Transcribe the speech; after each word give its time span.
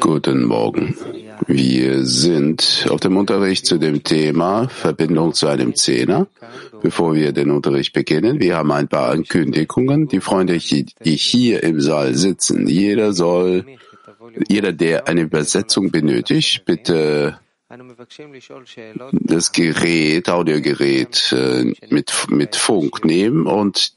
Guten 0.00 0.44
Morgen. 0.44 0.96
Wir 1.46 2.06
sind 2.06 2.86
auf 2.88 3.00
dem 3.00 3.18
Unterricht 3.18 3.66
zu 3.66 3.76
dem 3.76 4.02
Thema 4.02 4.66
Verbindung 4.70 5.34
zu 5.34 5.46
einem 5.46 5.74
Zehner. 5.74 6.26
Bevor 6.80 7.14
wir 7.14 7.32
den 7.32 7.50
Unterricht 7.50 7.92
beginnen, 7.92 8.40
wir 8.40 8.56
haben 8.56 8.72
ein 8.72 8.88
paar 8.88 9.10
Ankündigungen. 9.10 10.08
Die 10.08 10.20
Freunde, 10.20 10.56
die 10.56 11.16
hier 11.16 11.62
im 11.62 11.82
Saal 11.82 12.14
sitzen, 12.14 12.66
jeder 12.66 13.12
soll, 13.12 13.66
jeder, 14.48 14.72
der 14.72 15.06
eine 15.06 15.20
Übersetzung 15.20 15.90
benötigt, 15.90 16.64
bitte 16.64 17.38
das 19.12 19.52
Gerät, 19.52 20.30
Audiogerät 20.30 21.34
äh, 21.36 21.74
mit, 21.90 22.12
mit 22.30 22.56
Funk 22.56 23.04
nehmen 23.04 23.46
und 23.46 23.92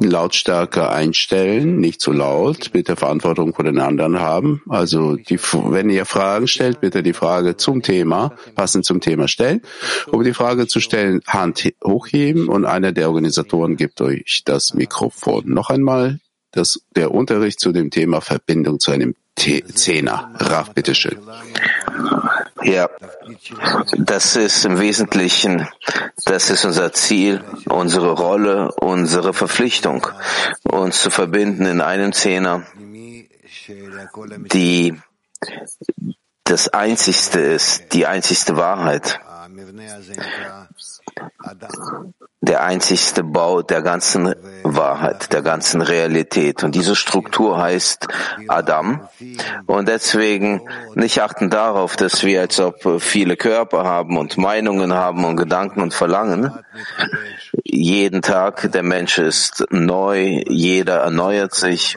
Lautstärke 0.00 0.90
einstellen, 0.90 1.78
nicht 1.78 2.00
zu 2.00 2.10
laut, 2.10 2.72
bitte 2.72 2.96
Verantwortung 2.96 3.54
vor 3.54 3.64
den 3.64 3.78
anderen 3.78 4.18
haben. 4.18 4.62
Also 4.68 5.14
die, 5.14 5.38
wenn 5.38 5.90
ihr 5.90 6.04
Fragen 6.06 6.48
stellt, 6.48 6.80
bitte 6.80 7.04
die 7.04 7.12
Frage 7.12 7.56
zum 7.56 7.82
Thema, 7.82 8.34
passend 8.56 8.84
zum 8.84 9.00
Thema 9.00 9.28
stellen. 9.28 9.62
Um 10.10 10.24
die 10.24 10.34
Frage 10.34 10.66
zu 10.66 10.80
stellen, 10.80 11.20
Hand 11.28 11.72
hochheben 11.84 12.48
und 12.48 12.64
einer 12.64 12.90
der 12.90 13.08
Organisatoren 13.08 13.76
gibt 13.76 14.00
euch 14.00 14.42
das 14.44 14.74
Mikrofon. 14.74 15.44
Noch 15.46 15.70
einmal 15.70 16.18
das, 16.50 16.80
der 16.96 17.12
Unterricht 17.12 17.60
zu 17.60 17.70
dem 17.70 17.90
Thema 17.90 18.20
Verbindung 18.20 18.80
zu 18.80 18.90
einem 18.90 19.14
Zehner. 19.36 20.32
Raf, 20.34 20.74
bitteschön. 20.74 21.18
Ja, 22.64 22.88
das 23.98 24.36
ist 24.36 24.64
im 24.64 24.78
Wesentlichen, 24.78 25.68
das 26.24 26.50
ist 26.50 26.64
unser 26.64 26.92
Ziel, 26.92 27.42
unsere 27.68 28.12
Rolle, 28.12 28.72
unsere 28.72 29.32
Verpflichtung, 29.32 30.06
uns 30.64 31.02
zu 31.02 31.10
verbinden 31.10 31.66
in 31.66 31.80
einem 31.80 32.12
Zehner, 32.12 32.66
die 34.52 35.00
das 36.44 36.68
Einzigste 36.68 37.40
ist, 37.40 37.92
die 37.92 38.06
einzigste 38.06 38.56
Wahrheit 38.56 39.20
der 42.42 42.64
einzigste 42.64 43.22
Bau 43.22 43.62
der 43.62 43.82
ganzen 43.82 44.34
Wahrheit, 44.64 45.32
der 45.32 45.42
ganzen 45.42 45.80
Realität. 45.80 46.64
Und 46.64 46.74
diese 46.74 46.96
Struktur 46.96 47.62
heißt 47.62 48.08
Adam. 48.48 49.08
Und 49.66 49.88
deswegen 49.88 50.60
nicht 50.96 51.22
achten 51.22 51.50
darauf, 51.50 51.94
dass 51.94 52.24
wir 52.24 52.40
als 52.40 52.58
ob 52.58 53.00
viele 53.00 53.36
Körper 53.36 53.84
haben 53.84 54.18
und 54.18 54.38
Meinungen 54.38 54.92
haben 54.92 55.24
und 55.24 55.36
Gedanken 55.36 55.82
und 55.82 55.94
Verlangen. 55.94 56.52
Jeden 57.62 58.22
Tag 58.22 58.72
der 58.72 58.82
Mensch 58.82 59.18
ist 59.18 59.64
neu, 59.70 60.42
jeder 60.48 60.96
erneuert 60.96 61.54
sich. 61.54 61.96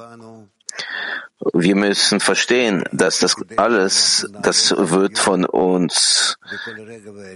Wir 1.53 1.75
müssen 1.75 2.19
verstehen, 2.19 2.83
dass 2.91 3.19
das 3.19 3.35
alles, 3.55 4.27
das 4.41 4.73
wird 4.75 5.19
von 5.19 5.45
uns, 5.45 6.37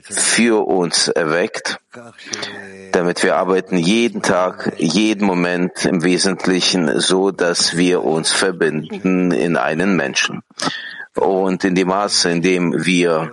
für 0.09 0.67
uns 0.67 1.09
erweckt, 1.09 1.79
damit 2.91 3.23
wir 3.23 3.35
arbeiten 3.35 3.77
jeden 3.77 4.21
Tag, 4.21 4.73
jeden 4.77 5.25
Moment 5.25 5.85
im 5.85 6.03
Wesentlichen 6.03 6.99
so, 6.99 7.31
dass 7.31 7.77
wir 7.77 8.03
uns 8.03 8.31
verbinden 8.31 9.31
in 9.31 9.57
einen 9.57 9.95
Menschen. 9.95 10.41
Und 11.15 11.63
in 11.63 11.75
dem 11.75 11.89
Maße, 11.89 12.31
in 12.31 12.41
dem 12.41 12.85
wir 12.85 13.31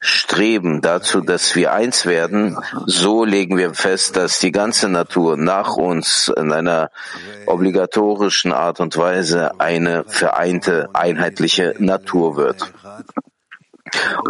streben 0.00 0.80
dazu, 0.80 1.20
dass 1.20 1.56
wir 1.56 1.72
eins 1.72 2.06
werden, 2.06 2.56
so 2.86 3.24
legen 3.24 3.56
wir 3.56 3.74
fest, 3.74 4.16
dass 4.16 4.38
die 4.38 4.52
ganze 4.52 4.88
Natur 4.88 5.36
nach 5.36 5.76
uns 5.76 6.32
in 6.36 6.52
einer 6.52 6.90
obligatorischen 7.46 8.52
Art 8.52 8.80
und 8.80 8.96
Weise 8.96 9.60
eine 9.60 10.04
vereinte, 10.04 10.90
einheitliche 10.92 11.74
Natur 11.78 12.36
wird. 12.36 12.72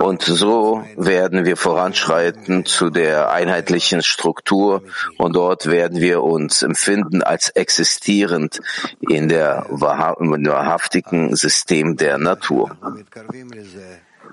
Und 0.00 0.22
so 0.22 0.84
werden 0.96 1.44
wir 1.44 1.56
voranschreiten 1.56 2.64
zu 2.64 2.90
der 2.90 3.30
einheitlichen 3.32 4.02
Struktur 4.02 4.82
und 5.16 5.34
dort 5.34 5.66
werden 5.66 6.00
wir 6.00 6.22
uns 6.22 6.62
empfinden 6.62 7.22
als 7.22 7.50
existierend 7.50 8.60
in 9.00 9.28
der 9.28 9.66
wahrhaftigen 9.68 11.34
System 11.34 11.96
der 11.96 12.18
Natur. 12.18 12.76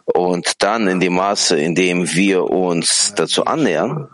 Und 0.05 0.61
dann 0.63 0.87
in 0.87 0.99
dem 0.99 1.15
Maße, 1.15 1.57
in 1.57 1.75
dem 1.75 2.13
wir 2.13 2.43
uns 2.43 3.13
dazu 3.15 3.45
annähern, 3.45 4.09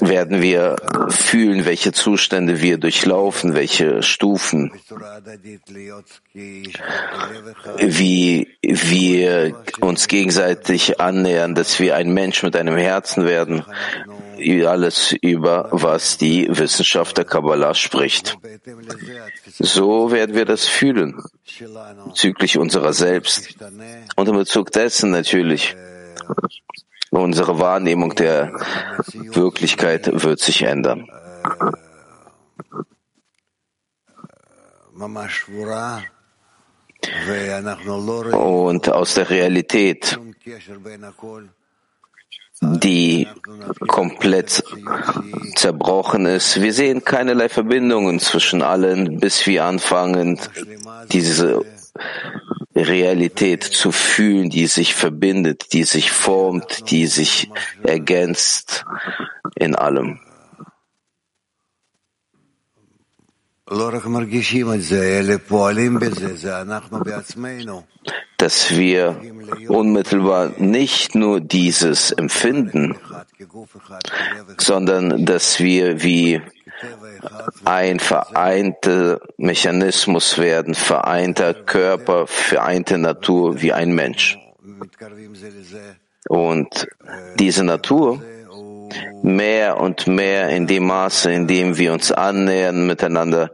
werden 0.00 0.42
wir 0.42 0.76
fühlen, 1.10 1.64
welche 1.64 1.92
Zustände 1.92 2.60
wir 2.60 2.78
durchlaufen, 2.78 3.54
welche 3.54 4.02
Stufen, 4.02 4.72
wie 7.78 8.48
wir 8.62 9.54
uns 9.80 10.08
gegenseitig 10.08 11.00
annähern, 11.00 11.54
dass 11.54 11.78
wir 11.78 11.94
ein 11.94 12.12
Mensch 12.12 12.42
mit 12.42 12.56
einem 12.56 12.76
Herzen 12.76 13.26
werden, 13.26 13.64
alles 14.66 15.12
über 15.12 15.68
was 15.70 16.18
die 16.18 16.48
Wissenschaft 16.50 17.16
der 17.16 17.24
Kabbalah 17.24 17.74
spricht. 17.74 18.36
So 19.58 20.10
werden 20.10 20.34
wir 20.34 20.44
das 20.44 20.66
fühlen, 20.66 21.22
bezüglich 22.06 22.58
unserer 22.58 22.92
selbst 22.92 23.56
und 24.16 24.28
in 24.28 24.34
Bezug 24.34 24.72
dessen 24.72 25.10
natürlich. 25.10 25.76
Unsere 27.14 27.58
Wahrnehmung 27.60 28.14
der 28.16 28.52
Wirklichkeit 29.14 30.10
wird 30.24 30.40
sich 30.40 30.62
ändern. 30.62 31.08
Und 38.32 38.88
aus 38.88 39.14
der 39.14 39.30
Realität 39.30 40.18
die 42.60 43.28
komplett 43.88 44.64
zerbrochen 45.54 46.26
ist. 46.26 46.60
Wir 46.62 46.72
sehen 46.72 47.04
keinerlei 47.04 47.48
Verbindungen 47.48 48.20
zwischen 48.20 48.62
allen, 48.62 49.20
bis 49.20 49.46
wir 49.46 49.64
anfangen, 49.64 50.40
diese 51.12 51.64
Realität 52.74 53.62
zu 53.62 53.92
fühlen, 53.92 54.50
die 54.50 54.66
sich 54.66 54.94
verbindet, 54.94 55.72
die 55.72 55.84
sich 55.84 56.10
formt, 56.10 56.90
die 56.90 57.06
sich 57.06 57.50
ergänzt 57.82 58.84
in 59.54 59.76
allem. 59.76 60.20
Dass 68.36 68.76
wir 68.76 69.20
unmittelbar 69.68 70.52
nicht 70.58 71.14
nur 71.14 71.40
dieses 71.40 72.12
empfinden, 72.12 72.96
sondern 74.58 75.24
dass 75.24 75.60
wir 75.60 76.02
wie 76.02 76.42
ein 77.64 78.00
vereinter 78.00 79.20
Mechanismus 79.36 80.38
werden, 80.38 80.74
vereinter 80.74 81.54
Körper, 81.54 82.26
vereinte 82.26 82.98
Natur 82.98 83.60
wie 83.60 83.72
ein 83.72 83.94
Mensch. 83.94 84.38
Und 86.28 86.88
diese 87.38 87.64
Natur 87.64 88.22
mehr 89.22 89.78
und 89.78 90.06
mehr 90.06 90.50
in 90.50 90.66
dem 90.66 90.86
Maße, 90.86 91.32
in 91.32 91.46
dem 91.46 91.76
wir 91.76 91.92
uns 91.92 92.12
annähern 92.12 92.86
miteinander, 92.86 93.50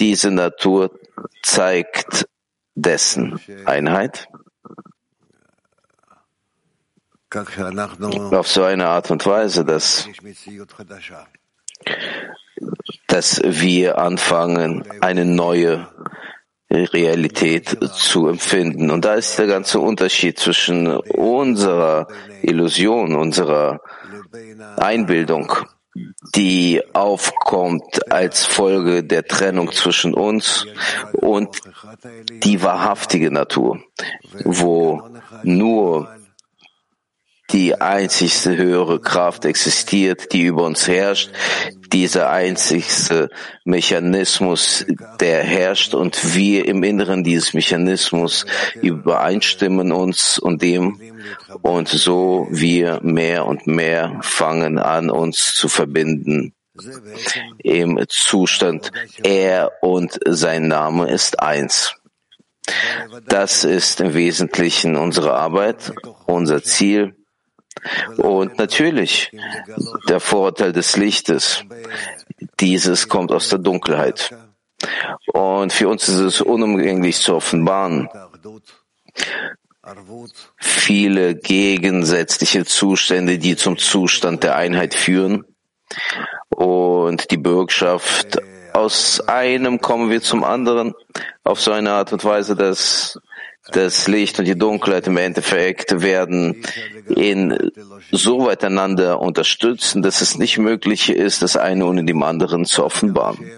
diese 0.00 0.30
Natur 0.30 0.90
zeigt 1.42 2.26
dessen 2.74 3.40
Einheit. 3.64 4.28
Auf 7.30 8.48
so 8.48 8.62
eine 8.62 8.86
Art 8.86 9.10
und 9.10 9.26
Weise, 9.26 9.64
dass, 9.64 10.08
dass 13.06 13.40
wir 13.44 13.98
anfangen, 13.98 14.84
eine 15.00 15.24
neue 15.24 15.88
Realität 16.70 17.78
zu 17.94 18.28
empfinden. 18.28 18.90
Und 18.90 19.04
da 19.04 19.14
ist 19.14 19.38
der 19.38 19.46
ganze 19.46 19.80
Unterschied 19.80 20.38
zwischen 20.38 20.86
unserer 20.96 22.08
Illusion, 22.42 23.16
unserer 23.16 23.80
Einbildung, 24.76 25.52
die 26.34 26.82
aufkommt 26.92 28.12
als 28.12 28.44
Folge 28.44 29.02
der 29.02 29.24
Trennung 29.24 29.72
zwischen 29.72 30.14
uns 30.14 30.66
und 31.12 31.60
die 32.44 32.62
wahrhaftige 32.62 33.30
Natur, 33.30 33.80
wo 34.44 35.02
nur 35.42 36.08
die 37.50 37.80
einzigste 37.80 38.56
höhere 38.56 39.00
Kraft 39.00 39.44
existiert, 39.44 40.32
die 40.32 40.42
über 40.42 40.64
uns 40.64 40.86
herrscht, 40.86 41.30
dieser 41.92 42.30
einzigste 42.30 43.30
Mechanismus, 43.64 44.84
der 45.20 45.42
herrscht 45.42 45.94
und 45.94 46.34
wir 46.34 46.66
im 46.66 46.82
Inneren 46.82 47.24
dieses 47.24 47.54
Mechanismus 47.54 48.44
übereinstimmen 48.82 49.92
uns 49.92 50.38
und 50.38 50.60
dem 50.60 51.00
und 51.62 51.88
so 51.88 52.46
wir 52.50 53.00
mehr 53.02 53.46
und 53.46 53.66
mehr 53.66 54.18
fangen 54.22 54.78
an, 54.78 55.10
uns 55.10 55.54
zu 55.54 55.68
verbinden 55.68 56.52
im 57.58 57.98
Zustand 58.08 58.92
er 59.22 59.72
und 59.82 60.20
sein 60.26 60.68
Name 60.68 61.10
ist 61.10 61.40
eins. 61.40 61.94
Das 63.26 63.64
ist 63.64 64.00
im 64.00 64.14
Wesentlichen 64.14 64.96
unsere 64.96 65.34
Arbeit, 65.34 65.92
unser 66.26 66.62
Ziel. 66.62 67.17
Und 68.16 68.58
natürlich 68.58 69.32
der 70.08 70.20
Vorteil 70.20 70.72
des 70.72 70.96
Lichtes. 70.96 71.64
Dieses 72.60 73.08
kommt 73.08 73.32
aus 73.32 73.48
der 73.48 73.58
Dunkelheit. 73.58 74.34
Und 75.32 75.72
für 75.72 75.88
uns 75.88 76.08
ist 76.08 76.18
es 76.18 76.40
unumgänglich 76.40 77.18
zu 77.18 77.34
offenbaren. 77.34 78.08
Viele 80.56 81.34
gegensätzliche 81.34 82.64
Zustände, 82.64 83.38
die 83.38 83.56
zum 83.56 83.78
Zustand 83.78 84.42
der 84.42 84.56
Einheit 84.56 84.94
führen. 84.94 85.44
Und 86.50 87.30
die 87.30 87.38
Bürgschaft, 87.38 88.38
aus 88.72 89.20
einem 89.26 89.80
kommen 89.80 90.10
wir 90.10 90.20
zum 90.20 90.44
anderen 90.44 90.94
auf 91.42 91.60
so 91.60 91.72
eine 91.72 91.92
Art 91.92 92.12
und 92.12 92.24
Weise, 92.24 92.54
dass 92.54 93.18
das 93.72 94.08
Licht 94.08 94.38
und 94.38 94.46
die 94.46 94.56
Dunkelheit 94.56 95.06
im 95.06 95.16
Endeffekt 95.16 96.00
werden 96.00 96.62
in 97.08 97.70
so 98.10 98.46
weit 98.46 98.64
einander 98.64 99.20
unterstützen, 99.20 100.02
dass 100.02 100.20
es 100.20 100.38
nicht 100.38 100.58
möglich 100.58 101.10
ist, 101.10 101.42
das 101.42 101.56
eine 101.56 101.86
ohne 101.86 102.04
dem 102.04 102.22
anderen 102.22 102.64
zu 102.64 102.84
offenbaren. 102.84 103.50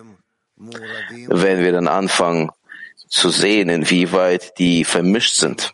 Wenn 1.29 1.61
wir 1.61 1.73
dann 1.73 1.89
anfangen 1.89 2.51
zu 3.09 3.31
sehen, 3.31 3.69
inwieweit 3.69 4.59
die 4.59 4.85
vermischt 4.85 5.35
sind, 5.35 5.73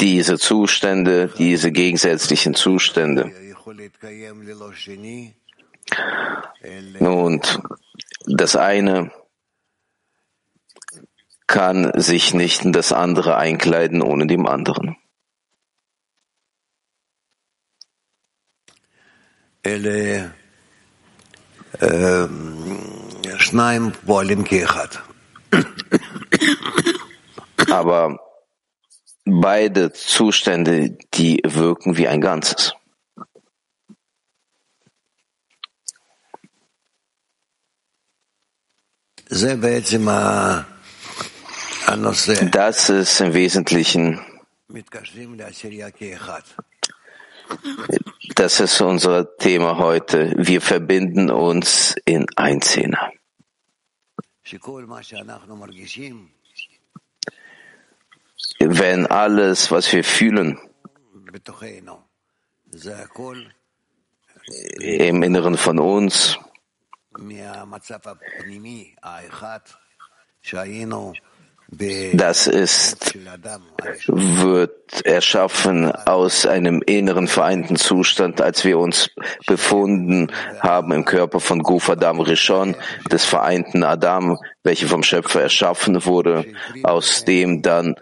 diese 0.00 0.38
Zustände, 0.38 1.30
diese 1.38 1.72
gegensätzlichen 1.72 2.54
Zustände. 2.54 3.32
Und 7.00 7.60
das 8.26 8.56
eine 8.56 9.10
kann 11.48 11.90
sich 11.98 12.34
nicht 12.34 12.64
in 12.64 12.72
das 12.72 12.92
andere 12.92 13.36
einkleiden 13.36 14.02
ohne 14.02 14.28
dem 14.28 14.46
anderen. 14.46 14.96
Ähm, 21.80 22.78
Aber 27.70 28.18
beide 29.24 29.92
Zustände, 29.92 30.96
die 31.14 31.40
wirken 31.44 31.96
wie 31.96 32.08
ein 32.08 32.20
Ganzes. 32.20 32.74
Das 39.28 39.42
ist 42.90 43.20
im 43.22 43.32
Wesentlichen, 43.32 44.20
das 48.34 48.60
ist 48.60 48.80
unser 48.82 49.36
Thema 49.38 49.78
heute. 49.78 50.34
Wir 50.36 50.60
verbinden 50.60 51.30
uns 51.30 51.96
in 52.04 52.26
ein 52.36 52.60
Zehner. 52.60 53.10
Wenn 58.60 59.06
alles, 59.06 59.70
was 59.70 59.90
wir 59.90 60.04
fühlen, 60.04 60.58
im 64.80 65.22
Inneren 65.22 65.56
von 65.56 65.78
uns, 65.78 66.38
das 71.70 72.46
ist, 72.46 73.14
wird 74.06 75.04
erschaffen 75.04 75.92
aus 75.92 76.46
einem 76.46 76.82
inneren 76.86 77.28
vereinten 77.28 77.76
Zustand, 77.76 78.40
als 78.40 78.64
wir 78.64 78.78
uns 78.78 79.10
befunden 79.46 80.32
haben 80.60 80.92
im 80.92 81.04
Körper 81.04 81.40
von 81.40 81.62
Guf 81.62 81.90
Adam 81.90 82.20
Rishon, 82.20 82.74
des 83.12 83.26
vereinten 83.26 83.84
Adam, 83.84 84.38
welcher 84.62 84.88
vom 84.88 85.02
Schöpfer 85.02 85.42
erschaffen 85.42 86.06
wurde, 86.06 86.46
aus 86.84 87.24
dem 87.24 87.60
dann 87.60 87.96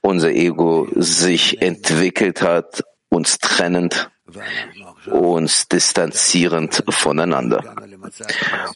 unser 0.00 0.30
Ego 0.30 0.88
sich 0.94 1.60
entwickelt 1.60 2.40
hat, 2.40 2.82
uns 3.10 3.38
trennend 3.38 4.10
uns 5.06 5.68
distanzierend 5.68 6.84
voneinander. 6.88 7.74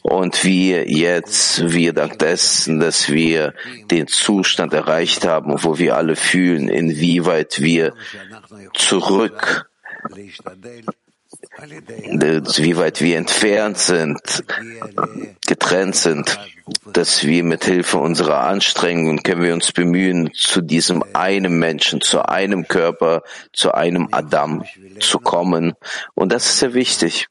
Und 0.01 0.43
wir 0.43 0.89
jetzt, 0.89 1.71
wir 1.71 1.93
dank 1.93 2.19
dessen, 2.19 2.79
dass 2.79 3.09
wir 3.09 3.53
den 3.91 4.07
Zustand 4.07 4.73
erreicht 4.73 5.25
haben, 5.25 5.63
wo 5.63 5.77
wir 5.77 5.95
alle 5.95 6.15
fühlen, 6.15 6.69
inwieweit 6.69 7.61
wir 7.61 7.93
zurück 8.73 9.69
wie 11.57 12.77
weit 12.77 13.01
wir 13.01 13.17
entfernt 13.17 13.77
sind, 13.79 14.19
getrennt 15.45 15.95
sind, 15.95 16.39
dass 16.93 17.23
wir 17.23 17.43
mit 17.43 17.65
Hilfe 17.65 17.97
unserer 17.97 18.41
Anstrengungen 18.41 19.23
können 19.23 19.41
wir 19.41 19.53
uns 19.53 19.71
bemühen, 19.71 20.31
zu 20.33 20.61
diesem 20.61 21.03
einem 21.13 21.57
Menschen, 21.57 22.01
zu 22.01 22.27
einem 22.27 22.67
Körper, 22.67 23.23
zu 23.53 23.73
einem 23.73 24.09
Adam 24.11 24.63
zu 24.99 25.19
kommen. 25.19 25.73
Und 26.13 26.31
das 26.31 26.45
ist 26.45 26.59
sehr 26.59 26.73
wichtig, 26.73 27.27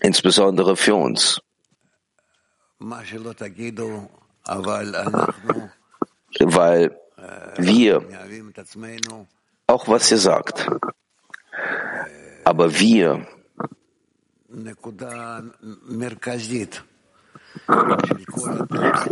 insbesondere 0.00 0.76
für 0.76 0.94
uns. 0.94 1.40
Weil 6.38 7.00
wir, 7.56 8.02
auch 9.66 9.88
was 9.88 10.10
ihr 10.10 10.18
sagt, 10.18 10.68
aber 12.44 12.78
wir 12.78 13.26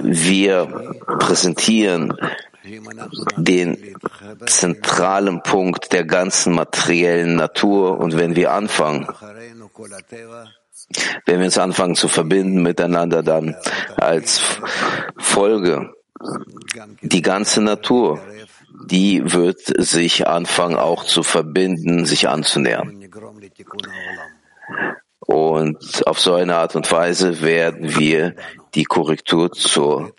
wir 0.02 0.66
präsentieren 1.18 2.14
den 3.36 3.96
zentralen 4.46 5.42
Punkt 5.42 5.92
der 5.92 6.04
ganzen 6.04 6.54
materiellen 6.54 7.36
Natur 7.36 7.98
und 7.98 8.16
wenn 8.16 8.36
wir 8.36 8.52
anfangen, 8.52 9.08
wenn 11.26 11.38
wir 11.38 11.46
uns 11.46 11.58
anfangen 11.58 11.94
zu 11.94 12.08
verbinden 12.08 12.62
miteinander, 12.62 13.22
dann 13.22 13.56
als 13.96 14.40
Folge 15.16 15.92
die 17.00 17.22
ganze 17.22 17.62
Natur, 17.62 18.20
die 18.86 19.32
wird 19.32 19.60
sich 19.60 20.26
anfangen 20.26 20.76
auch 20.76 21.04
zu 21.04 21.22
verbinden, 21.22 22.04
sich 22.04 22.28
anzunähern. 22.28 22.99
Und 25.20 26.06
auf 26.06 26.18
so 26.18 26.34
eine 26.34 26.56
Art 26.56 26.76
und 26.76 26.90
Weise 26.90 27.40
werden 27.42 27.96
wir 27.96 28.34
die 28.74 28.84
Korrektur 28.84 29.52
zur, 29.52 30.12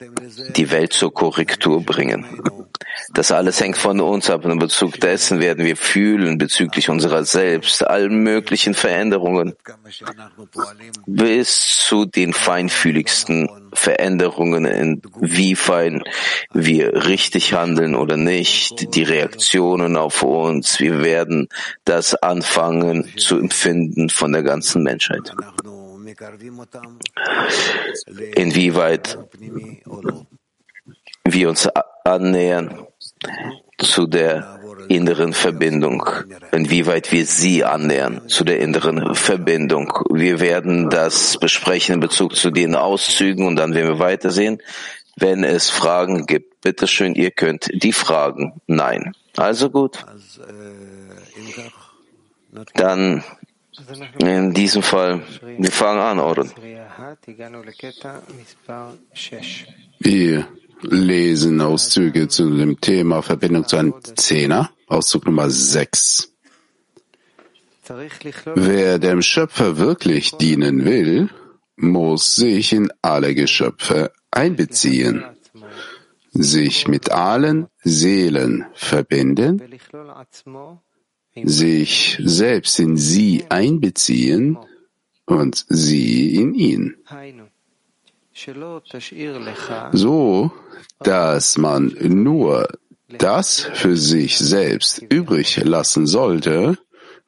die 0.56 0.72
Welt 0.72 0.94
zur 0.94 1.14
Korrektur 1.14 1.82
bringen. 1.82 2.26
Das 3.14 3.32
alles 3.32 3.60
hängt 3.60 3.78
von 3.78 4.00
uns 4.00 4.30
ab. 4.30 4.46
In 4.46 4.60
Bezug 4.60 5.00
dessen 5.00 5.40
werden 5.40 5.66
wir 5.66 5.78
fühlen 5.78 6.38
bezüglich 6.38 6.90
unserer 6.90 7.24
selbst, 7.26 7.86
allen 7.86 8.24
möglichen 8.24 8.74
Veränderungen, 8.74 9.54
bis 11.06 11.84
zu 11.88 12.06
den 12.06 12.34
feinfühligsten 12.34 13.50
Veränderungen, 13.74 14.66
in 14.66 15.02
wie 15.20 15.56
fein 15.56 16.04
wir 16.54 17.08
richtig 17.08 17.54
handeln 17.54 17.96
oder 17.96 18.18
nicht, 18.18 18.94
die 18.96 19.04
Reaktionen 19.04 19.98
auf 19.98 20.24
uns. 20.24 20.80
Wir 20.80 21.04
werden 21.04 21.48
das 21.86 22.16
anfangen 22.16 23.10
zu 23.18 23.38
empfinden 23.38 24.10
von 24.10 24.32
der 24.32 24.44
ganzen 24.44 24.84
Menschheit. 24.84 25.34
Inwieweit 28.36 29.18
wir 31.24 31.50
uns 31.50 31.70
annähern 32.04 32.88
zu 33.78 34.06
der 34.08 34.60
inneren 34.90 35.34
Verbindung, 35.34 36.06
inwieweit 36.52 37.12
wir 37.12 37.26
sie 37.26 37.64
annähern 37.64 38.28
zu 38.28 38.44
der 38.44 38.60
inneren 38.60 39.16
Verbindung. 39.16 39.92
Wir 40.12 40.40
werden 40.40 40.90
das 40.90 41.38
besprechen 41.38 41.96
in 41.96 42.00
Bezug 42.00 42.36
zu 42.36 42.52
den 42.52 42.76
Auszügen 42.76 43.48
und 43.48 43.56
dann 43.56 43.74
werden 43.74 43.88
wir 43.88 44.00
weitersehen. 44.00 44.62
Wenn 45.16 45.44
es 45.44 45.70
Fragen 45.70 46.26
gibt, 46.26 46.62
bitteschön, 46.62 47.16
ihr 47.16 47.32
könnt 47.32 47.70
die 47.74 47.94
fragen. 47.94 48.62
Nein. 48.68 49.14
Also 49.38 49.70
gut. 49.70 50.06
Dann 52.74 53.24
in 54.20 54.54
diesem 54.54 54.82
Fall, 54.82 55.22
wir 55.42 55.72
fangen 55.72 56.00
an, 56.00 56.20
oder? 56.20 56.46
Wir 60.00 60.48
lesen 60.82 61.62
Auszüge 61.62 62.28
zu 62.28 62.50
dem 62.58 62.82
Thema 62.82 63.22
Verbindung 63.22 63.68
zu 63.68 63.78
einem 63.78 63.94
Zehner, 64.16 64.72
Auszug 64.88 65.26
Nummer 65.26 65.50
6. 65.50 66.34
Wer 68.56 69.00
dem 69.00 69.22
Schöpfer 69.22 69.78
wirklich 69.78 70.32
dienen 70.34 70.86
will, 70.86 71.30
muss 71.76 72.36
sich 72.36 72.74
in 72.74 72.92
alle 73.02 73.36
Geschöpfe 73.36 74.12
einbeziehen, 74.32 75.24
sich 76.32 76.88
mit 76.88 77.12
allen 77.12 77.68
Seelen 77.84 78.66
verbinden, 78.74 79.62
sich 81.36 82.18
selbst 82.24 82.80
in 82.80 82.98
sie 82.98 83.46
einbeziehen 83.50 84.58
und 85.26 85.66
sie 85.70 86.36
in 86.36 86.54
ihn. 86.54 86.96
So, 89.94 90.52
dass 91.00 91.58
man 91.58 91.96
nur 92.02 92.68
das 93.08 93.60
für 93.74 93.98
sich 93.98 94.38
selbst 94.38 95.02
übrig 95.10 95.58
lassen 95.64 96.08
sollte, 96.08 96.78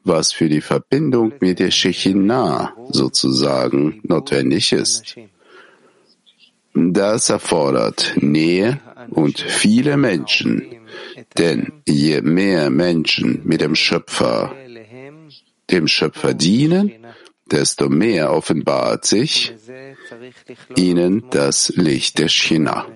was 0.03 0.33
für 0.33 0.50
die 0.50 0.62
Verbindung 0.62 1.33
mit 1.39 1.60
der 1.60 1.72
Shechinah 1.72 2.74
sozusagen 2.89 4.01
notwendig 4.03 4.72
ist. 4.74 5.15
Das 6.74 7.29
erfordert 7.29 8.13
Nähe 8.17 8.79
und 9.10 9.39
viele 9.39 9.95
Menschen, 9.98 10.83
denn 11.38 11.72
je 11.88 12.22
mehr 12.22 12.70
Menschen 12.70 13.42
mit 13.44 13.62
dem 13.62 13.76
Schöpfer, 13.76 14.56
dem 15.70 15.88
Schöpfer 15.88 16.34
dienen, 16.34 16.92
desto 17.46 17.90
mehr 17.90 18.32
offenbart 18.32 19.06
sich 19.06 19.54
ihnen 20.76 21.24
das 21.30 21.70
Licht 21.76 22.18
der 22.18 22.30
China. 22.30 22.88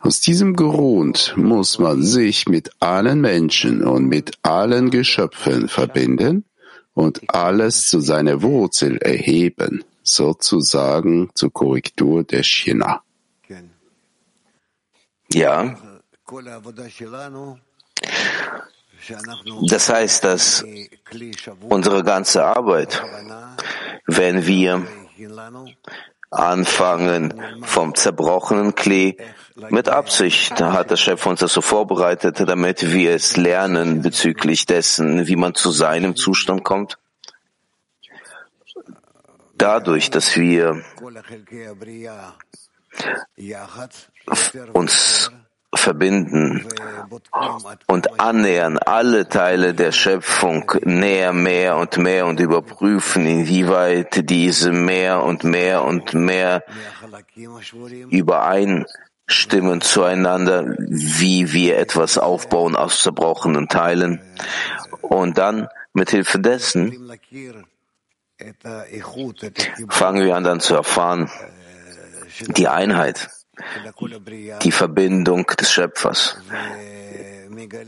Aus 0.00 0.20
diesem 0.20 0.56
Grund 0.56 1.34
muss 1.36 1.78
man 1.78 2.02
sich 2.02 2.48
mit 2.48 2.70
allen 2.80 3.20
Menschen 3.20 3.82
und 3.84 4.06
mit 4.06 4.32
allen 4.42 4.90
Geschöpfen 4.90 5.68
verbinden 5.68 6.44
und 6.94 7.22
alles 7.28 7.86
zu 7.86 8.00
seiner 8.00 8.42
Wurzel 8.42 8.96
erheben, 8.98 9.84
sozusagen 10.02 11.30
zur 11.34 11.52
Korrektur 11.52 12.24
der 12.24 12.42
China. 12.42 13.02
Ja. 15.32 15.78
Das 19.68 19.88
heißt, 19.88 20.24
dass 20.24 20.64
unsere 21.68 22.04
ganze 22.04 22.44
Arbeit, 22.44 23.02
wenn 24.06 24.46
wir 24.46 24.86
anfangen 26.30 27.42
vom 27.62 27.94
zerbrochenen 27.94 28.74
Klee, 28.74 29.16
mit 29.68 29.88
Absicht 29.88 30.60
hat 30.60 30.90
der 30.90 30.96
Schöpfer 30.96 31.30
uns 31.30 31.40
das 31.40 31.52
so 31.52 31.60
vorbereitet, 31.60 32.40
damit 32.48 32.92
wir 32.92 33.14
es 33.14 33.36
lernen 33.36 34.00
bezüglich 34.02 34.66
dessen, 34.66 35.26
wie 35.26 35.36
man 35.36 35.54
zu 35.54 35.70
seinem 35.70 36.16
Zustand 36.16 36.64
kommt. 36.64 36.98
Dadurch, 39.54 40.10
dass 40.10 40.36
wir 40.36 40.82
uns 44.72 45.30
verbinden 45.74 46.66
und 47.86 48.20
annähern 48.20 48.78
alle 48.78 49.28
Teile 49.28 49.74
der 49.74 49.92
Schöpfung 49.92 50.72
näher, 50.82 51.32
mehr 51.32 51.76
und 51.76 51.96
mehr 51.96 52.26
und 52.26 52.40
überprüfen, 52.40 53.26
inwieweit 53.26 54.28
diese 54.28 54.72
mehr 54.72 55.22
und 55.22 55.44
mehr 55.44 55.84
und 55.84 56.12
mehr 56.14 56.64
übereinstimmen 58.10 59.80
zueinander, 59.80 60.74
wie 60.78 61.52
wir 61.52 61.78
etwas 61.78 62.18
aufbauen 62.18 62.74
aus 62.74 63.00
zerbrochenen 63.00 63.68
Teilen. 63.68 64.20
Und 65.02 65.38
dann 65.38 65.68
mit 65.92 66.10
Hilfe 66.10 66.40
dessen 66.40 67.10
fangen 69.88 70.24
wir 70.24 70.36
an 70.36 70.44
dann 70.44 70.60
zu 70.60 70.74
erfahren, 70.74 71.30
die 72.56 72.68
Einheit 72.68 73.28
die 74.62 74.72
Verbindung 74.72 75.46
des 75.46 75.70
Schöpfers, 75.70 76.36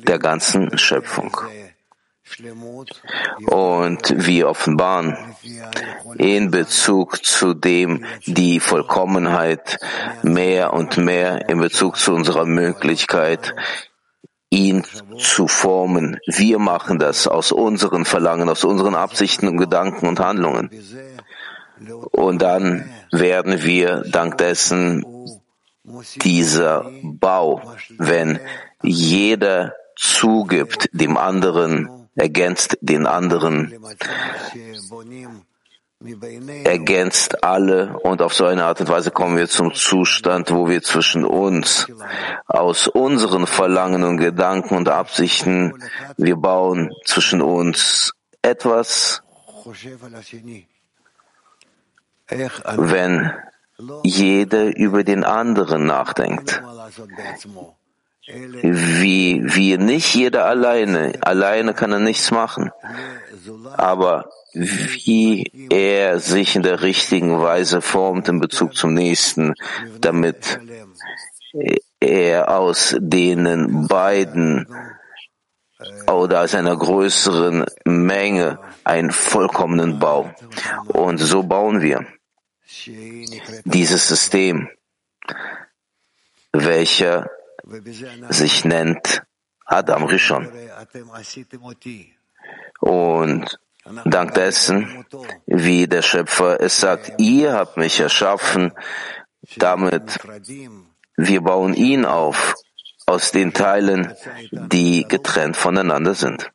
der 0.07 0.19
ganzen 0.19 0.77
Schöpfung. 0.79 1.37
Und 3.47 4.27
wir 4.27 4.49
offenbaren 4.49 5.17
in 6.17 6.51
Bezug 6.51 7.25
zu 7.25 7.53
dem 7.55 8.05
die 8.27 8.61
Vollkommenheit 8.61 9.79
mehr 10.23 10.73
und 10.73 10.97
mehr 10.97 11.49
in 11.49 11.59
Bezug 11.61 11.99
zu 11.99 12.15
unserer 12.15 12.47
Möglichkeit, 12.47 13.55
ihn 14.51 14.85
zu 15.19 15.49
formen. 15.49 16.19
Wir 16.27 16.59
machen 16.59 16.99
das 16.99 17.27
aus 17.27 17.53
unseren 17.53 18.05
Verlangen, 18.05 18.49
aus 18.49 18.65
unseren 18.65 18.95
Absichten 18.95 19.49
und 19.49 19.57
Gedanken 19.57 20.07
und 20.07 20.21
Handlungen. 20.21 20.71
Und 22.13 22.43
dann 22.43 22.91
werden 23.11 23.63
wir 23.63 24.05
dank 24.07 24.39
dessen 24.39 25.05
dieser 26.17 26.91
Bau, 27.03 27.63
wenn 27.99 28.41
jeder 28.83 29.75
zugibt 29.97 30.89
dem 30.93 31.17
anderen, 31.17 32.09
ergänzt 32.15 32.79
den 32.81 33.07
anderen, 33.07 33.73
ergänzt 36.65 37.45
alle 37.45 37.97
und 38.01 38.23
auf 38.23 38.35
so 38.35 38.45
eine 38.45 38.65
Art 38.65 38.81
und 38.81 38.89
Weise 38.89 39.11
kommen 39.11 39.37
wir 39.37 39.49
zum 39.49 39.73
Zustand, 39.73 40.51
wo 40.51 40.69
wir 40.69 40.83
zwischen 40.83 41.25
uns 41.25 41.87
aus 42.47 42.89
unseren 42.89 43.47
Verlangen 43.47 44.03
und 44.03 44.17
Gedanken 44.17 44.77
und 44.77 44.89
Absichten, 44.89 45.75
wir 46.17 46.37
bauen 46.37 46.91
zwischen 47.05 47.41
uns 47.41 48.13
etwas, 48.43 49.23
wenn 52.77 53.33
jeder 54.05 54.77
über 54.77 55.05
den 55.05 55.25
anderen 55.25 55.87
nachdenkt. 55.87 56.63
Wie 58.25 59.43
wir 59.45 59.79
nicht 59.79 60.15
jeder 60.15 60.47
alleine, 60.47 61.13
alleine 61.23 61.75
kann 61.75 61.93
er 61.93 61.99
nichts 61.99 62.31
machen, 62.31 62.71
aber 63.77 64.31
wie 64.55 65.69
er 65.71 66.21
sich 66.21 66.55
in 66.55 66.63
der 66.63 66.83
richtigen 66.83 67.41
Weise 67.41 67.81
formt 67.81 68.29
in 68.29 68.39
Bezug 68.39 68.77
zum 68.77 68.95
Nächsten, 68.95 69.55
damit 70.01 70.61
er 71.99 72.57
aus 72.57 72.95
denen 73.01 73.89
beiden 73.89 74.69
oder 76.07 76.43
aus 76.43 76.55
einer 76.55 76.77
größeren 76.77 77.65
Menge 77.85 78.59
einen 78.85 79.11
vollkommenen 79.11 79.99
Bau. 79.99 80.31
Und 80.87 81.19
so 81.19 81.43
bauen 81.43 81.81
wir 81.81 82.07
dieses 83.65 84.09
System, 84.09 84.69
welcher 86.53 87.31
sich 88.29 88.65
nennt 88.65 89.23
Adam 89.65 90.05
Rishon. 90.05 90.51
Und 92.81 93.59
dank 94.05 94.35
dessen, 94.35 95.07
wie 95.47 95.87
der 95.87 96.03
Schöpfer 96.03 96.61
es 96.61 96.77
sagt, 96.79 97.13
ihr 97.19 97.53
habt 97.55 97.77
mich 97.77 98.01
erschaffen, 98.01 98.73
damit 99.57 100.19
wir 101.17 101.41
bauen 101.41 101.75
ihn 101.75 102.05
auf 102.05 102.55
aus 103.07 103.31
den 103.33 103.53
Teilen, 103.53 104.13
die 104.51 105.07
getrennt 105.09 105.57
voneinander 105.57 106.15
sind. 106.15 106.51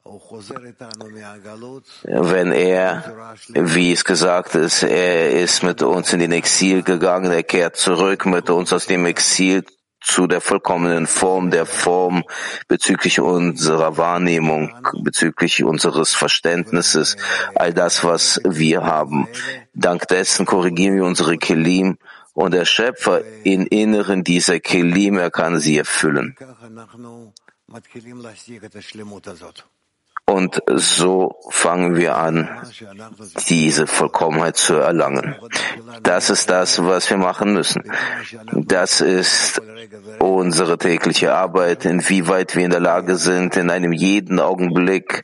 Wenn 2.03 2.51
er, 2.51 3.35
wie 3.53 3.91
es 3.91 4.03
gesagt 4.03 4.55
ist, 4.55 4.83
er 4.83 5.31
ist 5.31 5.63
mit 5.63 5.81
uns 5.81 6.13
in 6.13 6.19
den 6.19 6.31
Exil 6.31 6.83
gegangen, 6.83 7.31
er 7.31 7.43
kehrt 7.43 7.77
zurück 7.77 8.25
mit 8.25 8.49
uns 8.49 8.73
aus 8.73 8.87
dem 8.87 9.05
Exil 9.05 9.63
zu 10.01 10.27
der 10.27 10.41
vollkommenen 10.41 11.07
Form 11.07 11.51
der 11.51 11.65
Form 11.65 12.23
bezüglich 12.67 13.19
unserer 13.19 13.97
Wahrnehmung, 13.97 14.73
bezüglich 15.01 15.63
unseres 15.63 16.13
Verständnisses, 16.13 17.17
all 17.55 17.73
das, 17.73 18.03
was 18.03 18.39
wir 18.45 18.83
haben. 18.83 19.27
Dank 19.73 20.07
dessen 20.07 20.45
korrigieren 20.45 20.95
wir 20.95 21.03
unsere 21.03 21.37
Kelim 21.37 21.97
und 22.37 22.53
der 22.53 22.65
Schöpfer 22.65 23.23
in 23.43 23.65
Inneren 23.65 24.23
dieser 24.23 24.59
Kelim, 24.59 25.17
er 25.17 25.31
kann 25.31 25.59
sie 25.59 25.79
erfüllen. 25.79 26.35
Und 30.27 30.61
so 30.75 31.35
fangen 31.49 31.95
wir 31.95 32.15
an, 32.15 32.47
diese 33.49 33.87
Vollkommenheit 33.87 34.55
zu 34.55 34.75
erlangen. 34.75 35.35
Das 36.03 36.29
ist 36.29 36.51
das, 36.51 36.77
was 36.83 37.09
wir 37.09 37.17
machen 37.17 37.53
müssen. 37.53 37.81
Das 38.53 39.01
ist 39.01 39.59
unsere 40.19 40.77
tägliche 40.77 41.33
Arbeit, 41.33 41.85
inwieweit 41.85 42.55
wir 42.55 42.65
in 42.65 42.71
der 42.71 42.81
Lage 42.81 43.15
sind, 43.15 43.57
in 43.57 43.71
einem 43.71 43.93
jeden 43.93 44.39
Augenblick 44.39 45.23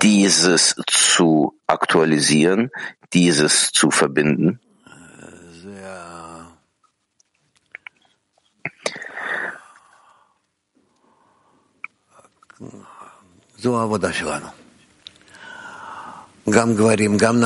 dieses 0.00 0.74
zu 0.86 1.60
aktualisieren, 1.66 2.70
dieses 3.12 3.72
zu 3.72 3.90
verbinden? 3.90 4.60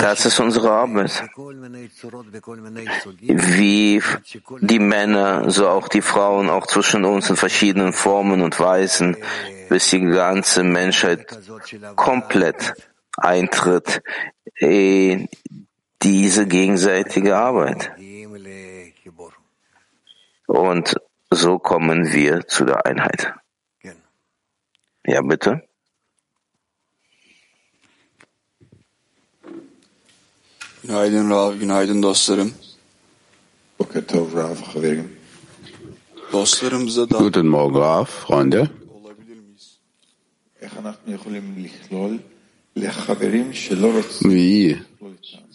Das 0.03 0.27
ist 0.27 0.41
unsere 0.41 0.73
Arbeit. 0.73 1.23
Wie 3.21 4.03
die 4.61 4.79
Männer, 4.81 5.51
so 5.51 5.69
auch 5.69 5.87
die 5.87 6.03
Frauen, 6.03 6.51
auch 6.51 6.67
zwischen 6.67 7.05
uns 7.05 7.31
in 7.31 7.37
verschiedenen 7.37 7.93
Formen 7.93 8.43
und 8.43 8.59
Weisen, 8.59 9.17
bis 9.69 9.91
die 9.91 10.01
ganze 10.01 10.65
Menschheit 10.65 11.39
komplett 11.95 12.75
eintritt 13.17 14.03
in 14.57 15.29
diese 16.03 16.47
gegenseitige 16.47 17.37
Arbeit. 17.37 17.93
Und 20.47 20.97
so 21.31 21.59
kommen 21.59 22.13
wir 22.13 22.49
zu 22.49 22.65
der 22.65 22.85
Einheit. 22.85 23.33
Ja, 25.05 25.23
bitte. 25.23 25.68
Günaydın 30.89 31.31
Rav, 31.31 31.55
günaydın 31.55 32.03
dostlarım. 32.03 32.53
Dostlarımıza 36.33 37.11
da 37.11 37.19
Guten 37.19 37.47
Morgen, 37.47 37.81
Rav, 37.81 38.05
Freunde. 38.05 38.69
Wie 44.23 44.77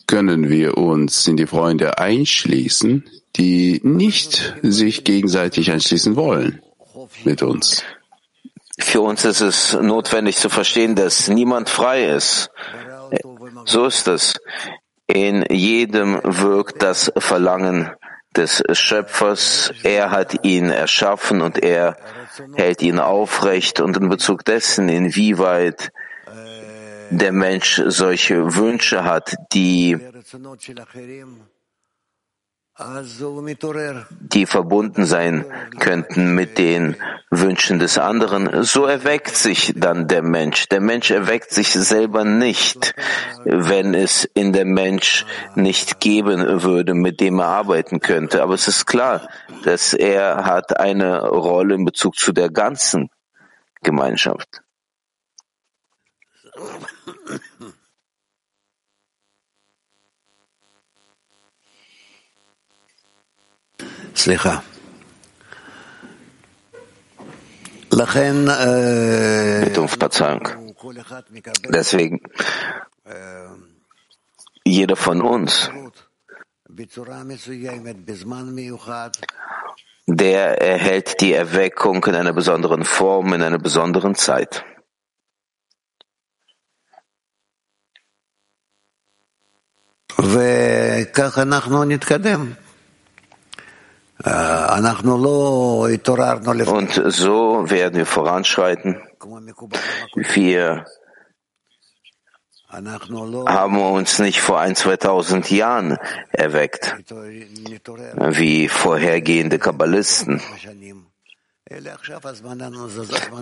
können 0.08 0.50
wir 0.50 0.78
uns 0.78 1.28
in 1.28 1.38
die 1.38 1.46
Freunde 1.48 1.98
einschließen, 1.98 3.04
die 3.36 3.82
nicht 3.84 4.54
sich 4.64 5.04
gegenseitig 5.04 5.72
einschließen 5.72 6.16
wollen 6.16 6.62
mit 7.26 7.42
uns? 7.42 7.84
Für 8.80 9.02
uns 9.02 9.26
ist 9.26 9.42
es 9.42 9.74
notwendig 9.74 10.38
zu 10.38 10.50
verstehen, 10.50 10.96
dass 10.96 11.28
niemand 11.28 11.70
frei 11.70 12.16
ist. 12.18 12.52
So 13.66 13.86
ist 13.86 14.08
es. 14.08 14.34
In 15.08 15.46
jedem 15.50 16.20
wirkt 16.24 16.82
das 16.82 17.12
Verlangen 17.18 17.92
des 18.36 18.64
Schöpfers. 18.72 19.74
Er 19.84 20.12
hat 20.12 20.46
ihn 20.46 20.70
erschaffen 20.70 21.42
und 21.42 21.62
er 21.62 21.98
hält 22.56 22.82
ihn 22.82 23.00
aufrecht. 23.00 23.80
Und 23.80 23.98
in 23.98 24.10
Bezug 24.10 24.46
dessen, 24.46 24.90
inwieweit 24.90 25.92
der 27.10 27.32
Mensch 27.32 27.82
solche 27.86 28.56
Wünsche 28.56 29.04
hat, 29.04 29.36
die 29.54 30.00
die 34.20 34.48
verbunden 34.48 35.06
sein 35.06 35.46
könnten 35.80 36.34
mit 36.34 36.58
den 36.58 36.96
Wünschen 37.30 37.78
des 37.78 38.00
anderen, 38.00 38.64
so 38.64 38.86
erweckt 38.86 39.36
sich 39.36 39.74
dann 39.76 40.08
der 40.08 40.24
Mensch. 40.24 40.68
Der 40.70 40.82
Mensch 40.82 41.12
erweckt 41.12 41.52
sich 41.52 41.72
selber 41.72 42.24
nicht, 42.24 42.96
wenn 43.46 43.94
es 43.94 44.26
in 44.26 44.54
der 44.54 44.66
Mensch 44.66 45.24
nicht 45.54 46.00
geben 46.00 46.64
würde, 46.64 46.96
mit 46.96 47.20
dem 47.20 47.40
er 47.40 47.48
arbeiten 47.48 48.00
könnte. 48.00 48.42
Aber 48.42 48.56
es 48.56 48.68
ist 48.68 48.88
klar, 48.88 49.30
dass 49.64 49.94
er 49.94 50.46
hat 50.46 50.80
eine 50.80 51.22
Rolle 51.22 51.76
in 51.76 51.86
Bezug 51.86 52.16
zu 52.16 52.32
der 52.32 52.50
ganzen 52.50 53.12
Gemeinschaft. 53.84 54.64
Bitte 69.65 69.81
um 69.81 69.89
Verzeihung. 69.89 70.75
Deswegen, 71.69 72.21
jeder 74.65 74.97
von 74.97 75.23
uns, 75.23 75.71
der 80.07 80.63
erhält 80.63 81.21
die 81.21 81.33
Erweckung 81.33 82.05
in 82.05 82.15
einer 82.15 82.33
besonderen 82.33 82.85
Form, 82.85 83.33
in 83.35 83.43
einer 83.43 83.59
besonderen 83.59 84.15
Zeit. 84.15 84.65
וכך 90.19 91.39
אנחנו 91.39 91.85
נתקדם. 91.85 92.53
und 96.68 96.92
so 97.08 97.70
werden 97.70 97.96
wir 97.96 98.06
voranschreiten. 98.06 99.02
Wir 100.34 100.86
haben 102.70 103.82
uns 103.82 104.20
nicht 104.20 104.42
vor 104.42 104.60
ein, 104.60 104.76
2000 104.76 105.50
Jahren 105.52 105.98
erweckt, 106.32 106.96
wie 107.10 108.68
vorhergehende 108.68 109.60
Kabbalisten. 109.60 110.42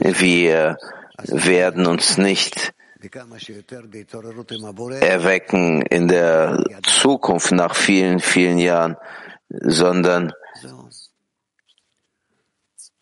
Wir 0.03 0.77
werden 1.27 1.87
uns 1.87 2.17
nicht 2.17 2.73
erwecken 4.99 5.81
in 5.81 6.07
der 6.07 6.63
Zukunft 6.83 7.51
nach 7.51 7.75
vielen, 7.75 8.19
vielen 8.19 8.57
Jahren, 8.59 8.97
sondern 9.59 10.33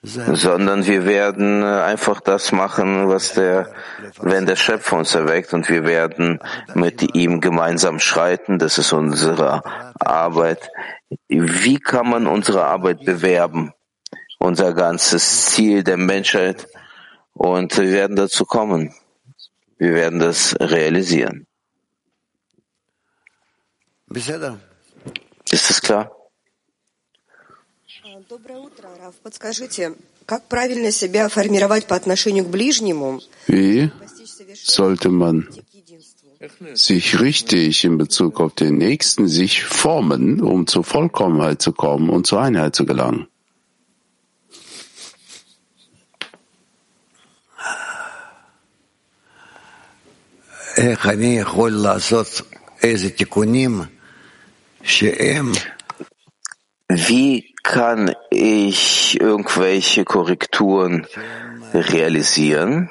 sondern 0.02 0.86
wir 0.86 1.06
werden 1.06 1.62
äh, 1.62 1.66
einfach 1.66 2.22
das 2.22 2.54
machen, 2.54 3.10
was 3.10 3.34
der, 3.34 3.74
wenn 4.22 4.46
der 4.46 4.56
Schöpfer 4.56 4.98
uns 4.98 5.14
erweckt 5.14 5.54
und 5.54 5.70
wir 5.70 5.84
werden 5.84 6.40
mit 6.74 7.16
ihm 7.16 7.42
gemeinsam 7.42 8.00
schreiten. 8.00 8.60
Das 8.60 8.78
ist 8.78 8.94
unsere 8.94 9.62
Arbeit. 10.00 10.70
Wie 11.28 11.80
kann 11.80 12.10
man 12.10 12.28
unsere 12.28 12.66
Arbeit 12.66 13.04
bewerben? 13.04 13.74
Unser 14.38 14.74
ganzes 14.74 15.48
Ziel 15.48 15.84
der 15.84 15.98
Menschheit. 15.98 16.68
Und 17.34 17.78
wir 17.78 17.92
werden 17.92 18.16
dazu 18.16 18.46
kommen. 18.46 18.94
Wir 19.78 19.94
werden 19.94 20.20
das 20.20 20.56
realisieren. 20.62 21.46
Ist 25.52 25.70
das 25.70 25.82
klar? 25.82 26.19
Доброе 28.30 28.60
утро, 28.60 28.88
Раф. 29.02 29.16
Подскажите, 29.24 29.96
как 30.28 30.48
правильно 30.48 30.92
себя 30.92 31.30
формировать 31.30 31.88
по 31.88 31.96
отношению 31.96 32.46
к 32.46 32.50
ближнему? 32.50 33.22
Wie 33.48 33.90
sollte 34.54 35.10
man 35.10 35.50
sich 36.76 37.20
richtig 37.20 37.84
in 37.86 37.98
Bezug 37.98 38.40
auf 38.40 38.54
den 38.54 38.78
Nächsten 38.78 39.28
sich 39.28 39.64
formen, 39.64 40.42
um 40.42 40.68
zur 40.68 40.84
Vollkommenheit 40.84 41.60
zu 41.60 41.72
kommen 41.72 42.12
und 42.12 42.28
zur 42.28 42.40
Einheit 42.40 42.76
zu 42.76 42.86
gelangen? 42.86 43.28
Wie 56.92 57.49
kann 57.64 58.14
ich 58.30 59.20
irgendwelche 59.20 60.06
Korrekturen 60.06 61.08
realisieren? 61.74 62.90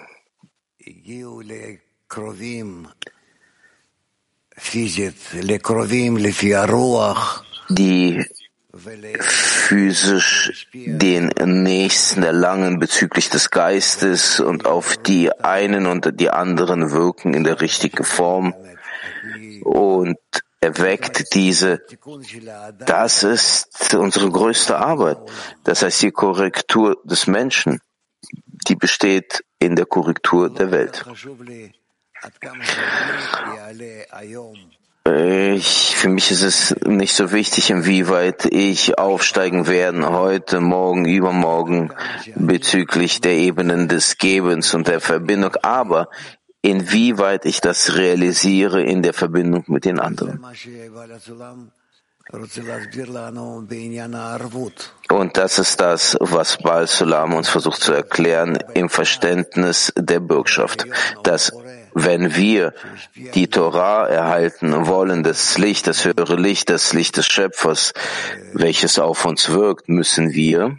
die 7.69 8.25
physisch 9.21 10.69
den 10.73 11.31
Nächsten 11.63 12.23
erlangen 12.23 12.79
bezüglich 12.79 13.29
des 13.31 13.51
Geistes 13.51 14.41
und 14.41 14.67
auf 14.67 14.97
die 14.97 15.33
einen 15.33 15.87
und 15.87 16.21
die 16.21 16.31
anderen 16.31 16.91
wirken 16.91 17.35
in 17.35 17.45
der 17.45 17.61
richtigen 17.61 18.05
Form. 18.05 18.55
Und 19.63 20.19
erweckt 20.61 21.35
diese. 21.35 21.81
Das 22.87 23.23
ist 23.23 23.95
unsere 23.95 24.31
größte 24.31 24.77
Arbeit. 24.79 25.19
Das 25.65 25.83
heißt 25.83 26.03
die 26.03 26.11
Korrektur 26.11 27.01
des 27.05 27.27
Menschen, 27.27 27.81
die 28.67 28.77
besteht 28.77 29.45
in 29.59 29.77
der 29.77 29.87
Korrektur 29.87 30.51
der 30.51 30.71
Welt. 30.71 31.05
Ich, 35.11 35.97
für 35.97 36.09
mich 36.09 36.31
ist 36.31 36.43
es 36.43 36.77
nicht 36.85 37.15
so 37.15 37.33
wichtig, 37.33 37.71
inwieweit 37.71 38.45
ich 38.45 38.99
aufsteigen 38.99 39.67
werden 39.67 40.07
heute, 40.07 40.61
morgen, 40.61 41.07
übermorgen 41.07 41.95
bezüglich 42.35 43.23
der 43.23 43.33
Ebenen 43.33 43.89
des 43.89 44.19
Gebens 44.19 44.75
und 44.75 44.87
der 44.87 45.01
Verbindung. 45.01 45.55
Aber 45.63 46.11
inwieweit 46.63 47.45
ich 47.45 47.61
das 47.61 47.97
realisiere 47.97 48.83
in 48.83 49.03
der 49.03 49.15
Verbindung 49.15 49.65
mit 49.69 49.85
den 49.85 50.01
anderen. 50.01 50.45
Und 55.11 55.37
das 55.39 55.59
ist 55.59 55.81
das, 55.81 56.17
was 56.21 56.59
Baal 56.59 56.87
Sulam 56.87 57.33
uns 57.33 57.49
versucht 57.49 57.81
zu 57.81 57.93
erklären 57.93 58.59
im 58.75 58.91
Verständnis 58.91 59.93
der 59.97 60.21
Bürgschaft, 60.21 60.87
dass 61.23 61.53
wenn 61.95 62.35
wir 62.37 62.75
die 63.35 63.49
Torah 63.49 64.07
erhalten 64.07 64.87
wollen, 64.87 65.23
das 65.23 65.57
Licht, 65.57 65.87
das 65.87 66.05
höhere 66.05 66.37
Licht, 66.37 66.69
das 66.69 66.93
Licht 66.93 67.17
des 67.17 67.27
Schöpfers, 67.27 67.95
welches 68.53 68.99
auf 68.99 69.25
uns 69.25 69.49
wirkt, 69.49 69.89
müssen 69.89 70.33
wir 70.35 70.77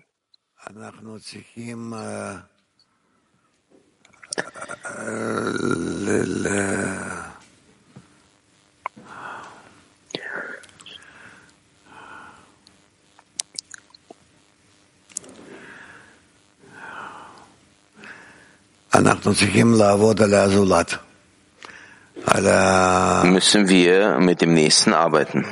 müssen 23.23 23.69
wir 23.69 24.19
mit 24.19 24.41
dem 24.41 24.54
Nächsten 24.54 24.93
arbeiten, 24.93 25.45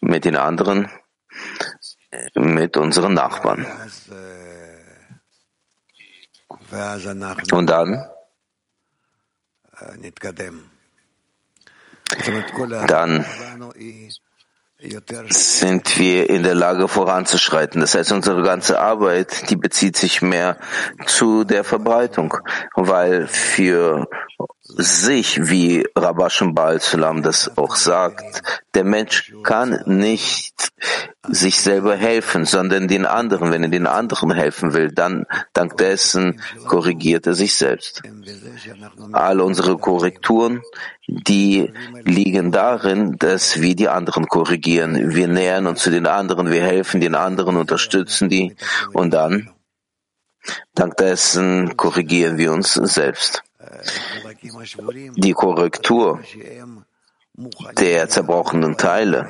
mit 0.00 0.24
den 0.24 0.36
anderen, 0.36 0.88
mit 2.34 2.76
unseren 2.76 3.14
Nachbarn. 3.14 3.66
Und 7.52 7.66
dann, 7.66 8.06
dann 12.86 13.24
sind 15.28 15.98
wir 15.98 16.30
in 16.30 16.42
der 16.42 16.54
Lage 16.54 16.88
voranzuschreiten. 16.88 17.80
Das 17.80 17.94
heißt, 17.94 18.12
unsere 18.12 18.42
ganze 18.42 18.80
Arbeit, 18.80 19.50
die 19.50 19.56
bezieht 19.56 19.96
sich 19.96 20.22
mehr 20.22 20.56
zu 21.06 21.44
der 21.44 21.64
Verbreitung, 21.64 22.34
weil 22.74 23.26
für 23.26 24.08
sich, 24.62 25.48
wie 25.50 25.86
Rabashim 25.94 26.54
Baal 26.54 26.80
Sulam 26.80 27.22
das 27.22 27.58
auch 27.58 27.76
sagt, 27.76 28.42
der 28.74 28.84
Mensch 28.84 29.34
kann 29.42 29.82
nicht 29.84 30.70
sich 31.28 31.60
selber 31.60 31.96
helfen, 31.96 32.44
sondern 32.44 32.88
den 32.88 33.04
anderen. 33.06 33.50
Wenn 33.50 33.62
er 33.62 33.68
den 33.68 33.86
anderen 33.86 34.32
helfen 34.32 34.72
will, 34.72 34.90
dann 34.90 35.26
dank 35.52 35.76
dessen 35.76 36.40
korrigiert 36.66 37.26
er 37.26 37.34
sich 37.34 37.54
selbst. 37.54 38.02
All 39.12 39.40
unsere 39.40 39.76
Korrekturen, 39.76 40.62
die 41.06 41.72
liegen 42.04 42.52
darin, 42.52 43.16
dass 43.18 43.60
wir 43.60 43.76
die 43.76 43.88
anderen 43.88 44.26
korrigieren. 44.26 45.14
Wir 45.14 45.28
nähern 45.28 45.66
uns 45.66 45.82
zu 45.82 45.90
den 45.90 46.06
anderen, 46.06 46.50
wir 46.50 46.62
helfen 46.62 47.00
den 47.00 47.14
anderen, 47.14 47.56
unterstützen 47.56 48.28
die 48.28 48.56
und 48.92 49.12
dann, 49.12 49.50
dank 50.74 50.96
dessen 50.96 51.76
korrigieren 51.76 52.38
wir 52.38 52.52
uns 52.52 52.74
selbst. 52.74 53.42
Die 55.16 55.32
Korrektur 55.32 56.20
der 57.78 58.08
zerbrochenen 58.08 58.76
Teile, 58.76 59.28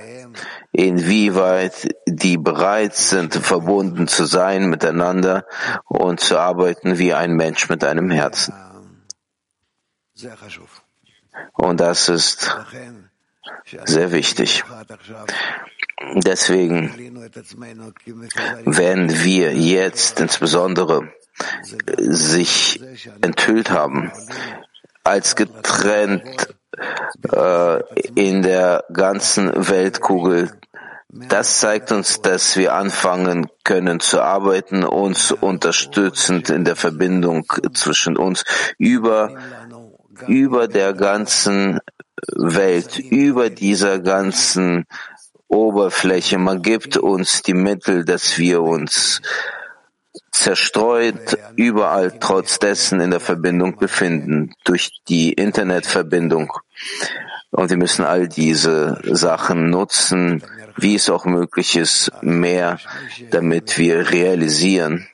inwieweit 0.72 1.88
die 2.06 2.38
bereit 2.38 2.94
sind, 2.94 3.34
verbunden 3.34 4.08
zu 4.08 4.24
sein 4.24 4.68
miteinander 4.68 5.44
und 5.84 6.20
zu 6.20 6.38
arbeiten 6.38 6.98
wie 6.98 7.14
ein 7.14 7.32
Mensch 7.32 7.68
mit 7.68 7.84
einem 7.84 8.10
Herzen. 8.10 8.54
Und 11.52 11.80
das 11.80 12.08
ist 12.08 12.56
sehr 13.84 14.12
wichtig. 14.12 14.64
Deswegen, 16.14 16.94
wenn 18.64 19.22
wir 19.22 19.54
jetzt 19.54 20.20
insbesondere 20.20 21.12
sich 21.96 22.80
enthüllt 23.22 23.70
haben, 23.70 24.10
als 25.04 25.36
getrennt 25.36 26.54
äh, 27.32 27.82
in 28.14 28.42
der 28.42 28.84
ganzen 28.92 29.52
Weltkugel. 29.68 30.50
Das 31.08 31.58
zeigt 31.58 31.90
uns, 31.90 32.22
dass 32.22 32.56
wir 32.56 32.74
anfangen 32.74 33.48
können 33.64 33.98
zu 33.98 34.22
arbeiten, 34.22 34.84
uns 34.84 35.32
unterstützend 35.32 36.50
in 36.50 36.64
der 36.64 36.76
Verbindung 36.76 37.46
zwischen 37.74 38.16
uns 38.16 38.44
über, 38.78 39.34
über 40.28 40.68
der 40.68 40.92
ganzen 40.92 41.80
Welt, 42.36 42.98
über 42.98 43.50
dieser 43.50 43.98
ganzen 43.98 44.86
Oberfläche. 45.48 46.38
Man 46.38 46.62
gibt 46.62 46.96
uns 46.96 47.42
die 47.42 47.54
Mittel, 47.54 48.04
dass 48.04 48.38
wir 48.38 48.62
uns 48.62 49.20
zerstreut 50.32 51.38
überall 51.56 52.18
trotz 52.18 52.58
dessen 52.58 53.00
in 53.00 53.10
der 53.10 53.20
Verbindung 53.20 53.76
befinden, 53.76 54.54
durch 54.64 54.90
die 55.08 55.32
Internetverbindung. 55.32 56.52
Und 57.50 57.70
wir 57.70 57.76
müssen 57.76 58.04
all 58.04 58.28
diese 58.28 59.00
Sachen 59.04 59.70
nutzen, 59.70 60.42
wie 60.76 60.94
es 60.94 61.10
auch 61.10 61.24
möglich 61.24 61.76
ist, 61.76 62.10
mehr, 62.22 62.78
damit 63.30 63.76
wir 63.76 64.10
realisieren, 64.10 65.08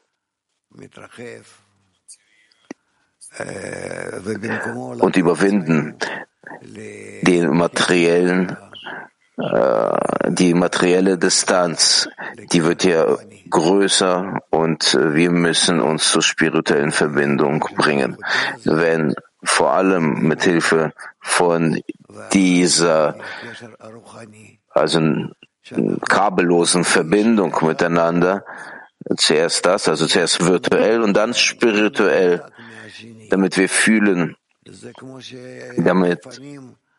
und 5.01 5.17
überwinden 5.17 5.97
den 7.23 7.49
materiellen 7.57 8.57
die 9.39 10.55
materielle 10.55 11.19
Distanz, 11.19 12.09
die 12.53 12.65
wird 12.65 12.85
ja 12.85 13.19
größer 13.51 14.41
und 14.51 14.99
wir 14.99 15.31
müssen 15.31 15.81
uns 15.81 16.11
zur 16.11 16.23
spirituellen 16.23 16.93
Verbindung 16.93 17.61
bringen. 17.77 18.17
Wenn 18.65 19.15
vor 19.43 19.73
allem 19.73 20.27
mit 20.27 20.43
Hilfe 20.43 20.93
von 21.21 21.81
dieser, 22.33 23.17
also 24.71 25.01
kabellosen 26.09 26.85
Verbindung 26.85 27.55
miteinander, 27.63 28.45
zuerst 29.17 29.67
das, 29.67 29.89
also 29.89 30.07
zuerst 30.07 30.45
virtuell 30.45 31.03
und 31.03 31.15
dann 31.15 31.35
spirituell, 31.35 32.43
damit 33.31 33.57
wir 33.57 33.69
fühlen, 33.69 34.37
damit 35.77 36.21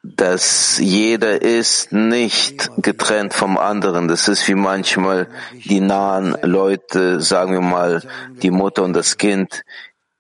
dass 0.03 0.77
jeder 0.79 1.41
ist 1.41 1.91
nicht 1.91 2.69
getrennt 2.77 3.33
vom 3.33 3.57
anderen. 3.57 4.07
Das 4.07 4.27
ist 4.27 4.47
wie 4.47 4.55
manchmal 4.55 5.27
die 5.53 5.81
nahen 5.81 6.35
Leute, 6.41 7.19
sagen 7.21 7.53
wir 7.53 7.61
mal, 7.61 8.03
die 8.41 8.51
Mutter 8.51 8.83
und 8.83 8.93
das 8.93 9.17
Kind, 9.17 9.63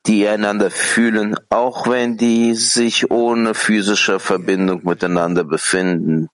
die 0.07 0.27
einander 0.27 0.71
fühlen, 0.71 1.35
auch 1.49 1.87
wenn 1.87 2.17
die 2.17 2.55
sich 2.55 3.11
ohne 3.11 3.53
physische 3.53 4.19
Verbindung 4.19 4.81
miteinander 4.83 5.43
befinden. 5.43 6.29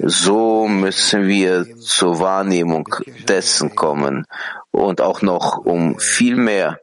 So 0.00 0.68
müssen 0.68 1.26
wir 1.26 1.66
zur 1.78 2.20
Wahrnehmung 2.20 2.88
dessen 3.26 3.74
kommen 3.74 4.26
und 4.70 5.00
auch 5.00 5.20
noch 5.22 5.58
um 5.58 5.98
viel 5.98 6.36
mehr, 6.36 6.78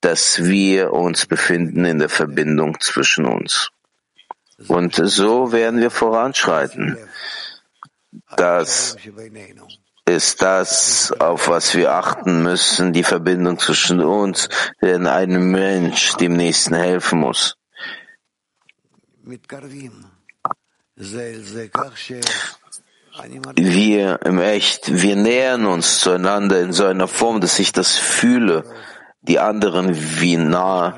dass 0.00 0.44
wir 0.44 0.92
uns 0.92 1.26
befinden 1.26 1.84
in 1.84 1.98
der 1.98 2.08
Verbindung 2.08 2.78
zwischen 2.80 3.26
uns. 3.26 3.70
Und 4.68 4.94
so 4.94 5.52
werden 5.52 5.80
wir 5.80 5.90
voranschreiten. 5.90 6.98
Das 8.36 8.96
ist 10.04 10.42
das, 10.42 11.12
auf 11.18 11.48
was 11.48 11.74
wir 11.74 11.92
achten 11.92 12.42
müssen, 12.42 12.92
die 12.92 13.04
Verbindung 13.04 13.58
zwischen 13.58 14.00
uns, 14.00 14.48
denn 14.82 15.06
ein 15.06 15.50
Mensch 15.50 16.14
dem 16.14 16.34
Nächsten 16.34 16.74
helfen 16.74 17.20
muss. 17.20 17.56
Wir 23.56 24.20
im 24.24 24.40
Echt, 24.40 25.02
wir 25.02 25.16
nähern 25.16 25.66
uns 25.66 26.00
zueinander 26.00 26.60
in 26.60 26.72
so 26.72 26.84
einer 26.86 27.08
Form, 27.08 27.40
dass 27.40 27.58
ich 27.58 27.72
das 27.72 27.96
fühle, 27.96 28.64
die 29.22 29.38
anderen 29.38 29.96
wie 30.20 30.36
nah. 30.36 30.96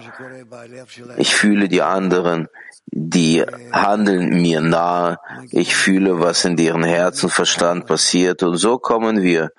Ich 1.17 1.35
fühle 1.35 1.69
die 1.69 1.83
anderen 1.83 2.49
die 2.95 3.45
handeln 3.73 4.43
mir 4.43 4.61
nahe, 4.61 5.19
ich 5.51 5.75
fühle, 5.75 6.21
was 6.21 6.45
in 6.45 6.57
deren 6.57 6.85
Herzen 6.85 7.31
Verstand 7.31 7.87
passiert. 7.87 8.43
Und 8.43 8.57
so 8.57 8.79
kommen 8.79 9.23
wir 9.23 9.51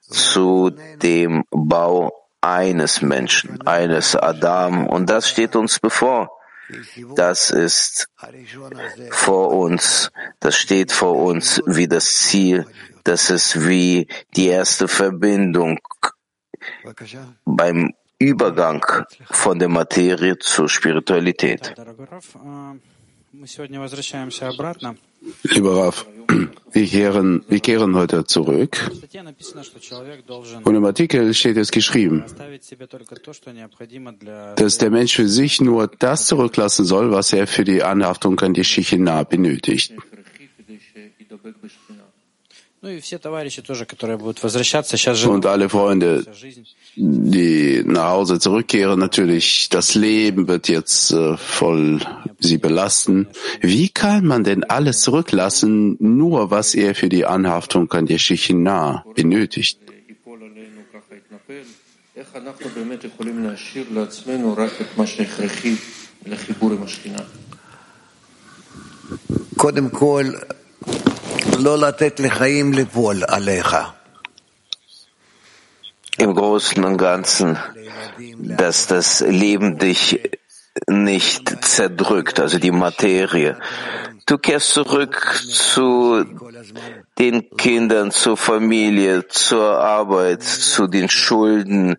zu 0.00 0.70
dem 0.70 1.44
Bau 1.50 2.26
eines 2.40 3.02
Menschen, 3.02 3.60
eines 3.66 4.16
Adam. 4.16 4.86
Und 4.86 5.10
das 5.10 5.28
steht 5.28 5.56
uns 5.56 5.78
bevor. 5.78 6.30
Das 7.16 7.50
ist 7.50 8.08
vor 9.10 9.50
uns, 9.50 10.10
das 10.38 10.56
steht 10.56 10.92
vor 10.92 11.16
uns 11.16 11.60
wie 11.66 11.88
das 11.88 12.14
Ziel, 12.14 12.64
das 13.02 13.28
ist 13.28 13.68
wie 13.68 14.06
die 14.36 14.46
erste 14.46 14.86
Verbindung 14.86 15.80
beim 17.44 17.92
Übergang 18.20 18.84
von 19.30 19.58
der 19.58 19.68
Materie 19.68 20.38
zur 20.38 20.68
Spiritualität. 20.68 21.74
Lieber 25.42 25.76
Raf, 25.76 26.06
wir 26.72 26.86
kehren, 26.86 27.44
wir 27.48 27.60
kehren 27.60 27.96
heute 27.96 28.26
zurück. 28.26 28.90
Und 30.64 30.74
im 30.74 30.84
Artikel 30.84 31.32
steht 31.32 31.56
es 31.56 31.70
geschrieben, 31.70 32.24
dass 34.56 34.78
der 34.78 34.90
Mensch 34.90 35.16
für 35.16 35.28
sich 35.28 35.60
nur 35.62 35.86
das 35.86 36.26
zurücklassen 36.26 36.84
soll, 36.84 37.10
was 37.10 37.32
er 37.32 37.46
für 37.46 37.64
die 37.64 37.82
Anhaftung 37.82 38.38
an 38.40 38.52
die 38.52 38.64
Shechina 38.64 39.24
benötigt. 39.24 39.94
Und 42.82 43.02
alle 45.46 45.68
Freunde, 45.68 46.26
die 46.95 47.83
nach 47.85 48.09
Hause 48.09 48.39
zurückkehren, 48.39 48.99
natürlich, 48.99 49.67
das 49.69 49.95
Leben 49.95 50.47
wird 50.47 50.67
jetzt 50.69 51.11
äh, 51.11 51.35
voll 51.37 51.99
sie 52.39 52.57
belasten. 52.57 53.27
Wie 53.61 53.89
kann 53.89 54.25
man 54.25 54.43
denn 54.43 54.63
alles 54.63 55.01
zurücklassen, 55.01 55.97
nur 55.99 56.51
was 56.51 56.73
er 56.73 56.95
für 56.95 57.09
die 57.09 57.25
Anhaftung 57.25 57.91
an 57.91 58.05
die 58.05 58.19
Shechina 58.19 59.03
benötigt? 59.15 59.79
קודם 69.57 69.89
כל, 69.89 70.25
לא 71.59 71.79
לתת 71.79 72.19
לחיים 72.19 72.73
ליפול 72.73 73.23
עליך. 73.27 73.75
Im 76.20 76.34
Großen 76.34 76.84
und 76.84 76.98
Ganzen, 76.98 77.58
dass 78.38 78.86
das 78.86 79.20
Leben 79.20 79.78
dich 79.78 80.20
nicht 80.86 81.64
zerdrückt, 81.64 82.40
also 82.40 82.58
die 82.58 82.70
Materie. 82.70 83.56
Du 84.26 84.36
kehrst 84.36 84.70
zurück 84.70 85.42
zu 85.48 86.24
den 87.18 87.50
Kindern, 87.56 88.10
zur 88.10 88.36
Familie, 88.36 89.28
zur 89.28 89.80
Arbeit, 89.80 90.42
zu 90.42 90.86
den 90.86 91.08
Schulden, 91.08 91.96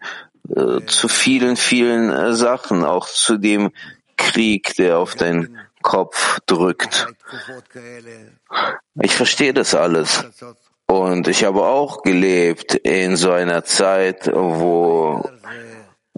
äh, 0.56 0.86
zu 0.86 1.08
vielen, 1.08 1.58
vielen 1.58 2.12
äh, 2.12 2.34
Sachen, 2.36 2.86
auch 2.86 3.08
zu 3.08 3.38
dem 3.38 3.72
Krieg, 4.18 4.76
der 4.76 5.00
auf 5.00 5.16
deinen 5.16 5.58
Kopf 5.82 6.40
drückt. 6.46 7.08
Ich 9.02 9.16
verstehe 9.16 9.54
das 9.54 9.74
alles. 9.74 10.24
Und 10.92 11.30
ich 11.30 11.46
habe 11.46 11.64
auch 11.64 12.02
gelebt 12.04 12.76
in 12.76 13.16
so 13.16 13.32
einer 13.32 13.64
Zeit, 13.64 14.30
wo 14.34 15.24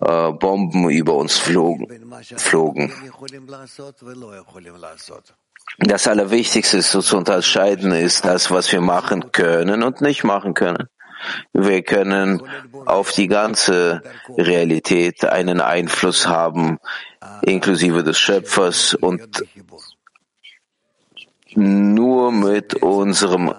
äh, 0.01 0.31
Bomben 0.31 0.89
über 0.89 1.13
uns 1.13 1.37
flogen. 1.37 1.85
flogen. 2.37 2.91
Das 5.77 6.07
Allerwichtigste 6.07 6.81
so 6.81 7.01
zu 7.01 7.17
unterscheiden 7.17 7.91
ist 7.91 8.25
das, 8.25 8.49
was 8.49 8.71
wir 8.71 8.81
machen 8.81 9.31
können 9.31 9.83
und 9.83 10.01
nicht 10.01 10.23
machen 10.23 10.55
können. 10.55 10.87
Wir 11.53 11.83
können 11.83 12.41
auf 12.87 13.11
die 13.11 13.27
ganze 13.27 14.01
Realität 14.35 15.23
einen 15.23 15.61
Einfluss 15.61 16.25
haben, 16.25 16.79
inklusive 17.43 18.01
des 18.03 18.17
Schöpfers 18.17 18.95
und 18.95 19.43
nur 21.55 22.31
mit 22.31 22.73
unserem 22.73 23.53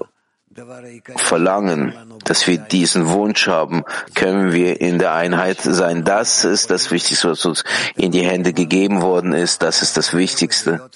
Verlangen, 1.16 1.94
dass 2.24 2.46
wir 2.46 2.58
diesen 2.58 3.08
Wunsch 3.08 3.46
haben, 3.48 3.84
können 4.14 4.52
wir 4.52 4.80
in 4.80 4.98
der 4.98 5.14
Einheit 5.14 5.60
sein. 5.60 6.04
Das 6.04 6.44
ist 6.44 6.70
das 6.70 6.90
Wichtigste, 6.90 7.30
was 7.30 7.44
uns 7.44 7.64
in 7.96 8.12
die 8.12 8.24
Hände 8.24 8.52
gegeben 8.52 9.02
worden 9.02 9.32
ist. 9.32 9.62
Das 9.62 9.82
ist 9.82 9.96
das 9.96 10.14
Wichtigste. 10.14 10.88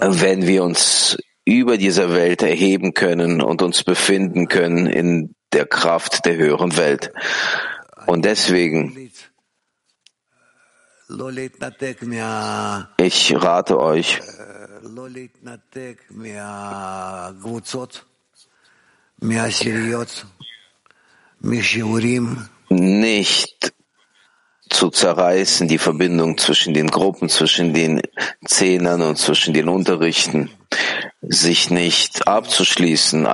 Wenn 0.00 0.46
wir 0.46 0.64
uns 0.64 1.18
über 1.44 1.78
dieser 1.78 2.14
Welt 2.14 2.42
erheben 2.42 2.92
können 2.92 3.40
und 3.40 3.62
uns 3.62 3.82
befinden 3.82 4.48
können 4.48 4.86
in 4.86 5.34
der 5.52 5.66
Kraft 5.66 6.26
der 6.26 6.36
höheren 6.36 6.76
Welt. 6.76 7.10
Und 8.06 8.24
deswegen, 8.24 9.10
ich 12.98 13.34
rate 13.34 13.80
euch, 13.80 14.20
nicht 22.68 23.72
zu 24.68 24.90
zerreißen, 24.90 25.66
die 25.66 25.78
Verbindung 25.78 26.36
zwischen 26.36 26.74
den 26.74 26.88
Gruppen, 26.88 27.28
zwischen 27.28 27.72
den 27.72 28.02
Zehnern 28.44 29.02
und 29.02 29.16
zwischen 29.16 29.54
den 29.54 29.68
Unterrichten, 29.68 30.50
sich 31.22 31.70
nicht 31.70 32.28
abzuschließen 32.28 33.26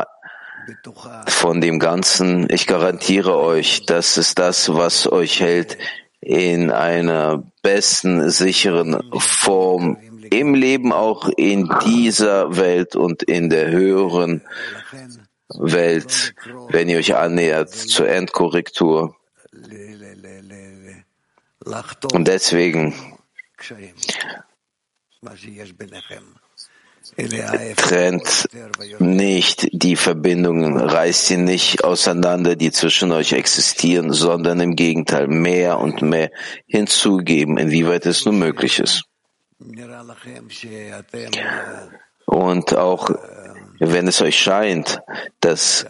von 1.26 1.60
dem 1.60 1.78
Ganzen. 1.78 2.46
Ich 2.50 2.66
garantiere 2.66 3.36
euch, 3.36 3.84
das 3.84 4.16
ist 4.16 4.38
das, 4.38 4.72
was 4.72 5.10
euch 5.10 5.40
hält 5.40 5.76
in 6.20 6.70
einer 6.70 7.42
besten, 7.62 8.30
sicheren 8.30 8.98
Form 9.18 9.98
im 10.30 10.54
Leben, 10.54 10.92
auch 10.92 11.28
in 11.36 11.68
dieser 11.84 12.56
Welt 12.56 12.96
und 12.96 13.22
in 13.22 13.50
der 13.50 13.70
höheren 13.70 14.42
Welt, 15.48 16.34
wenn 16.68 16.88
ihr 16.88 16.98
euch 16.98 17.14
annähert 17.14 17.70
zur 17.70 18.08
Endkorrektur. 18.08 19.16
Und 22.12 22.28
deswegen 22.28 22.94
trennt 27.76 28.48
nicht 28.98 29.68
die 29.72 29.96
Verbindungen, 29.96 30.76
reißt 30.78 31.26
sie 31.26 31.36
nicht 31.36 31.84
auseinander, 31.84 32.56
die 32.56 32.70
zwischen 32.72 33.12
euch 33.12 33.32
existieren, 33.32 34.12
sondern 34.12 34.60
im 34.60 34.74
Gegenteil 34.74 35.28
mehr 35.28 35.78
und 35.78 36.02
mehr 36.02 36.30
hinzugeben, 36.66 37.58
inwieweit 37.58 38.06
es 38.06 38.24
nur 38.24 38.34
möglich 38.34 38.78
ist. 38.80 39.04
Und 42.26 42.76
auch 42.76 43.10
wenn 43.78 44.08
es 44.08 44.20
euch 44.20 44.38
scheint, 44.38 45.00
dass 45.40 45.86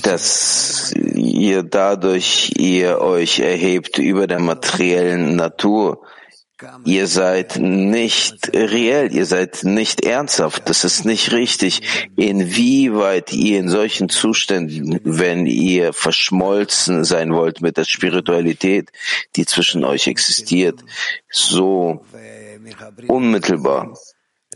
dass 0.00 0.92
ihr 0.94 1.62
dadurch 1.62 2.52
ihr 2.56 3.00
euch 3.00 3.38
erhebt 3.38 3.98
über 3.98 4.26
der 4.26 4.40
materiellen 4.40 5.36
Natur, 5.36 6.04
Ihr 6.84 7.06
seid 7.06 7.58
nicht 7.58 8.54
reell, 8.54 9.12
ihr 9.12 9.26
seid 9.26 9.64
nicht 9.64 10.04
ernsthaft, 10.04 10.68
das 10.68 10.84
ist 10.84 11.04
nicht 11.04 11.32
richtig. 11.32 11.82
Inwieweit 12.16 13.32
ihr 13.32 13.58
in 13.58 13.68
solchen 13.68 14.08
Zuständen, 14.08 15.00
wenn 15.04 15.46
ihr 15.46 15.92
verschmolzen 15.92 17.04
sein 17.04 17.32
wollt 17.32 17.62
mit 17.62 17.76
der 17.76 17.84
Spiritualität, 17.84 18.90
die 19.36 19.46
zwischen 19.46 19.84
euch 19.84 20.06
existiert, 20.06 20.80
so 21.30 22.04
unmittelbar, 23.08 23.96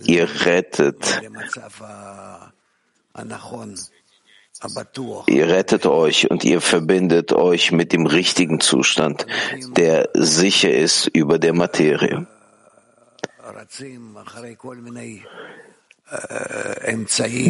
ihr 0.04 0.28
rettet 0.44 1.22
Ihr 5.26 5.48
rettet 5.48 5.86
euch 5.86 6.30
und 6.30 6.44
ihr 6.44 6.60
verbindet 6.60 7.32
euch 7.32 7.72
mit 7.72 7.92
dem 7.92 8.06
richtigen 8.06 8.60
Zustand, 8.60 9.26
der 9.76 10.08
sicher 10.14 10.70
ist 10.70 11.06
über 11.08 11.38
der 11.38 11.52
Materie. 11.52 12.26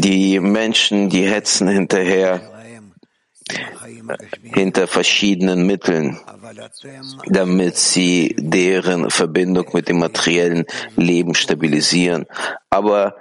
Die 0.00 0.40
Menschen, 0.40 1.08
die 1.10 1.26
hetzen 1.26 1.68
hinterher, 1.68 2.55
hinter 4.42 4.86
verschiedenen 4.86 5.66
Mitteln, 5.66 6.18
damit 7.26 7.76
sie 7.76 8.34
deren 8.38 9.10
Verbindung 9.10 9.66
mit 9.72 9.88
dem 9.88 9.98
materiellen 9.98 10.64
Leben 10.96 11.34
stabilisieren. 11.34 12.26
Aber 12.70 13.16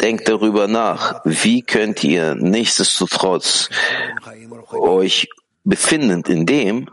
Denkt 0.00 0.28
darüber 0.28 0.66
nach, 0.66 1.20
wie 1.24 1.60
könnt 1.60 2.02
ihr 2.04 2.34
nichtsdestotrotz 2.34 3.68
euch 4.72 5.28
befindend 5.62 6.30
in 6.30 6.46
dem, 6.46 6.88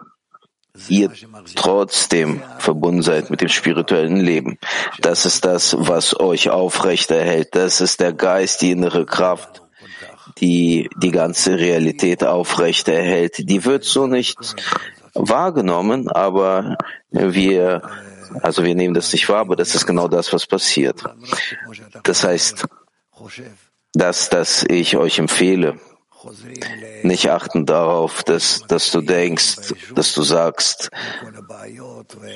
ihr 0.90 1.12
trotzdem 1.56 2.44
verbunden 2.60 3.02
seid 3.02 3.30
mit 3.30 3.40
dem 3.40 3.48
spirituellen 3.48 4.18
Leben. 4.18 4.60
Das 5.00 5.26
ist 5.26 5.46
das, 5.46 5.76
was 5.80 6.20
euch 6.20 6.50
aufrechterhält. 6.50 7.56
Das 7.56 7.80
ist 7.80 8.02
der 8.02 8.12
Geist, 8.12 8.62
die 8.62 8.72
innere 8.72 9.06
Kraft, 9.06 9.62
die 10.40 10.90
die 10.98 11.12
ganze 11.12 11.58
Realität 11.58 12.24
aufrechterhält. 12.24 13.50
Die 13.50 13.66
wird 13.66 13.84
so 13.84 14.08
nicht 14.08 14.38
wahrgenommen, 15.14 16.10
aber 16.10 16.78
wir 17.12 17.82
Also 18.42 18.64
wir 18.64 18.76
nehmen 18.76 18.94
das 18.94 19.14
nicht 19.14 19.30
wahr, 19.30 19.40
aber 19.40 19.56
das 19.56 19.74
ist 19.74 19.86
genau 19.86 20.08
das, 20.08 20.34
was 20.34 20.46
passiert. 20.46 21.04
Das 22.04 22.24
heißt, 22.24 22.66
dass, 23.94 24.30
dass 24.30 24.64
ich 24.68 24.98
euch 24.98 25.18
empfehle, 25.20 25.80
nicht 27.04 27.30
achten 27.30 27.66
darauf, 27.66 28.24
dass, 28.24 28.64
dass 28.68 28.92
du 28.92 29.02
denkst, 29.02 29.74
dass 29.96 30.14
du 30.14 30.24
sagst, 30.24 30.90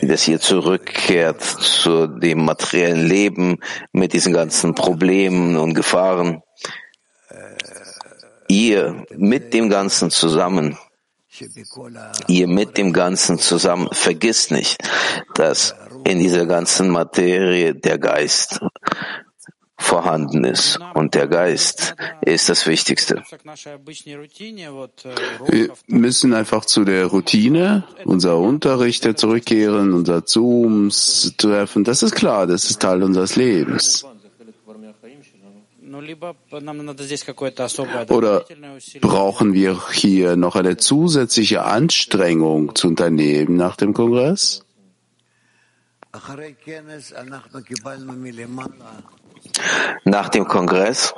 dass 0.01 0.27
ihr 0.27 0.39
zurückkehrt 0.39 1.41
zu 1.41 2.07
dem 2.07 2.45
materiellen 2.45 3.05
Leben 3.05 3.59
mit 3.91 4.13
diesen 4.13 4.33
ganzen 4.33 4.75
Problemen 4.75 5.57
und 5.57 5.73
Gefahren. 5.73 6.41
Ihr 8.47 9.05
mit 9.15 9.53
dem 9.53 9.69
Ganzen 9.69 10.11
zusammen, 10.11 10.77
ihr 12.27 12.47
mit 12.47 12.77
dem 12.77 12.91
Ganzen 12.93 13.39
zusammen, 13.39 13.87
vergisst 13.91 14.51
nicht, 14.51 14.77
dass 15.35 15.75
in 16.03 16.19
dieser 16.19 16.45
ganzen 16.45 16.89
Materie 16.89 17.73
der 17.73 17.97
Geist 17.97 18.59
vorhanden 19.81 20.43
ist. 20.45 20.79
Und 20.93 21.15
der 21.15 21.27
Geist 21.27 21.95
ist 22.21 22.49
das 22.49 22.67
Wichtigste. 22.67 23.23
Wir 25.47 25.69
müssen 25.87 26.33
einfach 26.33 26.65
zu 26.65 26.85
der 26.85 27.05
Routine, 27.07 27.83
unser 28.05 28.37
Unterrichter 28.37 29.15
zurückkehren, 29.15 29.93
unser 29.93 30.25
Zooms 30.25 31.33
treffen. 31.37 31.83
Das 31.83 32.03
ist 32.03 32.15
klar, 32.15 32.47
das 32.47 32.69
ist 32.69 32.81
Teil 32.81 33.03
unseres 33.03 33.35
Lebens. 33.35 34.05
Oder 38.09 38.45
brauchen 39.01 39.53
wir 39.53 39.81
hier 39.91 40.35
noch 40.35 40.55
eine 40.55 40.77
zusätzliche 40.77 41.63
Anstrengung 41.63 42.75
zu 42.75 42.87
unternehmen 42.87 43.55
nach 43.55 43.75
dem 43.75 43.93
Kongress? 43.93 44.65
Nach 50.03 50.29
dem 50.29 50.45
Kongress 50.45 51.13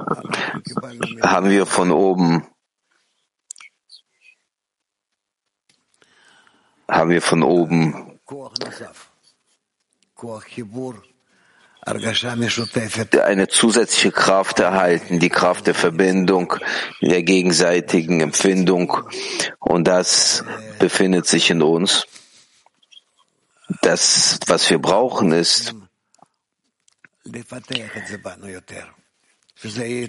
haben 1.21 1.49
wir 1.49 1.65
von 1.65 1.91
oben 1.91 2.47
haben 6.87 7.09
wir 7.09 7.21
von 7.21 7.43
oben 7.43 8.19
eine 11.85 13.47
zusätzliche 13.49 14.11
Kraft 14.11 14.59
erhalten, 14.59 15.19
die 15.19 15.29
Kraft 15.29 15.67
der 15.67 15.75
Verbindung, 15.75 16.53
der 17.01 17.23
gegenseitigen 17.23 18.21
Empfindung. 18.21 19.09
Und 19.59 19.85
das 19.85 20.43
befindet 20.79 21.27
sich 21.27 21.49
in 21.49 21.61
uns. 21.61 22.05
Das, 23.81 24.39
was 24.47 24.69
wir 24.69 24.79
brauchen, 24.79 25.31
ist, 25.31 25.73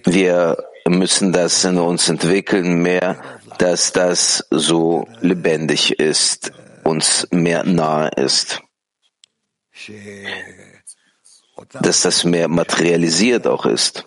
wir 0.05 0.57
müssen 0.87 1.33
das 1.33 1.65
in 1.65 1.79
uns 1.79 2.09
entwickeln 2.09 2.83
mehr, 2.83 3.41
dass 3.59 3.93
das 3.93 4.47
so 4.51 5.09
lebendig 5.21 5.99
ist, 5.99 6.53
uns 6.83 7.27
mehr 7.31 7.65
nahe 7.65 8.11
ist, 8.17 8.61
dass 11.81 12.03
das 12.03 12.25
mehr 12.25 12.49
materialisiert 12.49 13.47
auch 13.47 13.67
ist. 13.67 14.07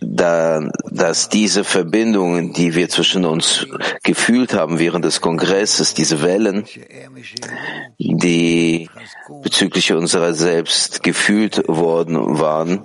Da, 0.00 0.70
dass 0.90 1.28
diese 1.28 1.64
Verbindungen, 1.64 2.52
die 2.52 2.74
wir 2.76 2.88
zwischen 2.88 3.24
uns 3.24 3.66
gefühlt 4.04 4.54
haben 4.54 4.78
während 4.78 5.04
des 5.04 5.20
Kongresses, 5.20 5.94
diese 5.94 6.22
Wellen, 6.22 6.64
die 7.98 8.88
bezüglich 9.42 9.92
unserer 9.92 10.32
selbst 10.32 11.02
gefühlt 11.02 11.66
worden 11.66 12.38
waren, 12.38 12.84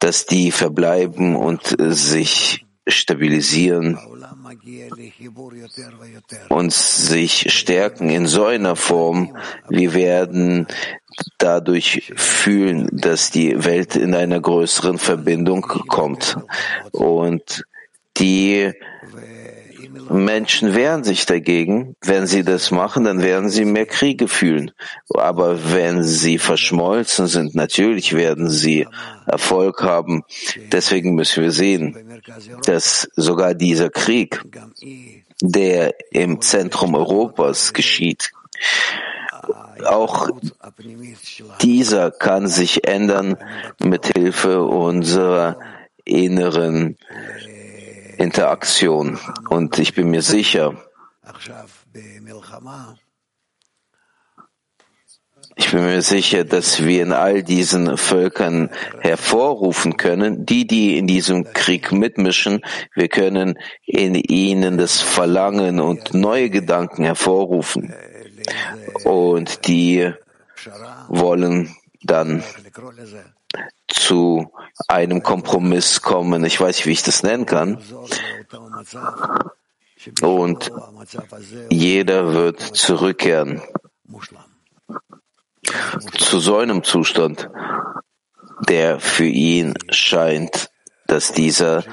dass 0.00 0.26
die 0.26 0.50
verbleiben 0.50 1.36
und 1.36 1.76
sich 1.78 2.66
stabilisieren 2.86 3.98
und 6.48 6.72
sich 6.72 7.52
stärken 7.52 8.10
in 8.10 8.26
so 8.26 8.44
einer 8.44 8.76
Form, 8.76 9.36
wir 9.68 9.94
werden 9.94 10.66
dadurch 11.38 12.12
fühlen, 12.16 12.88
dass 12.92 13.30
die 13.30 13.64
Welt 13.64 13.96
in 13.96 14.14
einer 14.14 14.40
größeren 14.40 14.98
Verbindung 14.98 15.62
kommt. 15.62 16.38
Und 16.92 17.64
die 18.16 18.72
Menschen 20.10 20.74
wehren 20.74 21.04
sich 21.04 21.26
dagegen. 21.26 21.96
Wenn 22.00 22.26
sie 22.26 22.42
das 22.42 22.70
machen, 22.70 23.04
dann 23.04 23.22
werden 23.22 23.48
sie 23.48 23.64
mehr 23.64 23.86
Kriege 23.86 24.28
fühlen. 24.28 24.72
Aber 25.14 25.72
wenn 25.72 26.02
sie 26.02 26.38
verschmolzen 26.38 27.26
sind, 27.26 27.54
natürlich 27.54 28.14
werden 28.14 28.48
sie 28.48 28.86
Erfolg 29.26 29.82
haben. 29.82 30.22
Deswegen 30.72 31.14
müssen 31.14 31.42
wir 31.42 31.52
sehen, 31.52 32.22
dass 32.66 33.08
sogar 33.16 33.54
dieser 33.54 33.90
Krieg, 33.90 34.42
der 35.40 35.94
im 36.10 36.40
Zentrum 36.40 36.94
Europas 36.94 37.72
geschieht, 37.72 38.30
auch 39.84 40.30
dieser 41.60 42.10
kann 42.10 42.46
sich 42.46 42.86
ändern 42.86 43.36
mit 43.82 44.06
Hilfe 44.06 44.62
unserer 44.62 45.58
inneren 46.04 46.96
Interaktion. 48.24 49.18
Und 49.48 49.78
ich 49.78 49.94
bin 49.94 50.10
mir 50.10 50.22
sicher, 50.22 50.74
ich 55.56 55.70
bin 55.70 55.84
mir 55.84 56.02
sicher, 56.02 56.44
dass 56.44 56.84
wir 56.84 57.02
in 57.02 57.12
all 57.12 57.42
diesen 57.42 57.96
Völkern 57.96 58.70
hervorrufen 59.00 59.96
können, 59.96 60.44
die, 60.44 60.66
die 60.66 60.98
in 60.98 61.06
diesem 61.06 61.44
Krieg 61.52 61.92
mitmischen, 61.92 62.60
wir 62.94 63.08
können 63.08 63.58
in 63.84 64.14
ihnen 64.14 64.78
das 64.78 65.00
Verlangen 65.00 65.78
und 65.80 66.12
neue 66.14 66.50
Gedanken 66.50 67.04
hervorrufen. 67.04 67.94
Und 69.04 69.68
die 69.68 70.12
wollen 71.08 71.74
dann 72.02 72.42
zu 73.94 74.52
einem 74.88 75.22
Kompromiss 75.22 76.02
kommen. 76.02 76.44
Ich 76.44 76.60
weiß 76.60 76.76
nicht, 76.76 76.86
wie 76.86 76.92
ich 76.92 77.02
das 77.02 77.22
nennen 77.22 77.46
kann. 77.46 77.78
Und 80.20 80.70
jeder 81.70 82.34
wird 82.34 82.60
zurückkehren 82.60 83.62
zu 86.18 86.40
so 86.40 86.58
einem 86.58 86.82
Zustand, 86.84 87.48
der 88.68 89.00
für 89.00 89.26
ihn 89.26 89.74
scheint, 89.90 90.70
dass 91.06 91.32
dieser 91.32 91.84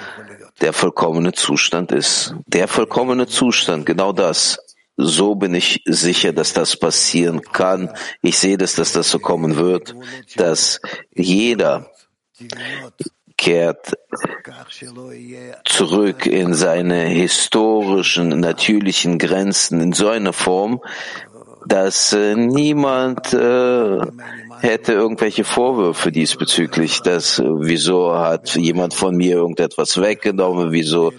der 0.59 0.73
vollkommene 0.73 1.31
Zustand 1.31 1.91
ist. 1.91 2.35
Der 2.45 2.67
vollkommene 2.67 3.27
Zustand, 3.27 3.85
genau 3.85 4.11
das. 4.11 4.59
So 5.03 5.35
bin 5.35 5.55
ich 5.55 5.81
sicher, 5.85 6.31
dass 6.31 6.53
das 6.53 6.77
passieren 6.77 7.41
kann. 7.41 7.89
Ich 8.21 8.37
sehe 8.37 8.57
das, 8.57 8.75
dass 8.75 8.93
das 8.93 9.09
so 9.09 9.19
kommen 9.19 9.55
wird, 9.55 9.95
dass 10.35 10.79
jeder 11.13 11.91
kehrt 13.37 13.97
zurück 15.65 16.27
in 16.27 16.53
seine 16.53 17.05
historischen, 17.05 18.39
natürlichen 18.39 19.17
Grenzen 19.17 19.81
in 19.81 19.93
so 19.93 20.09
einer 20.09 20.33
Form, 20.33 20.81
dass 21.65 22.13
äh, 22.13 22.35
niemand 22.35 23.33
äh, 23.33 23.99
hätte 24.59 24.93
irgendwelche 24.93 25.43
Vorwürfe 25.43 26.11
diesbezüglich, 26.11 27.01
dass 27.01 27.39
äh, 27.39 27.43
wieso 27.45 28.17
hat 28.17 28.55
jemand 28.55 28.93
von 28.93 29.15
mir 29.15 29.35
irgendetwas 29.35 29.99
weggenommen, 30.01 30.71
wieso 30.71 31.13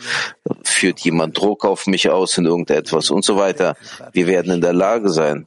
führt 0.65 1.01
jemand 1.01 1.39
Druck 1.39 1.65
auf 1.65 1.87
mich 1.87 2.11
aus 2.11 2.39
in 2.39 2.47
irgendetwas 2.47 3.11
und 3.11 3.25
so 3.25 3.37
weiter. 3.37 3.77
Wir 4.13 4.27
werden 4.27 4.53
in 4.53 4.61
der 4.61 4.73
Lage 4.73 5.11
sein, 5.11 5.47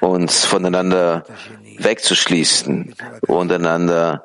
uns 0.00 0.44
voneinander 0.44 1.24
wegzuschließen 1.78 2.94
und 3.26 3.52
einander 3.52 4.22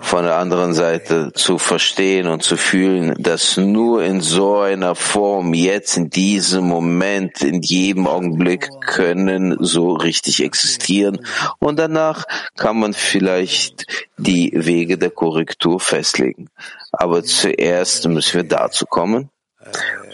von 0.00 0.24
der 0.24 0.36
anderen 0.36 0.74
Seite 0.74 1.32
zu 1.32 1.58
verstehen 1.58 2.26
und 2.26 2.42
zu 2.42 2.56
fühlen, 2.56 3.14
dass 3.18 3.56
nur 3.56 4.02
in 4.02 4.20
so 4.20 4.58
einer 4.60 4.94
Form 4.94 5.54
jetzt 5.54 5.96
in 5.96 6.10
diesem 6.10 6.64
Moment, 6.64 7.42
in 7.42 7.60
jedem 7.62 8.06
Augenblick 8.06 8.68
können 8.86 9.56
so 9.60 9.92
richtig 9.92 10.42
existieren 10.42 11.26
und 11.58 11.78
danach 11.78 12.24
kann 12.56 12.78
man 12.78 12.94
vielleicht 12.94 13.86
die 14.16 14.52
Wege 14.54 14.98
der 14.98 15.10
Korrektur 15.10 15.80
festlegen. 15.80 16.48
Aber 16.92 17.22
zuerst 17.22 18.08
müssen 18.08 18.34
wir 18.34 18.44
dazu 18.44 18.86
kommen 18.86 19.30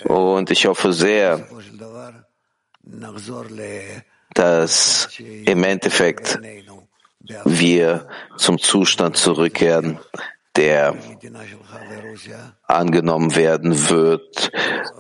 und 0.04 0.50
ich 0.50 0.66
hoffe 0.66 0.92
sehr, 0.92 1.46
dass 4.34 5.08
im 5.18 5.64
Endeffekt 5.64 6.38
wir 7.44 8.08
zum 8.36 8.58
Zustand 8.58 9.16
zurückkehren, 9.16 9.98
der 10.56 10.94
angenommen 12.66 13.36
werden 13.36 13.88
wird 13.88 14.50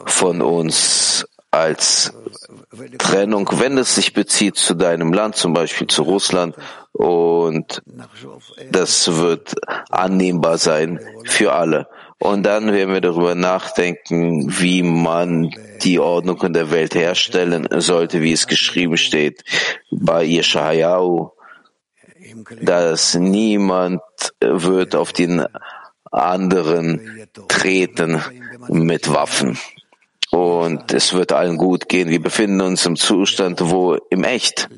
von 0.06 0.40
uns 0.42 1.26
als 1.50 2.12
Trennung, 2.98 3.48
wenn 3.54 3.78
es 3.78 3.94
sich 3.94 4.12
bezieht 4.12 4.56
zu 4.56 4.74
deinem 4.74 5.12
Land, 5.12 5.36
zum 5.36 5.54
Beispiel 5.54 5.86
zu 5.86 6.02
Russland, 6.02 6.54
und 6.92 7.82
das 8.70 9.16
wird 9.16 9.54
annehmbar 9.88 10.58
sein 10.58 11.00
für 11.24 11.52
alle. 11.52 11.86
Und 12.18 12.42
dann 12.42 12.72
werden 12.72 12.92
wir 12.92 13.00
darüber 13.00 13.36
nachdenken, 13.36 14.46
wie 14.60 14.82
man 14.82 15.50
die 15.82 16.00
Ordnung 16.00 16.42
in 16.42 16.52
der 16.52 16.72
Welt 16.72 16.96
herstellen 16.96 17.68
sollte, 17.80 18.20
wie 18.20 18.32
es 18.32 18.48
geschrieben 18.48 18.96
steht 18.96 19.44
bei 19.90 20.24
Yeshayahu, 20.24 21.30
dass 22.60 23.14
niemand 23.14 24.00
wird 24.40 24.94
auf 24.94 25.12
den 25.12 25.44
anderen 26.10 27.28
treten 27.48 28.22
mit 28.68 29.12
Waffen. 29.12 29.58
Und 30.30 30.92
es 30.92 31.14
wird 31.14 31.32
allen 31.32 31.56
gut 31.56 31.88
gehen. 31.88 32.10
Wir 32.10 32.20
befinden 32.20 32.60
uns 32.60 32.84
im 32.84 32.96
Zustand, 32.96 33.60
wo 33.62 33.94
im 34.10 34.24
Echt 34.24 34.68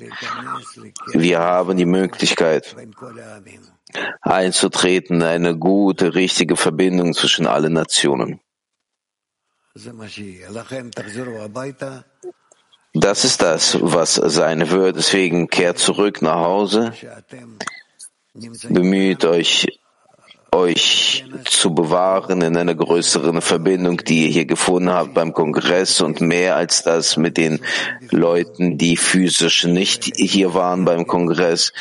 wir 1.12 1.40
haben 1.40 1.76
die 1.76 1.86
Möglichkeit 1.86 2.76
einzutreten, 4.20 5.22
eine 5.22 5.56
gute, 5.56 6.14
richtige 6.14 6.56
Verbindung 6.56 7.14
zwischen 7.14 7.46
allen 7.46 7.72
Nationen. 7.72 8.40
Das 12.92 13.24
ist 13.24 13.42
das, 13.42 13.78
was 13.80 14.14
sein 14.14 14.70
wird. 14.70 14.96
Deswegen 14.96 15.48
kehrt 15.48 15.78
zurück 15.78 16.22
nach 16.22 16.40
Hause, 16.40 16.92
bemüht 18.68 19.24
euch 19.24 19.79
euch 20.52 21.24
zu 21.44 21.74
bewahren 21.74 22.42
in 22.42 22.56
einer 22.56 22.74
größeren 22.74 23.40
Verbindung, 23.40 23.98
die 23.98 24.24
ihr 24.24 24.30
hier 24.30 24.46
gefunden 24.46 24.90
habt 24.90 25.14
beim 25.14 25.32
Kongress 25.32 26.00
und 26.00 26.20
mehr 26.20 26.56
als 26.56 26.82
das 26.82 27.16
mit 27.16 27.36
den 27.36 27.60
Leuten, 28.10 28.78
die 28.78 28.96
physisch 28.96 29.64
nicht 29.64 30.04
hier 30.16 30.54
waren 30.54 30.84
beim 30.84 31.06
Kongress. 31.06 31.72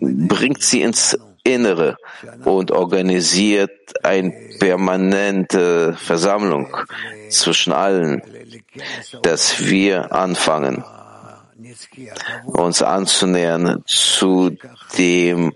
Bringt 0.00 0.62
sie 0.62 0.82
ins 0.82 1.18
Innere 1.42 1.96
und 2.44 2.70
organisiert 2.70 3.70
eine 4.02 4.32
permanente 4.58 5.94
Versammlung 5.94 6.76
zwischen 7.30 7.72
allen, 7.72 8.22
dass 9.22 9.66
wir 9.66 10.12
anfangen, 10.12 10.84
uns 12.44 12.82
anzunähern 12.82 13.82
zu 13.86 14.56
dem 14.98 15.52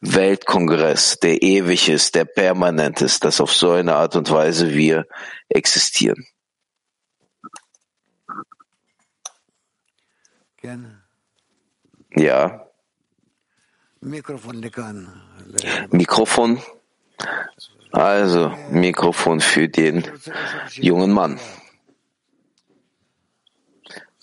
Weltkongress, 0.00 1.18
der 1.18 1.42
ewig 1.42 1.88
ist, 1.88 2.14
der 2.14 2.24
permanent 2.24 3.02
ist, 3.02 3.24
dass 3.24 3.40
auf 3.40 3.52
so 3.52 3.72
eine 3.72 3.94
Art 3.94 4.14
und 4.16 4.30
Weise 4.30 4.72
wir 4.72 5.06
existieren. 5.48 6.24
Ja. 12.14 12.66
Mikrofon. 15.90 16.62
Also, 17.90 18.56
Mikrofon 18.70 19.40
für 19.40 19.68
den 19.68 20.04
jungen 20.74 21.10
Mann. 21.10 21.40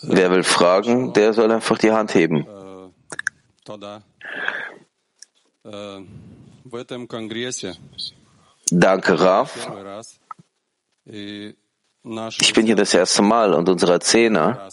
Wer 0.01 0.29
will 0.31 0.43
fragen, 0.43 1.13
der 1.13 1.33
soll 1.33 1.51
einfach 1.51 1.77
die 1.77 1.91
Hand 1.91 2.13
heben. 2.13 2.45
Danke, 8.69 9.19
Raf. 9.19 9.71
Ich 12.39 12.53
bin 12.53 12.65
hier 12.65 12.75
das 12.75 12.93
erste 12.93 13.21
Mal 13.21 13.53
und 13.53 13.67
unsere 13.69 13.99
Zehner 13.99 14.69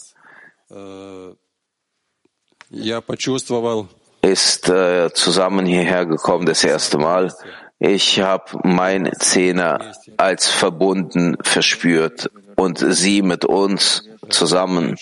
ist 4.21 4.69
äh, 4.69 5.11
zusammen 5.13 5.65
hierher 5.65 6.05
gekommen 6.05 6.45
das 6.45 6.63
erste 6.63 6.97
Mal. 6.97 7.33
Ich 7.79 8.19
habe 8.19 8.59
mein 8.63 9.11
Zehner 9.19 9.93
als 10.17 10.49
verbunden 10.49 11.37
verspürt 11.41 12.31
und 12.55 12.77
sie 12.77 13.21
mit 13.21 13.45
uns 13.45 14.07
zusammen. 14.29 14.95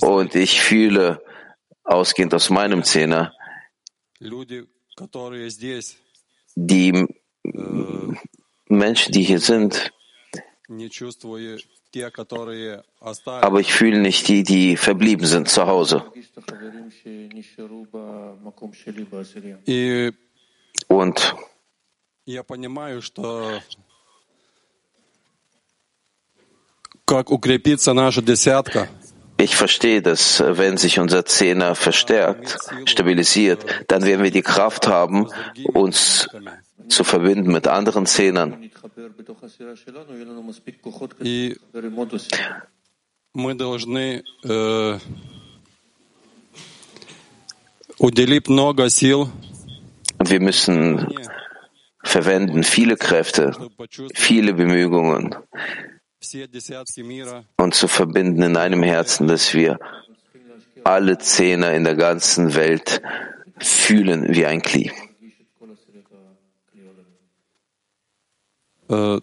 Und 0.00 0.34
ich 0.34 0.60
fühle, 0.60 1.22
ausgehend 1.84 2.34
aus 2.34 2.50
meinem 2.50 2.82
Zehner, 2.82 3.32
die 6.56 7.06
Menschen, 8.66 9.12
die 9.12 9.22
hier 9.22 9.40
sind, 9.40 9.92
aber 13.26 13.60
ich 13.60 13.72
fühle 13.72 13.98
nicht 14.00 14.28
die, 14.28 14.42
die 14.42 14.76
verblieben 14.76 15.26
sind 15.26 15.48
zu 15.48 15.66
Hause. 15.66 16.02
Und 20.88 21.36
ich 29.36 29.56
verstehe, 29.56 30.00
dass 30.02 30.42
wenn 30.46 30.76
sich 30.76 30.98
unser 31.00 31.24
Zehner 31.24 31.74
verstärkt, 31.74 32.58
stabilisiert, 32.86 33.64
dann 33.88 34.04
werden 34.04 34.22
wir 34.22 34.30
die 34.30 34.42
Kraft 34.42 34.86
haben, 34.86 35.28
uns 35.72 36.28
zu 36.88 37.04
verbinden 37.04 37.52
mit 37.52 37.66
anderen 37.66 38.06
Zehnern. 38.06 38.70
Und 50.18 50.30
wir 50.30 50.40
müssen 50.40 51.14
verwenden 52.02 52.62
viele 52.62 52.96
Kräfte, 52.96 53.70
viele 54.14 54.54
Bemühungen, 54.54 55.34
und 57.56 57.74
zu 57.74 57.88
verbinden 57.88 58.42
in 58.42 58.56
einem 58.56 58.82
Herzen, 58.82 59.26
dass 59.28 59.54
wir 59.54 59.78
alle 60.84 61.18
Zehner 61.18 61.72
in 61.72 61.84
der 61.84 61.96
ganzen 61.96 62.54
Welt 62.54 63.02
fühlen 63.58 64.34
wie 64.34 64.46
ein 64.46 64.62
Kli. 64.62 64.92
Äh, 68.88 69.20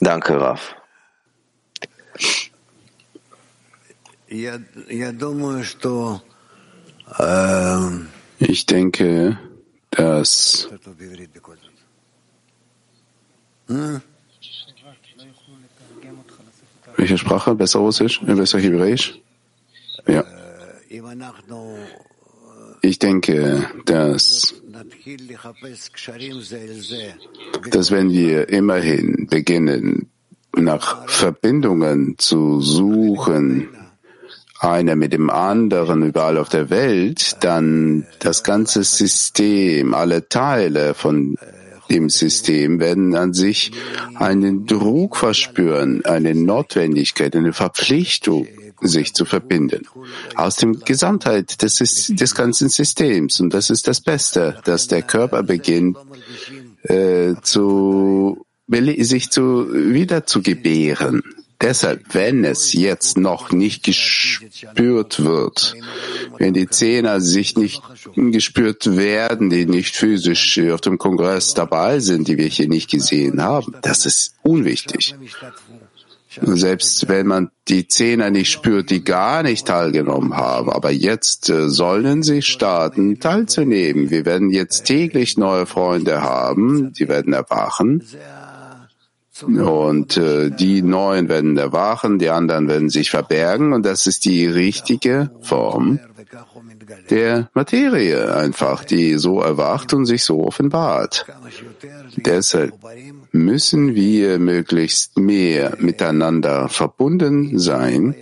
Danke, 0.00 0.40
Raf. 0.40 0.74
Ich 8.38 8.66
denke, 8.66 9.38
dass 9.92 10.68
welche 16.96 17.18
Sprache? 17.18 17.54
Besser 17.54 17.78
Russisch? 17.80 18.20
Besser 18.20 18.58
Hebräisch? 18.58 19.20
Ja. 20.06 20.24
Ich 22.82 22.98
denke, 22.98 23.68
dass, 23.86 24.54
dass 27.70 27.90
wenn 27.90 28.10
wir 28.10 28.48
immerhin 28.48 29.26
beginnen, 29.30 30.10
nach 30.54 31.08
Verbindungen 31.08 32.16
zu 32.18 32.60
suchen, 32.60 33.68
einer 34.62 34.96
mit 34.96 35.12
dem 35.12 35.28
anderen 35.28 36.02
überall 36.02 36.38
auf 36.38 36.48
der 36.48 36.70
Welt, 36.70 37.36
dann 37.40 38.06
das 38.20 38.44
ganze 38.44 38.84
System, 38.84 39.92
alle 39.94 40.28
Teile 40.28 40.94
von 40.94 41.36
dem 41.90 42.08
System 42.08 42.80
werden 42.80 43.14
an 43.14 43.34
sich 43.34 43.72
einen 44.14 44.66
Druck 44.66 45.16
verspüren, 45.16 46.04
eine 46.04 46.34
Notwendigkeit, 46.34 47.34
eine 47.36 47.52
Verpflichtung, 47.52 48.46
sich 48.80 49.14
zu 49.14 49.24
verbinden. 49.24 49.86
Aus 50.34 50.56
dem 50.56 50.80
Gesamtheit 50.80 51.62
des, 51.62 51.78
des 52.08 52.34
ganzen 52.34 52.68
Systems. 52.68 53.40
Und 53.40 53.54
das 53.54 53.70
ist 53.70 53.86
das 53.88 54.00
Beste, 54.00 54.58
dass 54.64 54.88
der 54.88 55.02
Körper 55.02 55.42
beginnt, 55.42 55.96
äh, 56.82 57.34
zu, 57.42 58.44
sich 58.68 59.30
zu, 59.30 59.68
wieder 59.72 60.26
zu 60.26 60.42
gebären. 60.42 61.22
Deshalb, 61.62 62.14
wenn 62.14 62.44
es 62.44 62.72
jetzt 62.72 63.16
noch 63.16 63.52
nicht 63.52 63.84
gespürt 63.84 65.24
wird, 65.24 65.76
wenn 66.38 66.54
die 66.54 66.68
Zehner 66.68 67.20
sich 67.20 67.56
nicht 67.56 67.82
gespürt 68.16 68.96
werden, 68.96 69.48
die 69.48 69.66
nicht 69.66 69.96
physisch 69.96 70.58
auf 70.58 70.80
dem 70.80 70.98
Kongress 70.98 71.54
dabei 71.54 72.00
sind, 72.00 72.26
die 72.26 72.36
wir 72.36 72.48
hier 72.48 72.68
nicht 72.68 72.90
gesehen 72.90 73.42
haben, 73.42 73.76
das 73.82 74.06
ist 74.06 74.34
unwichtig. 74.42 75.14
Selbst 76.40 77.08
wenn 77.08 77.26
man 77.26 77.50
die 77.68 77.86
Zehner 77.88 78.30
nicht 78.30 78.50
spürt, 78.50 78.90
die 78.90 79.04
gar 79.04 79.42
nicht 79.42 79.66
teilgenommen 79.66 80.34
haben. 80.36 80.70
Aber 80.70 80.90
jetzt 80.90 81.50
äh, 81.50 81.68
sollen 81.68 82.22
sie 82.22 82.42
starten, 82.42 83.20
teilzunehmen. 83.20 84.10
Wir 84.10 84.24
werden 84.24 84.50
jetzt 84.50 84.84
täglich 84.84 85.36
neue 85.36 85.66
Freunde 85.66 86.22
haben, 86.22 86.92
die 86.94 87.08
werden 87.08 87.34
erwachen. 87.34 88.02
Und 89.40 90.18
äh, 90.18 90.50
die 90.50 90.82
Neuen 90.82 91.28
werden 91.28 91.56
erwachen, 91.56 92.18
die 92.18 92.28
anderen 92.28 92.68
werden 92.68 92.90
sich 92.90 93.10
verbergen. 93.10 93.72
Und 93.72 93.86
das 93.86 94.06
ist 94.06 94.26
die 94.26 94.46
richtige 94.46 95.30
Form 95.40 95.98
der 97.10 97.50
Materie 97.54 98.34
einfach, 98.34 98.84
die 98.84 99.16
so 99.16 99.40
erwacht 99.40 99.94
und 99.94 100.06
sich 100.06 100.24
so 100.24 100.44
offenbart. 100.44 101.26
Deshalb 102.16 102.74
müssen 103.32 103.94
wir 103.94 104.38
möglichst 104.38 105.18
mehr 105.18 105.76
miteinander 105.78 106.68
verbunden 106.68 107.58
sein 107.58 108.14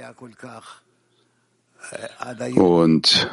und 2.54 3.30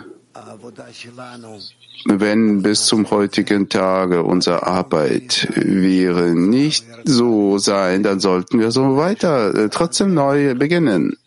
wenn 2.06 2.62
bis 2.62 2.86
zum 2.86 3.10
heutigen 3.10 3.70
Tage 3.70 4.24
unsere 4.24 4.66
Arbeit 4.66 5.48
wäre 5.56 6.36
nicht 6.36 6.86
so 7.06 7.58
sein, 7.58 8.04
dann 8.04 8.20
sollten 8.20 8.60
wir 8.60 8.72
so 8.72 8.98
weiter 8.98 9.54
äh, 9.56 9.70
trotzdem 9.70 10.14
neu 10.14 10.56
beginnen. 10.56 11.18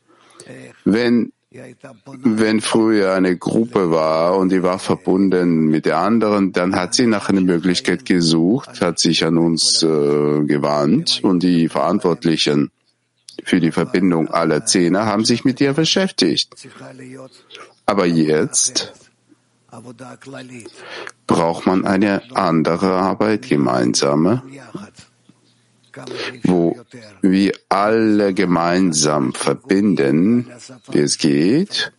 Wenn 0.84 1.32
wenn 2.22 2.60
früher 2.60 3.12
eine 3.12 3.36
Gruppe 3.36 3.90
war 3.90 4.38
und 4.38 4.52
die 4.52 4.62
war 4.62 4.78
verbunden 4.78 5.66
mit 5.66 5.84
der 5.84 5.98
anderen, 5.98 6.52
dann 6.52 6.76
hat 6.76 6.94
sie 6.94 7.06
nach 7.06 7.28
einer 7.28 7.40
Möglichkeit 7.40 8.04
gesucht, 8.04 8.80
hat 8.80 9.00
sich 9.00 9.24
an 9.24 9.36
uns 9.36 9.82
äh, 9.82 9.86
gewandt 10.44 11.20
und 11.24 11.42
die 11.42 11.68
Verantwortlichen 11.68 12.70
für 13.42 13.58
die 13.58 13.72
Verbindung 13.72 14.28
aller 14.28 14.64
Zehner 14.64 15.06
haben 15.06 15.24
sich 15.24 15.44
mit 15.44 15.60
ihr 15.60 15.72
beschäftigt. 15.72 16.54
Aber 17.84 18.06
jetzt 18.06 18.92
braucht 21.26 21.66
man 21.66 21.84
eine 21.84 22.22
andere 22.34 22.92
Arbeit, 22.92 23.48
gemeinsame, 23.48 24.42
wo 26.44 26.76
wir 27.22 27.52
alle 27.68 28.34
gemeinsam 28.34 29.32
verbinden, 29.32 30.50
wie 30.90 30.98
es 30.98 31.18
geht. 31.18 31.92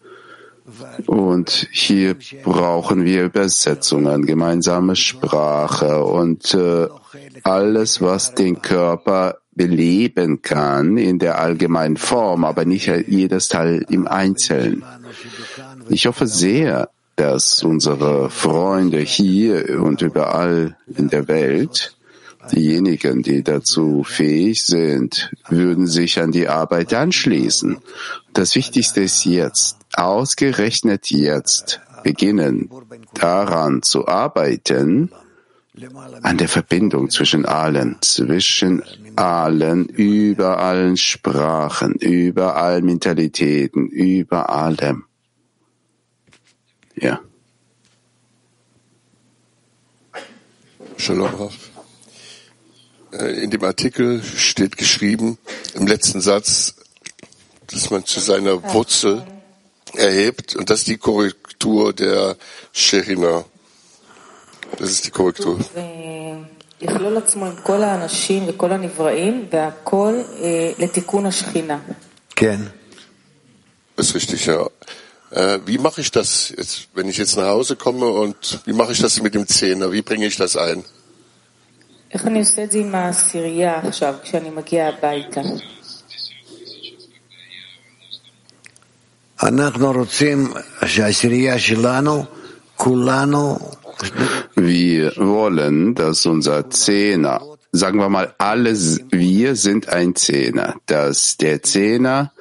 Und 1.05 1.67
hier 1.71 2.15
brauchen 2.43 3.03
wir 3.03 3.25
Übersetzungen, 3.25 4.25
gemeinsame 4.25 4.95
Sprache 4.95 6.03
und 6.05 6.53
äh, 6.53 6.87
alles, 7.43 8.01
was 8.01 8.35
den 8.35 8.61
Körper 8.61 9.37
beleben 9.53 10.41
kann 10.41 10.97
in 10.97 11.19
der 11.19 11.39
allgemeinen 11.39 11.97
Form, 11.97 12.45
aber 12.45 12.63
nicht 12.63 12.87
jedes 13.07 13.49
Teil 13.49 13.85
im 13.89 14.07
Einzelnen. 14.07 14.83
Ich 15.89 16.05
hoffe 16.05 16.27
sehr, 16.27 16.89
dass 17.21 17.61
unsere 17.61 18.31
Freunde 18.31 18.97
hier 18.97 19.79
und 19.79 20.01
überall 20.01 20.75
in 20.87 21.07
der 21.07 21.27
Welt 21.27 21.95
Diejenigen, 22.51 23.21
die 23.21 23.43
dazu 23.43 24.03
fähig 24.03 24.65
sind, 24.65 25.31
würden 25.47 25.85
sich 25.85 26.19
an 26.19 26.31
die 26.31 26.47
Arbeit 26.47 26.91
anschließen. 26.95 27.77
Das 28.33 28.55
Wichtigste 28.55 29.01
ist 29.01 29.25
jetzt, 29.25 29.77
ausgerechnet 29.93 31.11
jetzt, 31.11 31.79
beginnen 32.01 32.71
daran 33.13 33.83
zu 33.83 34.07
arbeiten, 34.07 35.11
an 36.23 36.37
der 36.39 36.49
Verbindung 36.49 37.11
zwischen 37.11 37.45
allen, 37.45 37.97
zwischen 38.01 38.81
allen, 39.15 39.85
über 39.85 40.57
allen 40.57 40.97
Sprachen, 40.97 41.93
über 41.93 42.55
allen 42.55 42.85
Mentalitäten, 42.85 43.87
über 43.87 44.49
allem. 44.49 45.05
Ja. 47.01 47.19
Shalom. 50.97 51.49
Äh, 53.11 53.43
in 53.43 53.49
dem 53.49 53.63
Artikel 53.63 54.21
steht 54.23 54.77
geschrieben, 54.77 55.39
im 55.73 55.87
letzten 55.87 56.21
Satz, 56.21 56.75
dass 57.67 57.89
man 57.89 58.05
zu 58.05 58.19
seiner 58.19 58.61
Wurzel 58.71 59.25
erhebt 59.95 60.55
und 60.55 60.69
das 60.69 60.81
ist 60.81 60.89
die 60.89 60.97
Korrektur 60.97 61.91
der 61.91 62.37
Sherina. 62.71 63.45
Das 64.77 64.91
ist 64.91 65.07
die 65.07 65.11
Korrektur. 65.11 65.59
Das 73.95 74.09
ist 74.09 74.15
richtig, 74.15 74.45
ja 74.45 74.69
Äh, 75.30 75.58
wie 75.66 75.78
mache 75.78 76.00
ich 76.00 76.10
das 76.10 76.52
jetzt, 76.56 76.88
wenn 76.94 77.08
ich 77.08 77.18
jetzt 77.18 77.36
nach 77.36 77.48
Hause 77.48 77.76
komme 77.76 78.06
und 78.06 78.60
wie 78.64 78.72
mache 78.72 78.92
ich 78.92 79.00
das 79.00 79.20
mit 79.20 79.34
dem 79.34 79.46
Zehner? 79.46 79.90
Wie 79.90 80.02
bringe 80.02 80.26
ich 80.26 80.36
das 80.36 80.56
ein? 80.56 80.84
איך 82.14 82.26
אני 82.26 82.38
עושה 82.38 82.64
את 82.64 82.72
זה 82.72 82.78
עם 82.78 82.94
העשירייה 82.94 83.80
עכשיו, 83.88 84.14
כשאני 84.22 84.50
מגיע 84.50 84.88
הביתה? 84.88 85.40
אנחנו 89.42 89.92
רוצים 89.92 90.52
שהעשירייה 90.86 91.58
שלנו, 91.58 92.24
כולנו... 92.76 93.58
Wir 94.56 95.16
wollen, 95.16 95.94
dass 95.94 96.26
unser 96.26 96.68
Zehner, 96.68 97.40
sagen 97.72 97.98
wir 97.98 98.10
mal, 98.10 98.34
alles 98.36 99.00
wir 99.10 99.56
sind 99.56 99.88
ein 99.88 100.14
Zehner, 100.14 100.74
dass 100.84 101.38
der 101.38 101.62
Zehner 101.62 102.32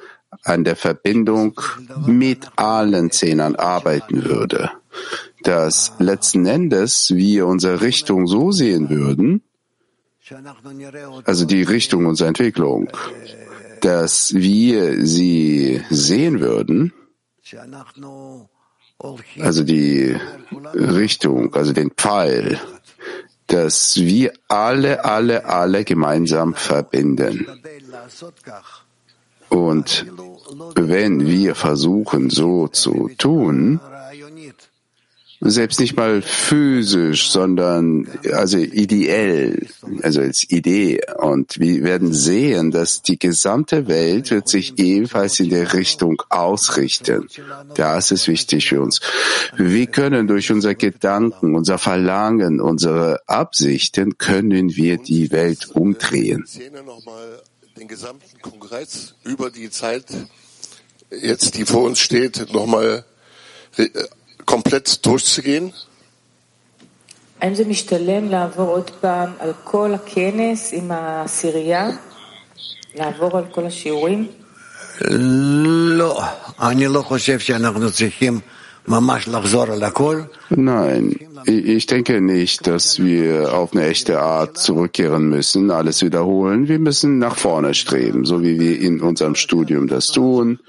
an 0.43 0.63
der 0.63 0.75
Verbindung 0.75 1.59
mit 2.05 2.47
allen 2.55 3.11
Zehnern 3.11 3.55
arbeiten 3.55 4.23
würde, 4.25 4.71
dass 5.43 5.93
letzten 5.99 6.45
Endes 6.45 7.13
wir 7.15 7.47
unsere 7.47 7.81
Richtung 7.81 8.27
so 8.27 8.51
sehen 8.51 8.89
würden, 8.89 9.43
also 11.25 11.45
die 11.45 11.63
Richtung 11.63 12.05
unserer 12.05 12.29
Entwicklung, 12.29 12.89
dass 13.81 14.33
wir 14.33 15.05
sie 15.05 15.83
sehen 15.89 16.39
würden, 16.39 16.93
also 19.39 19.63
die 19.63 20.15
Richtung, 20.73 21.53
also 21.55 21.73
den 21.73 21.91
Pfeil, 21.91 22.59
dass 23.47 23.97
wir 23.97 24.31
alle, 24.47 25.03
alle, 25.03 25.45
alle 25.45 25.83
gemeinsam 25.83 26.53
verbinden. 26.53 27.45
Und 29.51 30.05
wenn 30.75 31.27
wir 31.27 31.55
versuchen, 31.55 32.29
so 32.29 32.69
zu 32.69 33.09
tun, 33.17 33.81
selbst 35.41 35.79
nicht 35.79 35.97
mal 35.97 36.21
physisch, 36.21 37.31
sondern 37.31 38.07
also 38.31 38.59
ideell, 38.59 39.67
also 40.03 40.21
als 40.21 40.49
Idee. 40.49 41.01
Und 41.17 41.59
wir 41.59 41.83
werden 41.83 42.13
sehen, 42.13 42.69
dass 42.69 43.01
die 43.01 43.17
gesamte 43.17 43.87
Welt 43.87 44.29
wird 44.29 44.47
sich 44.47 44.77
ebenfalls 44.77 45.39
in 45.39 45.49
der 45.49 45.73
Richtung 45.73 46.21
ausrichten. 46.29 47.27
Das 47.73 48.11
ist 48.11 48.27
wichtig 48.27 48.69
für 48.69 48.81
uns. 48.81 49.01
Wir 49.57 49.87
können 49.87 50.27
durch 50.27 50.51
unser 50.51 50.75
Gedanken, 50.75 51.55
unser 51.55 51.79
Verlangen, 51.79 52.61
unsere 52.61 53.27
Absichten, 53.27 54.19
können 54.19 54.75
wir 54.75 54.97
die 54.97 55.31
Welt 55.31 55.71
umdrehen 55.73 56.45
Den 57.80 57.88
gesamten 57.88 58.40
Kongress 58.40 59.14
über 59.24 59.50
die 59.50 59.70
Zeit, 59.70 60.06
jetzt 61.10 61.56
die 61.56 61.66
vor 61.66 61.82
uns 61.82 61.98
steht, 62.00 62.52
nochmal 62.52 63.04
komplett 64.44 65.04
durchzugehen? 65.04 65.72
האם 67.40 67.54
זה 67.54 67.64
משתלם 67.64 68.28
לעבור 68.28 68.68
עוד 68.68 68.90
פעם 69.00 69.32
על 69.38 69.52
כל 69.64 69.94
הכנס 69.94 70.72
עם 70.72 70.90
העשירייה? 70.90 71.88
לעבור 72.94 73.38
על 73.38 73.44
כל 73.52 73.66
השיעורים? 73.66 74.28
לא, 75.98 76.22
אני 76.60 76.86
לא 76.86 77.02
חושב 77.02 77.38
שאנחנו 77.38 77.92
צריכים 77.92 78.40
Nein, 80.49 81.15
ich 81.45 81.85
denke 81.85 82.19
nicht, 82.21 82.67
dass 82.67 82.99
wir 82.99 83.53
auf 83.53 83.73
eine 83.73 83.85
echte 83.87 84.19
Art 84.19 84.57
zurückkehren 84.57 85.29
müssen, 85.29 85.71
alles 85.71 86.01
wiederholen. 86.01 86.67
Wir 86.67 86.79
müssen 86.79 87.19
nach 87.19 87.37
vorne 87.37 87.73
streben, 87.73 88.25
so 88.25 88.41
wie 88.41 88.59
wir 88.59 88.79
in 88.79 89.01
unserem 89.01 89.35
Studium 89.35 89.87
das 89.87 90.07
tun. 90.07 90.59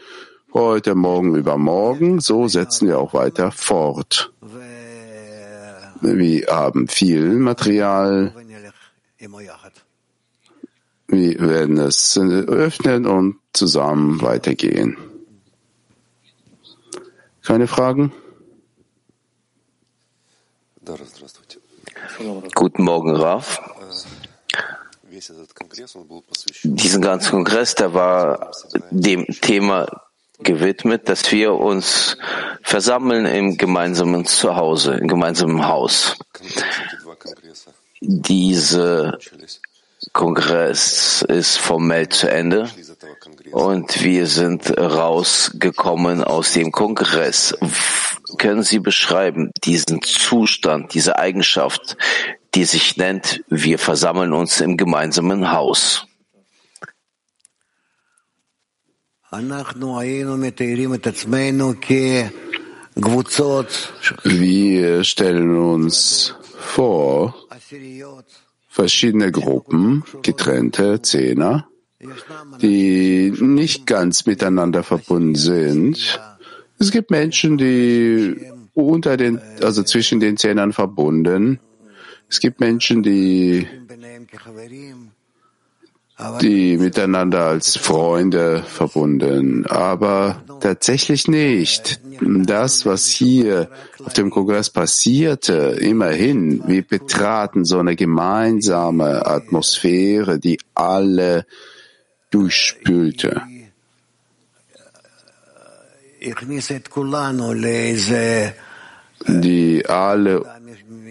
Heute, 0.53 0.95
morgen, 0.95 1.35
übermorgen, 1.35 2.21
so 2.21 2.47
setzen 2.49 2.89
wir 2.89 2.99
auch 2.99 3.15
weiter 3.15 3.51
fort. 3.51 4.33
Wir 6.03 6.47
haben 6.49 6.89
viel 6.89 7.39
Material. 7.39 8.35
Wir 11.09 11.41
werden 11.41 11.79
es 11.79 12.19
öffnen 12.19 13.07
und 13.07 13.37
zusammen 13.53 14.21
weitergehen. 14.21 14.97
Keine 17.45 17.67
Fragen? 17.67 18.13
Guten 22.55 22.83
Morgen, 22.85 23.17
Raf. 23.17 23.61
diesen 26.63 27.03
ganzen 27.03 27.31
Kongress, 27.31 27.75
der 27.75 27.95
war 27.95 28.53
dem 28.91 29.27
Thema 29.27 29.87
gewidmet, 30.39 31.09
dass 31.09 31.31
wir 31.33 31.55
uns 31.55 32.17
versammeln 32.63 33.27
im 33.27 33.57
gemeinsamen 33.57 34.25
Zuhause, 34.25 34.95
im 34.95 35.09
gemeinsamen 35.09 35.67
Haus. 35.67 36.17
Diese 38.01 39.19
Kongress 40.13 41.23
ist 41.29 41.59
formell 41.59 42.09
zu 42.09 42.31
Ende 42.31 42.69
und 43.53 44.03
wir 44.03 44.27
sind 44.27 44.77
rausgekommen 44.79 46.25
aus 46.25 46.53
dem 46.53 46.73
Kongress. 46.73 47.57
Können 48.39 48.63
Sie 48.63 48.79
beschreiben 48.79 49.51
diesen 49.63 50.03
Zustand, 50.03 50.95
diese 50.95 51.19
Eigenschaft, 51.19 51.97
die 52.55 52.65
sich 52.65 52.97
nennt, 52.97 53.45
wir 53.49 53.79
versammeln 53.79 54.33
uns 54.33 54.61
im 54.61 54.77
gemeinsamen 54.77 55.53
Haus? 55.53 56.07
Wir 64.25 65.05
stellen 65.05 65.57
uns 65.57 66.35
vor, 66.59 67.35
verschiedene 68.69 69.33
Gruppen, 69.33 70.05
getrennte 70.23 71.01
Zehner, 71.01 71.67
die 72.61 73.33
nicht 73.39 73.87
ganz 73.87 74.27
miteinander 74.27 74.83
verbunden 74.83 75.35
sind. 75.35 76.21
Es 76.79 76.91
gibt 76.91 77.11
Menschen, 77.11 77.59
die 77.59 78.37
unter 78.75 79.17
den, 79.17 79.41
also 79.63 79.83
zwischen 79.83 80.21
den 80.21 80.37
Zehnern 80.37 80.73
verbunden. 80.73 81.61
Es 82.29 82.41
gibt 82.41 82.61
Menschen, 82.61 83.03
die 83.03 83.69
die 86.41 86.77
miteinander 86.77 87.47
als 87.47 87.77
Freunde 87.77 88.63
verbunden, 88.65 89.67
aber 89.67 90.43
tatsächlich 90.61 91.27
nicht. 91.27 92.01
Das, 92.21 92.87
was 92.87 93.07
hier 93.07 93.69
auf 94.05 94.13
dem 94.13 94.31
Kongress 94.31 94.71
passierte, 94.71 95.77
immerhin, 95.81 96.63
wir 96.67 96.83
betraten 96.87 97.65
so 97.65 97.79
eine 97.79 97.97
gemeinsame 97.97 99.27
Atmosphäre, 99.27 100.39
die 100.39 100.59
alle 100.75 101.45
durchspülte. 102.33 103.43
Die 109.27 109.87
alle, 109.87 110.43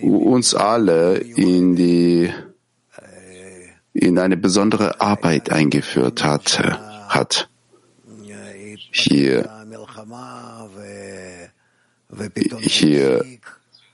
uns 0.01 0.55
alle 0.55 1.17
in 1.17 1.75
die 1.75 2.33
in 3.93 4.17
eine 4.17 4.37
besondere 4.37 5.01
Arbeit 5.01 5.51
eingeführt 5.51 6.23
hat. 6.23 6.59
hat. 7.09 7.49
Hier, 8.93 9.49
hier 12.61 13.25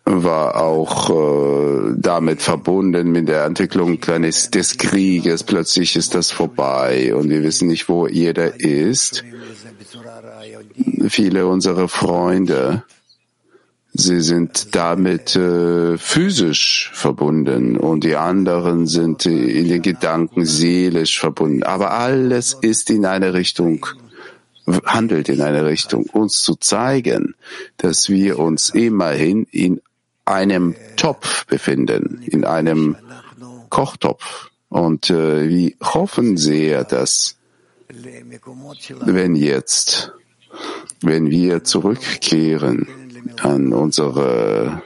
war 0.10 0.62
auch 0.62 1.10
äh, 1.10 1.94
damit 1.98 2.42
verbunden 2.42 3.12
mit 3.12 3.28
der 3.28 3.46
Entwicklung 3.46 4.00
eines, 4.08 4.50
des 4.52 4.78
Krieges. 4.78 5.44
Plötzlich 5.44 5.96
ist 5.96 6.16
das 6.16 6.32
vorbei 6.32 7.14
und 7.14 7.30
wir 7.30 7.44
wissen 7.44 7.68
nicht, 7.68 7.90
wo 7.90 8.08
jeder 8.08 8.60
ist. 8.60 9.24
Viele 11.10 11.48
unserer 11.48 11.88
Freunde 11.88 12.84
Sie 14.00 14.22
sind 14.22 14.76
damit 14.76 15.36
äh, 15.36 15.98
physisch 15.98 16.92
verbunden 16.94 17.78
und 17.78 18.04
die 18.04 18.16
anderen 18.16 18.86
sind 18.86 19.26
in 19.26 19.70
den 19.70 19.82
Gedanken 19.82 20.46
seelisch 20.46 21.20
verbunden. 21.20 21.64
Aber 21.64 21.94
alles 21.94 22.56
ist 22.62 22.92
in 22.92 23.08
eine 23.08 23.34
Richtung, 23.34 23.88
handelt 24.86 25.30
in 25.30 25.42
eine 25.42 25.66
Richtung, 25.66 26.06
uns 26.14 26.44
zu 26.44 26.54
zeigen, 26.58 27.34
dass 27.78 28.08
wir 28.08 28.38
uns 28.38 28.70
immerhin 28.70 29.48
in 29.50 29.82
einem 30.28 30.76
Topf 30.96 31.46
befinden, 31.46 32.22
in 32.26 32.46
einem 32.46 32.98
Kochtopf. 33.70 34.50
Und 34.70 35.10
äh, 35.10 35.48
wir 35.48 35.74
hoffen 35.82 36.38
sehr, 36.38 36.84
dass 36.84 37.38
wenn 39.00 39.36
jetzt, 39.36 40.12
wenn 41.02 41.30
wir 41.30 41.64
zurückkehren, 41.64 42.88
an 43.42 43.74
unsere 43.74 44.82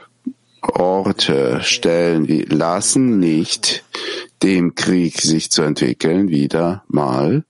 Orte 0.62 1.60
stellen. 1.62 2.28
Wir 2.28 2.46
lassen 2.46 3.18
nicht 3.18 3.84
dem 4.42 4.74
Krieg 4.74 5.20
sich 5.20 5.50
zu 5.50 5.62
entwickeln, 5.62 6.28
wieder 6.28 6.84
mal, 6.88 7.44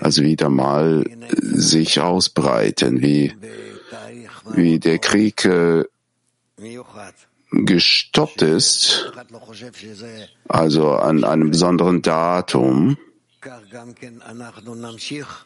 also 0.00 0.22
wieder 0.22 0.48
mal 0.48 1.04
sich 1.40 2.00
ausbreiten, 2.00 3.00
wie, 3.00 3.32
wie 4.54 4.78
der 4.78 4.98
Krieg 4.98 5.44
äh, 5.44 5.84
gestoppt 7.52 8.42
ist, 8.42 9.12
also 10.48 10.92
an 10.92 11.24
einem 11.24 11.50
besonderen 11.50 12.02
Datum, 12.02 12.96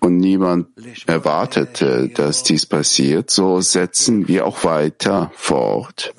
und 0.00 0.16
niemand 0.18 0.68
erwartete, 1.06 2.08
dass 2.08 2.44
dies 2.44 2.64
passiert, 2.64 3.30
so 3.30 3.60
setzen 3.60 4.28
wir 4.28 4.46
auch 4.46 4.62
weiter 4.64 5.32
fort. 5.34 6.14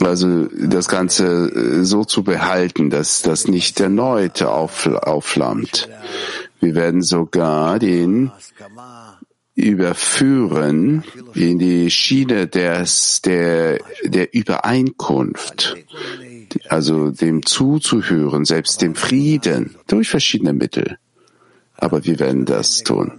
Also 0.00 0.44
das 0.46 0.88
Ganze 0.88 1.24
äh, 1.24 1.84
so 1.84 2.04
zu 2.04 2.22
behalten, 2.22 2.88
dass 2.88 3.22
das 3.22 3.48
nicht 3.48 3.80
erneut 3.80 4.42
aufflammt. 4.42 5.88
Wir 6.60 6.74
werden 6.74 7.02
sogar 7.02 7.78
den 7.78 8.30
überführen 9.58 11.02
in 11.34 11.58
die 11.58 11.90
Schiene 11.90 12.46
des, 12.46 13.20
der, 13.22 13.80
der 14.04 14.32
Übereinkunft 14.32 15.76
also 16.68 17.10
dem 17.10 17.44
zuzuhören, 17.44 18.44
selbst 18.44 18.82
dem 18.82 18.94
Frieden, 18.94 19.76
durch 19.86 20.08
verschiedene 20.08 20.52
Mittel. 20.52 20.98
Aber 21.74 22.04
wir 22.04 22.18
werden 22.18 22.44
das 22.44 22.82
tun. 22.82 23.12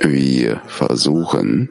Wir 0.00 0.62
versuchen, 0.66 1.70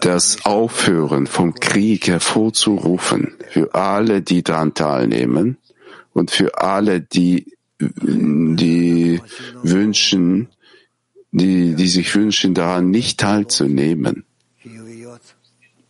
das 0.00 0.44
Aufhören 0.44 1.26
vom 1.26 1.54
Krieg 1.54 2.08
hervorzurufen 2.08 3.34
für 3.50 3.74
alle, 3.74 4.22
die 4.22 4.42
daran 4.42 4.74
teilnehmen 4.74 5.58
und 6.12 6.30
für 6.30 6.58
alle, 6.58 7.00
die, 7.00 7.53
die 7.96 9.20
wünschen, 9.62 10.48
die, 11.32 11.74
die 11.74 11.88
sich 11.88 12.14
wünschen, 12.14 12.54
daran 12.54 12.90
nicht 12.90 13.20
teilzunehmen. 13.20 14.24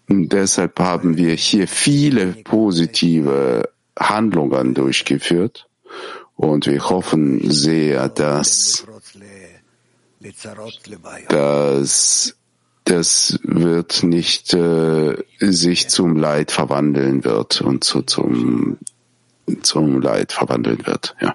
Und 0.08 0.32
deshalb 0.32 0.78
haben 0.80 1.16
wir 1.16 1.34
hier 1.34 1.66
viele 1.66 2.26
positive 2.44 3.70
Handlungen 3.98 4.74
durchgeführt 4.74 5.68
und 6.36 6.66
wir 6.66 6.88
hoffen 6.88 7.50
sehr, 7.50 8.08
dass 8.08 8.86
dass 11.28 12.36
das 12.84 13.38
wird 13.42 14.02
nicht 14.02 14.52
äh, 14.52 15.16
sich 15.40 15.88
zum 15.88 16.16
Leid 16.16 16.50
verwandeln 16.50 17.24
wird 17.24 17.62
und 17.62 17.82
zu, 17.82 18.02
zum, 18.02 18.78
zum 19.62 20.02
Leid 20.02 20.32
verwandeln 20.32 20.86
wird. 20.86 21.16
Ja. 21.20 21.34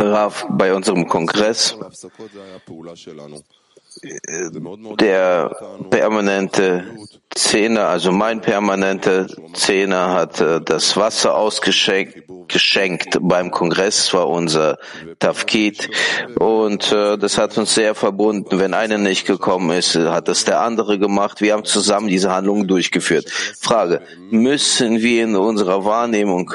Rav, 0.00 0.46
bei 0.50 0.74
unserem 0.74 1.08
Kongress, 1.08 1.76
der 5.00 5.56
permanente 5.90 6.84
Zehner, 7.34 7.88
also 7.88 8.12
mein 8.12 8.40
permanenter 8.40 9.26
Zehner 9.52 10.12
hat 10.14 10.40
äh, 10.40 10.60
das 10.60 10.96
Wasser 10.96 11.34
ausgeschenkt 11.34 12.26
geschenkt 12.48 13.18
beim 13.20 13.50
Kongress, 13.50 14.12
war 14.14 14.28
unser 14.28 14.78
Tafkid 15.18 15.90
und 16.38 16.92
äh, 16.92 17.18
das 17.18 17.38
hat 17.38 17.58
uns 17.58 17.74
sehr 17.74 17.94
verbunden. 17.94 18.58
Wenn 18.58 18.74
einer 18.74 18.98
nicht 18.98 19.26
gekommen 19.26 19.70
ist, 19.76 19.96
hat 19.96 20.28
das 20.28 20.44
der 20.44 20.60
andere 20.60 20.98
gemacht. 20.98 21.40
Wir 21.40 21.54
haben 21.54 21.64
zusammen 21.64 22.08
diese 22.08 22.32
Handlungen 22.32 22.68
durchgeführt. 22.68 23.30
Frage, 23.30 24.02
müssen 24.30 25.00
wir 25.00 25.24
in 25.24 25.36
unserer 25.36 25.84
Wahrnehmung 25.84 26.52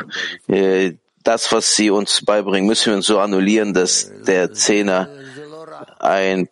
äh, 0.47 0.93
das, 1.23 1.51
was 1.51 1.75
sie 1.75 1.91
uns 1.91 2.23
beibringen, 2.25 2.67
müssen 2.67 2.87
wir 2.87 2.95
uns 2.95 3.05
so 3.05 3.19
annullieren, 3.19 3.73
dass 3.73 4.11
der 4.25 4.53
Zehner 4.53 5.09
ein 5.99 6.49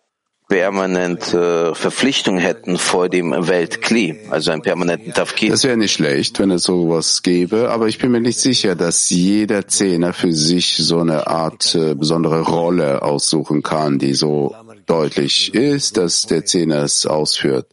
permanente 0.50 1.74
Verpflichtung 1.74 2.36
hätten 2.36 2.76
vor 2.76 3.08
dem 3.08 3.30
Weltkli, 3.30 4.18
also 4.30 4.50
einen 4.50 4.62
permanenten 4.62 5.14
Tafkid. 5.14 5.52
Das 5.52 5.62
wäre 5.62 5.76
nicht 5.76 5.92
schlecht, 5.92 6.40
wenn 6.40 6.50
es 6.50 6.64
sowas 6.64 7.22
gäbe, 7.22 7.70
aber 7.70 7.86
ich 7.86 7.98
bin 7.98 8.10
mir 8.10 8.20
nicht 8.20 8.40
sicher, 8.40 8.74
dass 8.74 9.08
jeder 9.10 9.68
Zehner 9.68 10.12
für 10.12 10.32
sich 10.32 10.76
so 10.76 10.98
eine 10.98 11.28
Art 11.28 11.74
äh, 11.76 11.94
besondere 11.94 12.42
Rolle 12.42 13.00
aussuchen 13.02 13.62
kann, 13.62 14.00
die 14.00 14.12
so 14.12 14.54
deutlich 14.86 15.54
ist, 15.54 15.96
dass 15.96 16.26
der 16.26 16.44
Zehner 16.44 16.82
es 16.82 17.06
ausführt 17.06 17.68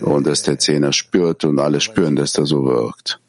und 0.00 0.26
dass 0.26 0.42
der 0.42 0.58
Zehner 0.58 0.92
spürt 0.92 1.44
und 1.44 1.60
alle 1.60 1.80
spüren, 1.80 2.16
dass 2.16 2.36
er 2.36 2.46
so 2.46 2.64
wirkt. 2.64 3.21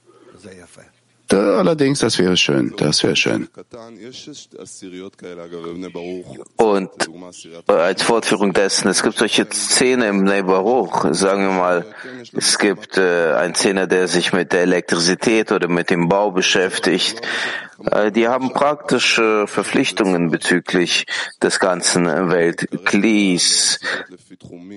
Da, 1.27 1.57
allerdings, 1.57 1.99
das 1.99 2.19
wäre 2.19 2.35
schön, 2.35 2.73
das 2.77 3.01
wäre 3.03 3.15
schön. 3.15 3.47
Und 6.57 6.89
als 7.67 8.03
Fortführung 8.03 8.53
dessen, 8.53 8.87
es 8.89 9.01
gibt 9.01 9.17
solche 9.17 9.47
Szene 9.51 10.07
im 10.07 10.23
Neighborhood, 10.23 11.15
sagen 11.15 11.43
wir 11.43 11.53
mal, 11.53 11.85
es 12.33 12.59
gibt 12.59 12.97
äh, 12.97 13.33
einen 13.33 13.55
Zehner, 13.55 13.87
der 13.87 14.07
sich 14.07 14.33
mit 14.33 14.51
der 14.51 14.61
Elektrizität 14.61 15.51
oder 15.51 15.67
mit 15.69 15.89
dem 15.89 16.09
Bau 16.09 16.31
beschäftigt. 16.31 17.21
Äh, 17.89 18.11
die 18.11 18.27
haben 18.27 18.51
praktische 18.51 19.45
Verpflichtungen 19.47 20.31
bezüglich 20.31 21.05
des 21.41 21.59
ganzen 21.59 22.05
Weltklies. 22.05 23.79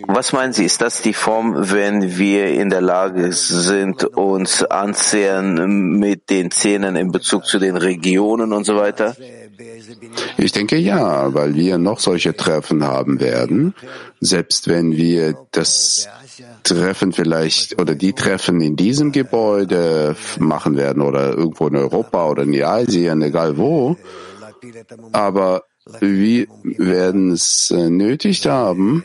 Was 0.06 0.32
meinen 0.32 0.52
Sie, 0.52 0.64
ist 0.64 0.80
das 0.80 1.02
die 1.02 1.14
Form, 1.14 1.54
wenn 1.70 2.18
wir 2.18 2.48
in 2.48 2.70
der 2.70 2.80
Lage 2.80 3.32
sind, 3.32 4.04
uns 4.04 4.62
anzählen 4.62 5.98
mit 5.98 6.30
den 6.30 6.50
Zähnen 6.50 6.96
in 6.96 7.12
Bezug 7.12 7.46
zu 7.46 7.58
den 7.58 7.76
Regionen 7.76 8.52
und 8.52 8.64
so 8.64 8.76
weiter? 8.76 9.16
Ich 10.36 10.52
denke 10.52 10.76
ja, 10.76 11.32
weil 11.32 11.54
wir 11.54 11.78
noch 11.78 11.98
solche 11.98 12.36
Treffen 12.36 12.84
haben 12.84 13.20
werden, 13.20 13.74
selbst 14.20 14.68
wenn 14.68 14.92
wir 14.92 15.34
das 15.52 16.08
Treffen 16.62 17.12
vielleicht 17.12 17.80
oder 17.80 17.94
die 17.94 18.12
Treffen 18.12 18.60
in 18.60 18.76
diesem 18.76 19.12
Gebäude 19.12 20.16
machen 20.38 20.76
werden 20.76 21.02
oder 21.02 21.34
irgendwo 21.34 21.68
in 21.68 21.76
Europa 21.76 22.28
oder 22.28 22.42
in 22.42 22.62
Asien, 22.62 23.22
egal 23.22 23.56
wo. 23.56 23.96
Aber 25.12 25.64
wir 26.00 26.46
werden 26.64 27.30
es 27.32 27.70
äh, 27.70 27.88
nötig 27.88 28.46
haben, 28.46 29.04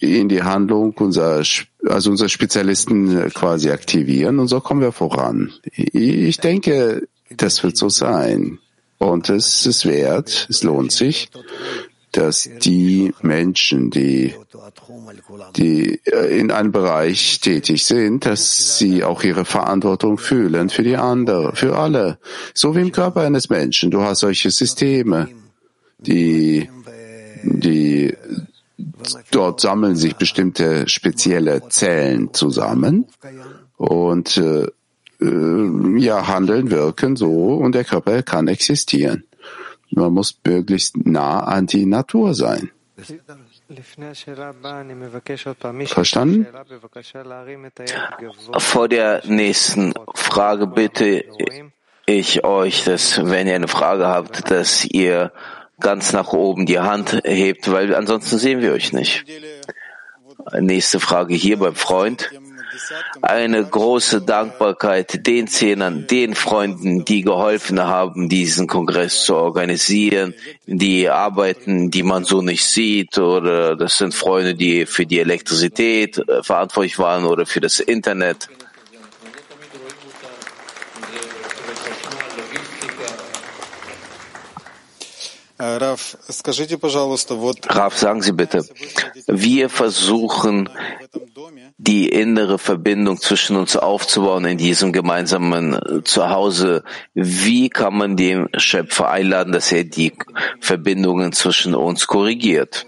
in 0.00 0.28
die 0.28 0.42
Handlung 0.42 0.92
unserer, 0.98 1.42
also 1.86 2.10
unsere 2.10 2.28
Spezialisten 2.28 3.30
quasi 3.30 3.70
aktivieren 3.70 4.38
und 4.38 4.48
so 4.48 4.60
kommen 4.60 4.82
wir 4.82 4.92
voran. 4.92 5.52
Ich 5.72 6.38
denke, 6.38 7.08
das 7.30 7.62
wird 7.62 7.76
so 7.76 7.88
sein. 7.88 8.58
Und 8.98 9.30
es 9.30 9.64
ist 9.64 9.86
wert, 9.86 10.48
es 10.50 10.64
lohnt 10.64 10.90
sich, 10.90 11.30
dass 12.12 12.48
die 12.62 13.12
Menschen, 13.22 13.90
die, 13.90 14.34
die 15.56 16.00
in 16.30 16.50
einem 16.50 16.72
Bereich 16.72 17.40
tätig 17.40 17.84
sind, 17.84 18.26
dass 18.26 18.78
sie 18.78 19.04
auch 19.04 19.22
ihre 19.22 19.44
Verantwortung 19.44 20.18
fühlen 20.18 20.70
für 20.70 20.82
die 20.82 20.96
andere, 20.96 21.54
für 21.54 21.76
alle. 21.78 22.18
So 22.54 22.74
wie 22.74 22.80
im 22.80 22.92
Körper 22.92 23.22
eines 23.22 23.50
Menschen. 23.50 23.90
Du 23.90 24.02
hast 24.02 24.20
solche 24.20 24.50
Systeme, 24.50 25.28
die, 25.98 26.68
die 27.42 28.14
dort 29.30 29.60
sammeln 29.60 29.96
sich 29.96 30.16
bestimmte 30.16 30.88
spezielle 30.88 31.68
Zellen 31.68 32.32
zusammen 32.32 33.06
und 33.76 34.36
äh, 34.38 34.66
äh, 35.20 35.98
ja 35.98 36.26
handeln, 36.26 36.70
wirken 36.70 37.16
so 37.16 37.54
und 37.54 37.74
der 37.74 37.84
Körper 37.84 38.22
kann 38.22 38.48
existieren. 38.48 39.24
Man 39.90 40.12
muss 40.12 40.38
möglichst 40.44 40.96
nah 40.96 41.40
an 41.40 41.66
die 41.66 41.86
Natur 41.86 42.34
sein. 42.34 42.70
Verstanden? 45.86 46.46
Vor 48.58 48.88
der 48.88 49.22
nächsten 49.26 49.94
Frage 50.14 50.66
bitte 50.66 51.24
ich 52.06 52.44
euch, 52.44 52.84
dass 52.84 53.24
wenn 53.24 53.46
ihr 53.46 53.54
eine 53.54 53.68
Frage 53.68 54.06
habt, 54.06 54.50
dass 54.50 54.84
ihr 54.84 55.32
ganz 55.78 56.12
nach 56.12 56.32
oben 56.32 56.66
die 56.66 56.80
Hand 56.80 57.20
hebt, 57.24 57.70
weil 57.70 57.94
ansonsten 57.94 58.38
sehen 58.38 58.62
wir 58.62 58.72
euch 58.72 58.92
nicht. 58.92 59.24
Nächste 60.58 60.98
Frage 60.98 61.34
hier 61.34 61.58
beim 61.58 61.74
Freund 61.74 62.30
eine 63.22 63.64
große 63.64 64.22
Dankbarkeit 64.22 65.26
den 65.26 65.46
Zehnern, 65.46 66.06
den 66.06 66.34
Freunden, 66.34 67.04
die 67.04 67.22
geholfen 67.22 67.80
haben, 67.80 68.28
diesen 68.28 68.66
Kongress 68.66 69.24
zu 69.24 69.36
organisieren, 69.36 70.34
die 70.66 71.08
arbeiten, 71.08 71.90
die 71.90 72.02
man 72.02 72.24
so 72.24 72.42
nicht 72.42 72.64
sieht, 72.64 73.18
oder 73.18 73.76
das 73.76 73.98
sind 73.98 74.14
Freunde, 74.14 74.54
die 74.54 74.86
für 74.86 75.06
die 75.06 75.20
Elektrizität 75.20 76.18
äh, 76.18 76.42
verantwortlich 76.42 76.98
waren 76.98 77.24
oder 77.24 77.46
für 77.46 77.60
das 77.60 77.80
Internet. 77.80 78.48
Raf, 87.68 87.98
sagen 87.98 88.22
Sie 88.22 88.32
bitte, 88.32 88.64
wir 89.26 89.68
versuchen 89.68 90.68
die 91.78 92.08
innere 92.08 92.58
Verbindung 92.58 93.20
zwischen 93.20 93.56
uns 93.56 93.76
aufzubauen 93.76 94.44
in 94.44 94.58
diesem 94.58 94.92
gemeinsamen 94.92 95.74
äh, 95.74 96.04
Zuhause. 96.04 96.84
Wie 97.14 97.70
kann 97.70 97.96
man 97.96 98.16
den 98.16 98.48
Schöpfer 98.56 99.10
einladen, 99.10 99.52
dass 99.52 99.72
er 99.72 99.84
die 99.84 100.12
Verbindungen 100.60 101.32
zwischen 101.32 101.74
uns 101.74 102.06
korrigiert? 102.06 102.86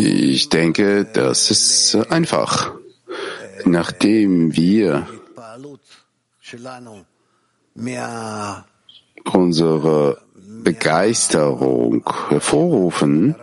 Ich 0.00 0.48
denke, 0.48 1.04
das 1.04 1.50
ist 1.50 1.96
einfach. 2.10 2.81
Nachdem 3.64 4.56
wir 4.56 5.06
unsere 9.32 10.22
Begeisterung 10.62 12.04
hervorrufen 12.28 13.34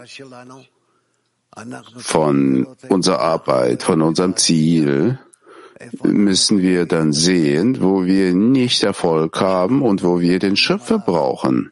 von 1.98 2.68
unserer 2.90 3.20
Arbeit, 3.20 3.84
von 3.84 4.02
unserem 4.02 4.36
Ziel, 4.38 5.20
müssen 6.04 6.62
wir 6.62 6.86
dann 6.86 7.14
sehen, 7.14 7.82
wo 7.82 8.06
wir 8.06 8.34
nicht 8.34 8.84
Erfolg 8.84 9.40
haben 9.40 9.82
und 9.82 10.04
wo 10.04 10.20
wir 10.20 10.40
den 10.40 10.56
Schöpfer 10.56 11.00
brauchen. 11.00 11.72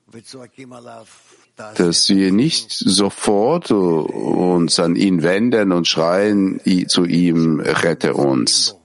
Dass 1.76 2.10
wir 2.10 2.32
nicht 2.32 2.72
sofort 2.72 3.72
uns 3.72 4.80
an 4.80 4.96
ihn 4.96 5.24
wenden 5.24 5.72
und 5.72 5.88
schreien 5.88 6.60
zu 6.88 7.06
ihm, 7.06 7.60
rette 7.60 8.14
uns, 8.14 8.76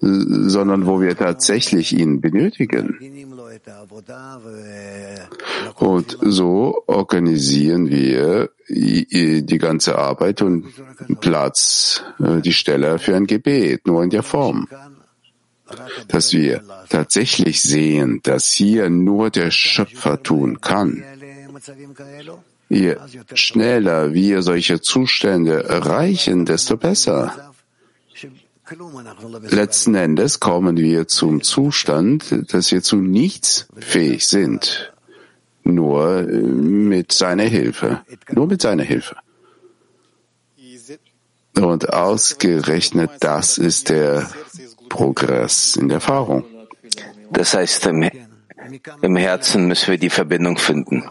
sondern 0.00 0.86
wo 0.86 1.00
wir 1.00 1.16
tatsächlich 1.16 1.92
ihn 1.92 2.20
benötigen. 2.20 2.98
Und 5.76 6.18
so 6.20 6.82
organisieren 6.86 7.88
wir 7.88 8.50
die 8.68 9.58
ganze 9.58 9.98
Arbeit 9.98 10.42
und 10.42 10.66
Platz, 11.20 12.02
äh, 12.18 12.40
die 12.40 12.52
Stelle 12.52 12.98
für 12.98 13.14
ein 13.16 13.26
Gebet, 13.26 13.86
nur 13.86 14.02
in 14.02 14.10
der 14.10 14.22
Form, 14.22 14.68
dass 16.08 16.32
wir 16.32 16.62
tatsächlich 16.88 17.62
sehen, 17.62 18.20
dass 18.22 18.50
hier 18.52 18.90
nur 18.90 19.30
der 19.30 19.50
Schöpfer 19.50 20.22
tun 20.22 20.60
kann. 20.60 21.04
Je 22.68 22.96
schneller 23.34 24.12
wir 24.14 24.42
solche 24.42 24.80
Zustände 24.80 25.64
erreichen, 25.64 26.44
desto 26.44 26.76
besser. 26.76 27.52
Letzten 29.42 29.94
Endes 29.94 30.40
kommen 30.40 30.76
wir 30.78 31.06
zum 31.06 31.42
Zustand, 31.42 32.52
dass 32.52 32.72
wir 32.72 32.82
zu 32.82 32.96
nichts 32.96 33.68
fähig 33.78 34.26
sind. 34.26 34.92
Nur 35.64 36.20
äh, 36.20 36.32
mit 36.32 37.12
seiner 37.12 37.44
Hilfe. 37.44 38.02
Nur 38.30 38.46
mit 38.46 38.62
seiner 38.62 38.82
Hilfe. 38.82 39.16
Und 41.56 41.92
ausgerechnet 41.92 43.10
das 43.20 43.58
ist 43.58 43.88
der 43.88 44.28
Progress 44.88 45.76
in 45.76 45.88
der 45.88 45.96
Erfahrung. 45.96 46.44
Das 47.30 47.54
heißt, 47.54 47.88
im, 49.02 49.16
Herzen 49.16 49.66
müssen 49.66 49.90
wir 49.90 49.98
die 49.98 50.10
Verbindung 50.10 50.58
finden. 50.58 51.04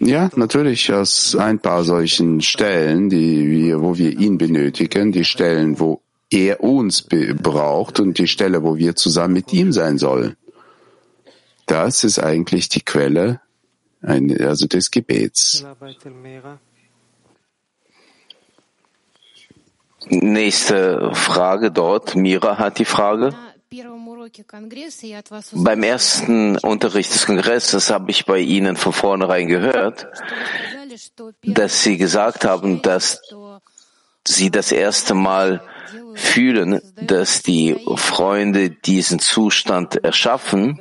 Ja, 0.00 0.30
natürlich 0.36 0.92
aus 0.92 1.36
ein 1.36 1.58
paar 1.58 1.84
solchen 1.84 2.40
Stellen, 2.40 3.08
die 3.08 3.50
wir, 3.50 3.80
wo 3.80 3.96
wir 3.96 4.18
ihn 4.18 4.38
benötigen, 4.38 5.12
die 5.12 5.24
Stellen, 5.24 5.78
wo 5.78 6.00
er 6.30 6.62
uns 6.62 7.02
braucht 7.02 8.00
und 8.00 8.18
die 8.18 8.28
Stelle, 8.28 8.62
wo 8.62 8.76
wir 8.76 8.96
zusammen 8.96 9.34
mit 9.34 9.52
ihm 9.52 9.72
sein 9.72 9.98
sollen. 9.98 10.36
Das 11.66 12.04
ist 12.04 12.18
eigentlich 12.18 12.68
die 12.68 12.82
Quelle 12.82 13.40
also 14.00 14.66
des 14.66 14.90
Gebets. 14.90 15.64
Nächste 20.06 21.10
Frage 21.14 21.70
dort. 21.70 22.14
Mira 22.14 22.58
hat 22.58 22.78
die 22.78 22.84
Frage. 22.84 23.34
Beim 25.52 25.82
ersten 25.82 26.56
Unterricht 26.58 27.14
des 27.14 27.26
Kongresses 27.26 27.90
habe 27.90 28.10
ich 28.10 28.24
bei 28.24 28.38
Ihnen 28.38 28.76
von 28.76 28.92
vornherein 28.92 29.46
gehört, 29.46 30.06
dass 31.42 31.82
Sie 31.82 31.98
gesagt 31.98 32.44
haben, 32.44 32.80
dass 32.80 33.20
Sie 34.26 34.50
das 34.50 34.72
erste 34.72 35.14
Mal 35.14 35.62
fühlen, 36.14 36.80
dass 37.00 37.42
die 37.42 37.76
Freunde 37.96 38.70
diesen 38.70 39.18
Zustand 39.18 40.02
erschaffen, 40.02 40.80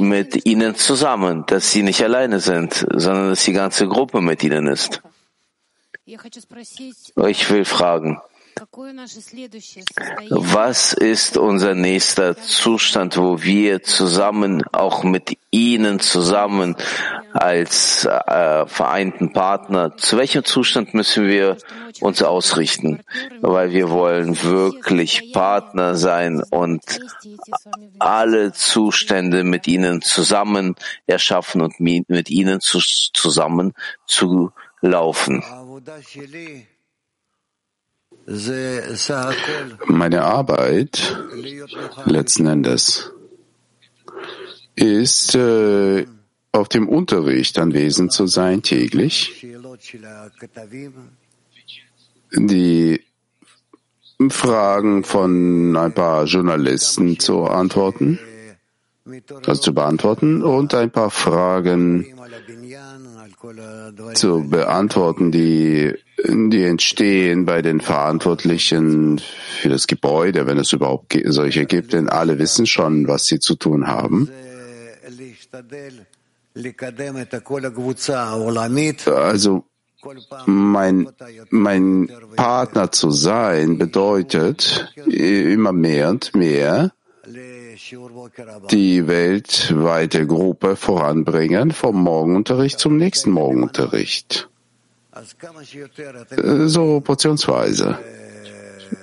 mit 0.00 0.44
ihnen 0.46 0.74
zusammen, 0.74 1.44
dass 1.46 1.70
sie 1.70 1.82
nicht 1.82 2.02
alleine 2.02 2.40
sind, 2.40 2.86
sondern 2.92 3.30
dass 3.30 3.44
die 3.44 3.52
ganze 3.52 3.86
Gruppe 3.86 4.20
mit 4.20 4.42
ihnen 4.42 4.66
ist. 4.66 5.02
Ich 6.04 7.50
will 7.50 7.64
fragen, 7.64 8.20
was 10.30 10.92
ist 10.92 11.36
unser 11.36 11.74
nächster 11.74 12.36
Zustand, 12.36 13.16
wo 13.16 13.42
wir 13.42 13.82
zusammen, 13.82 14.62
auch 14.72 15.02
mit 15.04 15.36
Ihnen 15.50 16.00
zusammen 16.00 16.76
als 17.32 18.04
äh, 18.04 18.66
vereinten 18.66 19.32
Partner, 19.32 19.96
zu 19.96 20.16
welchem 20.16 20.44
Zustand 20.44 20.94
müssen 20.94 21.26
wir 21.26 21.56
uns 22.00 22.22
ausrichten? 22.22 23.00
Weil 23.40 23.72
wir 23.72 23.90
wollen 23.90 24.42
wirklich 24.42 25.32
Partner 25.32 25.96
sein 25.96 26.42
und 26.50 26.82
alle 27.98 28.52
Zustände 28.52 29.44
mit 29.44 29.66
Ihnen 29.68 30.02
zusammen 30.02 30.74
erschaffen 31.06 31.62
und 31.62 31.80
mit 31.80 32.30
Ihnen 32.30 32.60
zu, 32.60 32.80
zusammen 32.80 33.72
zu 34.06 34.52
laufen. 34.80 35.42
Meine 39.86 40.22
Arbeit 40.22 41.18
letzten 42.04 42.46
Endes 42.46 43.12
ist, 44.76 45.34
äh, 45.34 46.06
auf 46.52 46.68
dem 46.68 46.88
Unterricht 46.88 47.58
anwesend 47.58 48.12
zu 48.12 48.28
sein 48.28 48.62
täglich, 48.62 49.44
die 52.32 53.00
Fragen 54.28 55.02
von 55.02 55.76
ein 55.76 55.92
paar 55.92 56.24
Journalisten 56.24 57.18
zu 57.18 57.44
antworten, 57.44 58.20
also 59.46 59.60
zu 59.60 59.74
beantworten 59.74 60.42
und 60.42 60.72
ein 60.74 60.92
paar 60.92 61.10
Fragen 61.10 62.06
zu 64.14 64.48
beantworten, 64.48 65.32
die, 65.32 65.94
die 66.26 66.64
entstehen 66.64 67.46
bei 67.46 67.62
den 67.62 67.80
Verantwortlichen 67.80 69.20
für 69.60 69.68
das 69.68 69.86
Gebäude, 69.86 70.46
wenn 70.46 70.58
es 70.58 70.72
überhaupt 70.72 71.18
solche 71.24 71.64
gibt, 71.64 71.92
denn 71.92 72.08
alle 72.08 72.38
wissen 72.38 72.66
schon, 72.66 73.08
was 73.08 73.26
sie 73.26 73.40
zu 73.40 73.54
tun 73.56 73.86
haben. 73.86 74.28
Also 79.06 79.64
mein, 80.46 81.08
mein 81.50 82.10
Partner 82.36 82.92
zu 82.92 83.10
sein 83.10 83.78
bedeutet 83.78 84.92
immer 85.06 85.72
mehr 85.72 86.10
und 86.10 86.34
mehr 86.34 86.92
die 88.70 89.06
weltweite 89.06 90.26
Gruppe 90.26 90.76
voranbringen 90.76 91.72
vom 91.72 92.02
Morgenunterricht 92.02 92.78
zum 92.78 92.96
nächsten 92.96 93.30
Morgenunterricht. 93.30 94.48
So 96.66 97.00
portionsweise. 97.00 97.98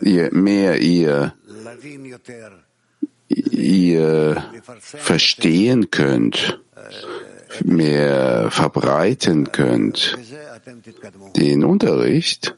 Je 0.01 0.30
mehr 0.32 0.80
ihr, 0.82 1.34
ihr 3.28 4.43
verstehen 4.76 5.91
könnt, 5.91 6.59
mehr 7.63 8.49
verbreiten 8.51 9.51
könnt, 9.51 10.18
den 11.36 11.63
Unterricht, 11.63 12.57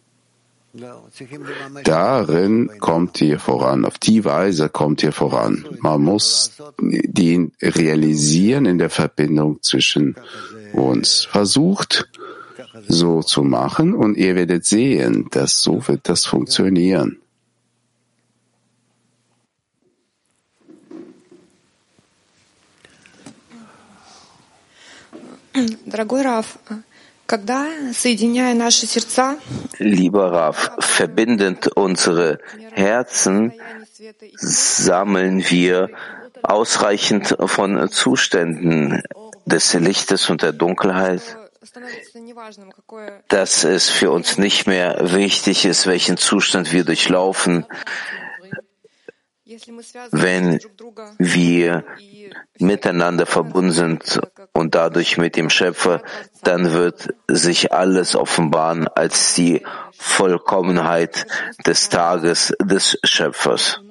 Darin 1.84 2.68
kommt 2.80 3.20
ihr 3.20 3.38
voran, 3.38 3.84
auf 3.84 3.98
die 3.98 4.24
Weise 4.24 4.68
kommt 4.68 5.04
ihr 5.04 5.12
voran. 5.12 5.64
Man 5.78 6.02
muss 6.02 6.50
den 6.80 7.52
realisieren 7.62 8.66
in 8.66 8.78
der 8.78 8.90
Verbindung 8.90 9.62
zwischen 9.62 10.16
uns. 10.72 11.24
Versucht 11.26 12.08
so 12.88 13.22
zu 13.22 13.44
machen 13.44 13.94
und 13.94 14.16
ihr 14.16 14.34
werdet 14.34 14.64
sehen, 14.64 15.28
dass 15.30 15.62
so 15.62 15.86
wird 15.86 16.08
das 16.08 16.26
funktionieren. 16.26 17.18
Дорогой 25.86 26.22
Раф, 26.22 26.58
Lieber 29.77 30.31
Raf, 30.31 30.71
verbindend 30.79 31.67
unsere 31.75 32.39
Herzen 32.71 33.53
sammeln 34.35 35.43
wir 35.49 35.89
ausreichend 36.41 37.35
von 37.45 37.89
Zuständen 37.91 39.03
des 39.45 39.73
Lichtes 39.73 40.29
und 40.31 40.41
der 40.41 40.53
Dunkelheit, 40.53 41.21
dass 43.27 43.63
es 43.63 43.89
für 43.89 44.09
uns 44.11 44.37
nicht 44.39 44.65
mehr 44.65 44.97
wichtig 45.13 45.65
ist, 45.65 45.85
welchen 45.85 46.17
Zustand 46.17 46.73
wir 46.73 46.83
durchlaufen, 46.83 47.65
wenn 50.11 50.59
wir 51.17 51.83
miteinander 52.59 53.25
verbunden 53.25 53.71
sind 53.71 54.19
und 54.53 54.75
dadurch 54.75 55.17
mit 55.17 55.35
dem 55.35 55.49
Schöpfer, 55.49 56.03
dann 56.43 56.71
wird 56.71 57.15
sich 57.27 57.73
alles 57.73 58.15
offenbaren 58.15 58.87
als 58.87 59.33
die 59.33 59.63
Vollkommenheit 59.97 61.25
des 61.65 61.89
Tages 61.89 62.53
des 62.61 62.99
Schöpfers. 63.03 63.81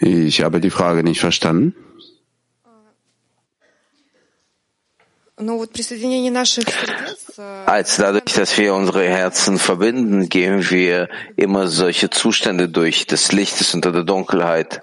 Ich 0.00 0.42
habe 0.42 0.60
die 0.60 0.70
Frage 0.70 1.04
nicht 1.04 1.20
verstanden. 1.20 1.74
Als 7.66 7.96
dadurch, 7.96 8.32
dass 8.34 8.56
wir 8.58 8.74
unsere 8.74 9.04
Herzen 9.08 9.58
verbinden, 9.58 10.28
gehen 10.28 10.70
wir 10.70 11.08
immer 11.36 11.68
solche 11.68 12.10
Zustände 12.10 12.68
durch 12.68 13.06
des 13.06 13.32
Lichtes 13.32 13.74
unter 13.74 13.92
der 13.92 14.04
Dunkelheit. 14.04 14.82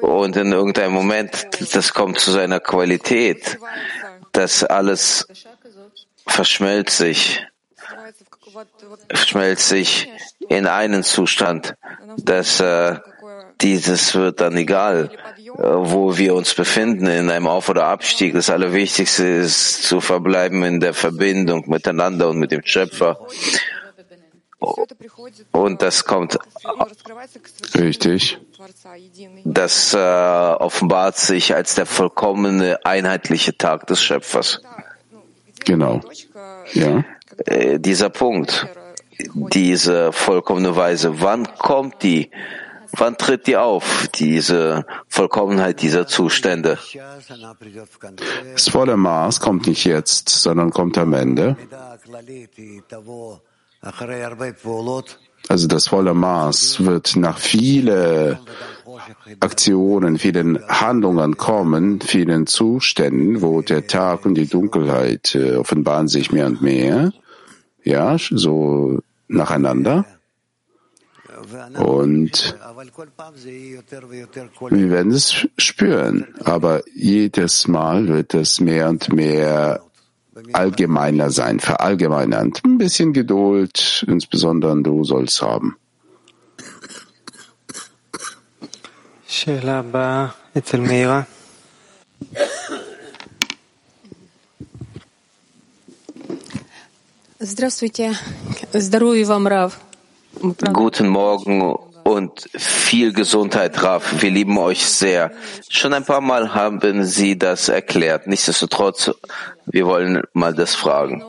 Und 0.00 0.36
in 0.36 0.52
irgendeinem 0.52 0.92
Moment, 0.92 1.48
das 1.72 1.92
kommt 1.92 2.18
zu 2.18 2.30
seiner 2.30 2.60
Qualität, 2.60 3.58
dass 4.32 4.64
alles 4.64 5.26
verschmelzt 6.26 6.96
sich, 6.96 7.44
verschmelzt 9.08 9.68
sich 9.68 10.08
in 10.48 10.66
einen 10.66 11.02
Zustand, 11.02 11.74
dass 12.16 12.60
äh, 12.60 12.98
dieses 13.62 14.14
wird 14.14 14.40
dann 14.40 14.56
egal, 14.56 15.10
äh, 15.38 15.62
wo 15.62 16.16
wir 16.16 16.34
uns 16.34 16.54
befinden, 16.54 17.06
in 17.06 17.30
einem 17.30 17.46
Auf- 17.46 17.68
oder 17.68 17.84
Abstieg. 17.86 18.34
Das 18.34 18.50
Allerwichtigste 18.50 19.26
ist 19.26 19.82
zu 19.82 20.00
verbleiben 20.00 20.62
in 20.64 20.80
der 20.80 20.94
Verbindung 20.94 21.68
miteinander 21.68 22.28
und 22.28 22.38
mit 22.38 22.50
dem 22.52 22.62
Schöpfer. 22.64 23.18
Und 25.52 25.80
das 25.80 26.04
kommt 26.04 26.38
richtig. 27.74 28.38
Das 29.44 29.94
äh, 29.94 29.96
offenbart 29.96 31.16
sich 31.16 31.54
als 31.54 31.74
der 31.76 31.86
vollkommene 31.86 32.84
einheitliche 32.84 33.56
Tag 33.56 33.86
des 33.86 34.02
Schöpfers. 34.02 34.60
Genau. 35.64 36.00
Ja. 36.72 37.04
Äh, 37.46 37.78
dieser 37.78 38.10
Punkt, 38.10 38.66
diese 39.34 40.12
vollkommene 40.12 40.76
Weise, 40.76 41.20
wann 41.22 41.46
kommt 41.56 42.02
die? 42.02 42.30
Wann 42.96 43.16
tritt 43.16 43.46
die 43.46 43.56
auf, 43.56 44.08
diese 44.14 44.84
Vollkommenheit 45.08 45.82
dieser 45.82 46.06
Zustände? 46.06 46.78
Das 48.54 48.68
volle 48.68 48.96
Maß 48.96 49.40
kommt 49.40 49.66
nicht 49.66 49.84
jetzt, 49.84 50.28
sondern 50.28 50.70
kommt 50.70 50.98
am 50.98 51.12
Ende. 51.12 51.56
Also 55.48 55.66
das 55.66 55.88
volle 55.88 56.14
Maß 56.14 56.84
wird 56.84 57.16
nach 57.16 57.38
vielen 57.38 58.38
Aktionen, 59.40 60.18
vielen 60.18 60.58
Handlungen 60.68 61.36
kommen, 61.36 62.00
vielen 62.00 62.46
Zuständen, 62.46 63.40
wo 63.40 63.62
der 63.62 63.86
Tag 63.86 64.26
und 64.26 64.34
die 64.34 64.46
Dunkelheit 64.46 65.34
äh, 65.34 65.56
offenbaren 65.56 66.08
sich 66.08 66.30
mehr 66.32 66.46
und 66.46 66.60
mehr. 66.60 67.12
Ja, 67.82 68.16
so 68.18 69.00
nacheinander. 69.28 70.04
Und 71.78 72.54
wir 74.70 74.90
werden 74.90 75.12
es 75.12 75.46
spüren, 75.56 76.34
aber 76.44 76.82
jedes 76.94 77.66
Mal 77.66 78.08
wird 78.08 78.34
es 78.34 78.60
mehr 78.60 78.88
und 78.88 79.12
mehr 79.12 79.80
allgemeiner 80.52 81.30
sein, 81.30 81.60
verallgemeinernd. 81.60 82.62
Ein 82.64 82.78
bisschen 82.78 83.12
Geduld, 83.12 84.04
insbesondere 84.06 84.80
du 84.82 85.04
sollst 85.04 85.42
haben. 85.42 85.76
Guten 100.38 101.08
Morgen 101.08 101.74
und 102.04 102.48
viel 102.54 103.12
Gesundheit, 103.12 103.82
Raf. 103.82 104.22
Wir 104.22 104.30
lieben 104.30 104.56
euch 104.58 104.86
sehr. 104.86 105.32
Schon 105.68 105.92
ein 105.92 106.04
paar 106.04 106.20
Mal 106.20 106.54
haben 106.54 107.04
Sie 107.04 107.36
das 107.38 107.68
erklärt. 107.68 108.26
Nichtsdestotrotz, 108.26 109.10
wir 109.66 109.86
wollen 109.86 110.22
mal 110.32 110.54
das 110.54 110.74
fragen. 110.74 111.22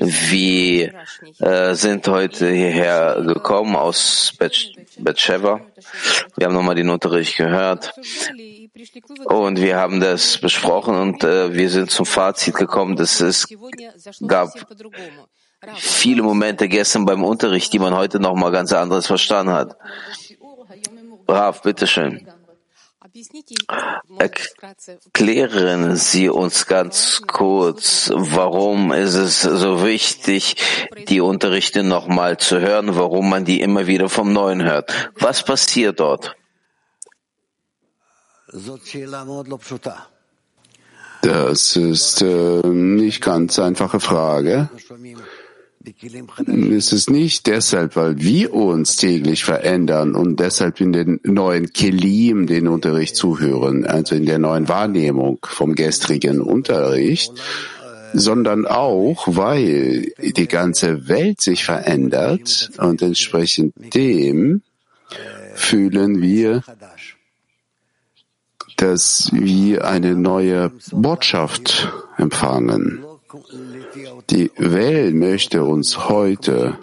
Wir 0.00 0.92
äh, 1.38 1.74
sind 1.74 2.06
heute 2.08 2.50
hierher 2.50 3.22
gekommen 3.26 3.74
aus 3.74 4.34
Betsheva. 4.98 5.60
Wir 6.36 6.46
haben 6.46 6.54
nochmal 6.54 6.74
den 6.74 6.90
Unterricht 6.90 7.36
gehört 7.38 7.94
und 9.24 9.60
wir 9.60 9.76
haben 9.76 10.00
das 10.00 10.38
besprochen 10.38 10.94
und 10.94 11.24
äh, 11.24 11.54
wir 11.54 11.70
sind 11.70 11.90
zum 11.90 12.04
Fazit 12.04 12.54
gekommen, 12.54 12.96
dass 12.96 13.20
es 13.20 13.48
gab 14.26 14.50
viele 15.76 16.22
Momente 16.22 16.68
gestern 16.68 17.04
beim 17.04 17.24
Unterricht, 17.24 17.72
die 17.72 17.78
man 17.78 17.94
heute 17.94 18.20
nochmal 18.20 18.52
ganz 18.52 18.72
anderes 18.72 19.06
verstanden 19.06 19.52
hat. 19.52 19.76
Rav, 21.26 21.62
bitteschön. 21.62 22.26
Erklären 24.18 25.96
Sie 25.96 26.28
uns 26.28 26.66
ganz 26.66 27.22
kurz, 27.26 28.10
warum 28.14 28.92
ist 28.92 29.14
es 29.14 29.42
so 29.42 29.84
wichtig, 29.84 30.56
die 31.08 31.20
Unterrichte 31.20 31.82
nochmal 31.82 32.36
zu 32.36 32.60
hören, 32.60 32.96
warum 32.96 33.28
man 33.28 33.44
die 33.44 33.60
immer 33.60 33.86
wieder 33.86 34.08
vom 34.08 34.32
Neuen 34.32 34.62
hört. 34.62 34.92
Was 35.18 35.44
passiert 35.44 36.00
dort? 36.00 36.36
Das 41.22 41.76
ist 41.76 42.22
äh, 42.22 42.62
nicht 42.66 43.22
ganz 43.22 43.58
einfache 43.58 44.00
Frage. 44.00 44.68
Es 46.76 46.92
ist 46.92 47.10
nicht 47.10 47.46
deshalb, 47.46 47.96
weil 47.96 48.18
wir 48.18 48.52
uns 48.54 48.96
täglich 48.96 49.44
verändern 49.44 50.14
und 50.14 50.40
deshalb 50.40 50.80
in 50.80 50.92
den 50.92 51.20
neuen 51.24 51.72
Kelim 51.72 52.46
den 52.46 52.68
Unterricht 52.68 53.16
zuhören, 53.16 53.86
also 53.86 54.14
in 54.14 54.26
der 54.26 54.38
neuen 54.38 54.68
Wahrnehmung 54.68 55.38
vom 55.44 55.74
gestrigen 55.74 56.40
Unterricht, 56.40 57.32
sondern 58.12 58.66
auch, 58.66 59.24
weil 59.26 60.12
die 60.18 60.48
ganze 60.48 61.08
Welt 61.08 61.40
sich 61.40 61.64
verändert 61.64 62.70
und 62.78 63.02
entsprechend 63.02 63.74
dem 63.94 64.62
fühlen 65.54 66.22
wir, 66.22 66.62
dass 68.76 69.30
wir 69.32 69.84
eine 69.84 70.14
neue 70.14 70.70
Botschaft 70.92 71.92
empfangen. 72.16 73.04
Die 74.30 74.50
Welt 74.56 75.14
möchte 75.14 75.64
uns 75.64 76.08
heute 76.08 76.78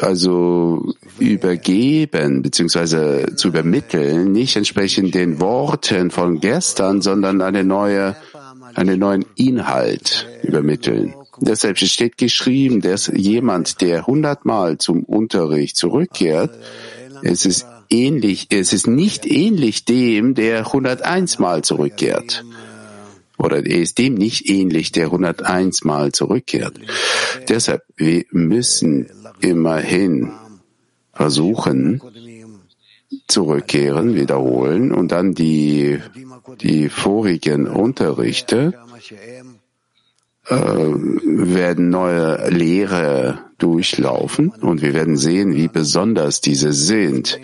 also 0.00 0.94
übergeben 1.18 2.42
bzw. 2.42 3.34
zu 3.34 3.48
übermitteln, 3.48 4.32
nicht 4.32 4.56
entsprechend 4.56 5.14
den 5.14 5.40
Worten 5.40 6.10
von 6.10 6.40
gestern, 6.40 7.00
sondern 7.02 7.40
eine 7.42 7.64
neue, 7.64 8.16
einen 8.74 8.98
neuen 8.98 9.24
Inhalt 9.36 10.28
übermitteln. 10.42 11.14
Deshalb 11.38 11.78
steht 11.78 12.18
geschrieben, 12.18 12.80
dass 12.80 13.08
jemand, 13.08 13.80
der 13.80 14.06
hundertmal 14.06 14.78
zum 14.78 15.02
Unterricht 15.02 15.76
zurückkehrt, 15.76 16.56
es 17.22 17.46
ist 17.46 17.66
ähnlich, 17.90 18.48
es 18.50 18.72
ist 18.72 18.86
nicht 18.86 19.26
ähnlich 19.26 19.84
dem, 19.84 20.34
der 20.34 20.66
101 20.66 21.38
Mal 21.38 21.62
zurückkehrt. 21.62 22.44
Oder 23.36 23.66
er 23.66 23.82
ist 23.82 23.98
dem 23.98 24.14
nicht 24.14 24.48
ähnlich, 24.48 24.92
der 24.92 25.06
101 25.06 25.84
Mal 25.84 26.12
zurückkehrt. 26.12 26.78
Deshalb, 27.48 27.82
wir 27.96 28.24
müssen 28.30 29.08
immerhin 29.40 30.30
versuchen, 31.12 32.00
zurückkehren, 33.28 34.14
wiederholen 34.14 34.92
und 34.92 35.12
dann 35.12 35.34
die, 35.34 35.98
die 36.60 36.88
vorigen 36.88 37.66
Unterrichte 37.66 38.74
äh, 40.48 40.56
werden 40.56 41.88
neue 41.88 42.50
Lehre 42.50 43.38
durchlaufen 43.58 44.50
und 44.50 44.82
wir 44.82 44.92
werden 44.92 45.16
sehen, 45.16 45.54
wie 45.54 45.68
besonders 45.68 46.40
diese 46.40 46.72
sind, 46.72 47.40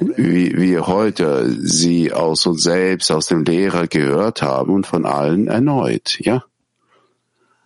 wie 0.00 0.56
wir 0.56 0.86
heute 0.86 1.50
sie 1.60 2.12
aus 2.12 2.46
uns 2.46 2.62
selbst, 2.62 3.10
aus 3.10 3.26
dem 3.26 3.44
Lehrer 3.44 3.86
gehört 3.86 4.42
haben 4.42 4.72
und 4.72 4.86
von 4.86 5.04
allen 5.04 5.48
erneut, 5.48 6.18
ja. 6.20 6.44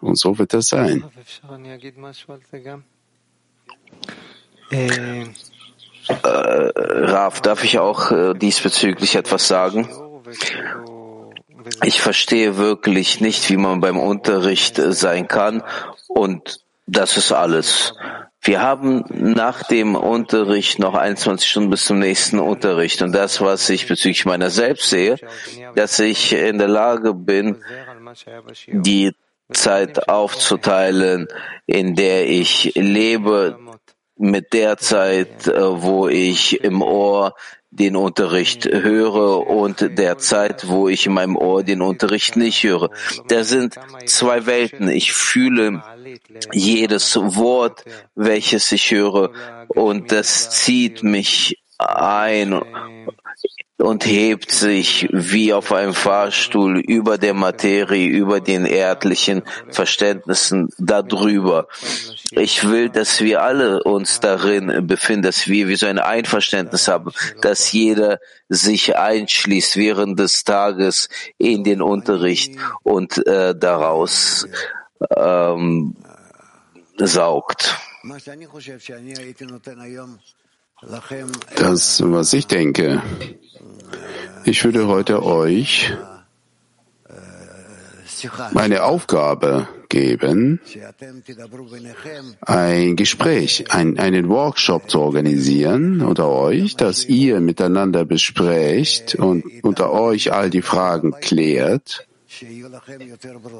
Und 0.00 0.18
so 0.18 0.38
wird 0.38 0.52
das 0.52 0.68
sein. 0.68 1.04
Äh, 4.70 5.26
Raf, 6.08 7.40
darf 7.40 7.64
ich 7.64 7.78
auch 7.78 8.10
äh, 8.10 8.34
diesbezüglich 8.34 9.16
etwas 9.16 9.48
sagen? 9.48 9.88
Ich 11.84 12.00
verstehe 12.00 12.56
wirklich 12.56 13.20
nicht, 13.20 13.50
wie 13.50 13.56
man 13.56 13.80
beim 13.80 13.98
Unterricht 13.98 14.76
sein 14.76 15.28
kann 15.28 15.62
und 16.08 16.60
das 16.86 17.16
ist 17.16 17.32
alles. 17.32 17.94
Wir 18.40 18.62
haben 18.62 19.04
nach 19.10 19.64
dem 19.64 19.96
Unterricht 19.96 20.78
noch 20.78 20.94
21 20.94 21.48
Stunden 21.48 21.70
bis 21.70 21.84
zum 21.84 21.98
nächsten 21.98 22.38
Unterricht. 22.38 23.02
Und 23.02 23.10
das, 23.12 23.40
was 23.40 23.68
ich 23.70 23.88
bezüglich 23.88 24.24
meiner 24.24 24.50
selbst 24.50 24.88
sehe, 24.88 25.16
dass 25.74 25.98
ich 25.98 26.32
in 26.32 26.58
der 26.58 26.68
Lage 26.68 27.12
bin, 27.12 27.56
die 28.68 29.12
Zeit 29.52 30.08
aufzuteilen, 30.08 31.26
in 31.66 31.96
der 31.96 32.28
ich 32.28 32.72
lebe, 32.76 33.58
mit 34.18 34.52
der 34.52 34.78
Zeit, 34.78 35.46
äh, 35.46 35.82
wo 35.82 36.08
ich 36.08 36.64
im 36.64 36.80
Ohr 36.82 37.34
den 37.70 37.96
Unterricht 37.96 38.64
höre 38.64 39.46
und 39.46 39.98
der 39.98 40.18
Zeit, 40.18 40.68
wo 40.68 40.88
ich 40.88 41.06
in 41.06 41.12
meinem 41.12 41.36
Ohr 41.36 41.62
den 41.62 41.82
Unterricht 41.82 42.36
nicht 42.36 42.62
höre. 42.62 42.90
Da 43.28 43.44
sind 43.44 43.74
zwei 44.06 44.46
Welten. 44.46 44.88
Ich 44.88 45.12
fühle 45.12 45.82
jedes 46.52 47.16
Wort, 47.16 47.84
welches 48.14 48.72
ich 48.72 48.90
höre 48.90 49.30
und 49.68 50.12
das 50.12 50.50
zieht 50.50 51.02
mich 51.02 51.62
ein 51.78 52.60
und 53.78 54.06
hebt 54.06 54.50
sich 54.50 55.08
wie 55.12 55.52
auf 55.52 55.72
einem 55.72 55.92
Fahrstuhl 55.92 56.78
über 56.78 57.18
der 57.18 57.34
Materie, 57.34 58.08
über 58.08 58.40
den 58.40 58.64
erdlichen 58.64 59.42
Verständnissen 59.70 60.70
darüber. 60.78 61.68
Ich 62.30 62.66
will, 62.68 62.88
dass 62.88 63.20
wir 63.20 63.42
alle 63.42 63.82
uns 63.82 64.20
darin 64.20 64.86
befinden, 64.86 65.22
dass 65.22 65.46
wir 65.46 65.68
wie 65.68 65.76
so 65.76 65.86
ein 65.86 65.98
Einverständnis 65.98 66.88
haben, 66.88 67.12
dass 67.42 67.70
jeder 67.72 68.18
sich 68.48 68.96
einschließt 68.96 69.76
während 69.76 70.18
des 70.18 70.44
Tages 70.44 71.08
in 71.36 71.62
den 71.62 71.82
Unterricht 71.82 72.56
und 72.82 73.26
äh, 73.26 73.54
daraus 73.54 74.48
ähm, 75.14 75.96
saugt. 76.96 77.76
Das, 81.56 82.02
was 82.04 82.32
ich 82.32 82.46
denke, 82.46 83.02
ich 84.44 84.64
würde 84.64 84.86
heute 84.86 85.24
euch 85.24 85.92
meine 88.52 88.84
Aufgabe 88.84 89.68
geben, 89.88 90.60
ein 92.40 92.96
Gespräch, 92.96 93.64
ein, 93.70 93.98
einen 93.98 94.28
Workshop 94.28 94.88
zu 94.88 95.00
organisieren 95.00 96.02
unter 96.02 96.28
euch, 96.28 96.76
dass 96.76 97.04
ihr 97.04 97.40
miteinander 97.40 98.04
besprecht 98.04 99.16
und 99.16 99.44
unter 99.62 99.92
euch 99.92 100.32
all 100.32 100.50
die 100.50 100.62
Fragen 100.62 101.12
klärt, 101.20 102.06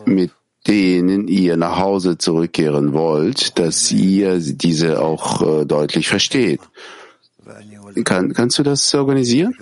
mit 0.04 0.30
denen 0.66 1.28
ihr 1.28 1.56
nach 1.56 1.78
Hause 1.78 2.18
zurückkehren 2.18 2.92
wollt, 2.92 3.58
dass 3.58 3.90
ihr 3.92 4.38
diese 4.38 5.00
auch 5.00 5.60
äh, 5.60 5.64
deutlich 5.64 6.08
versteht. 6.08 6.60
Kann, 8.04 8.32
kannst 8.32 8.58
du 8.58 8.62
das 8.62 8.94
organisieren? 8.94 9.54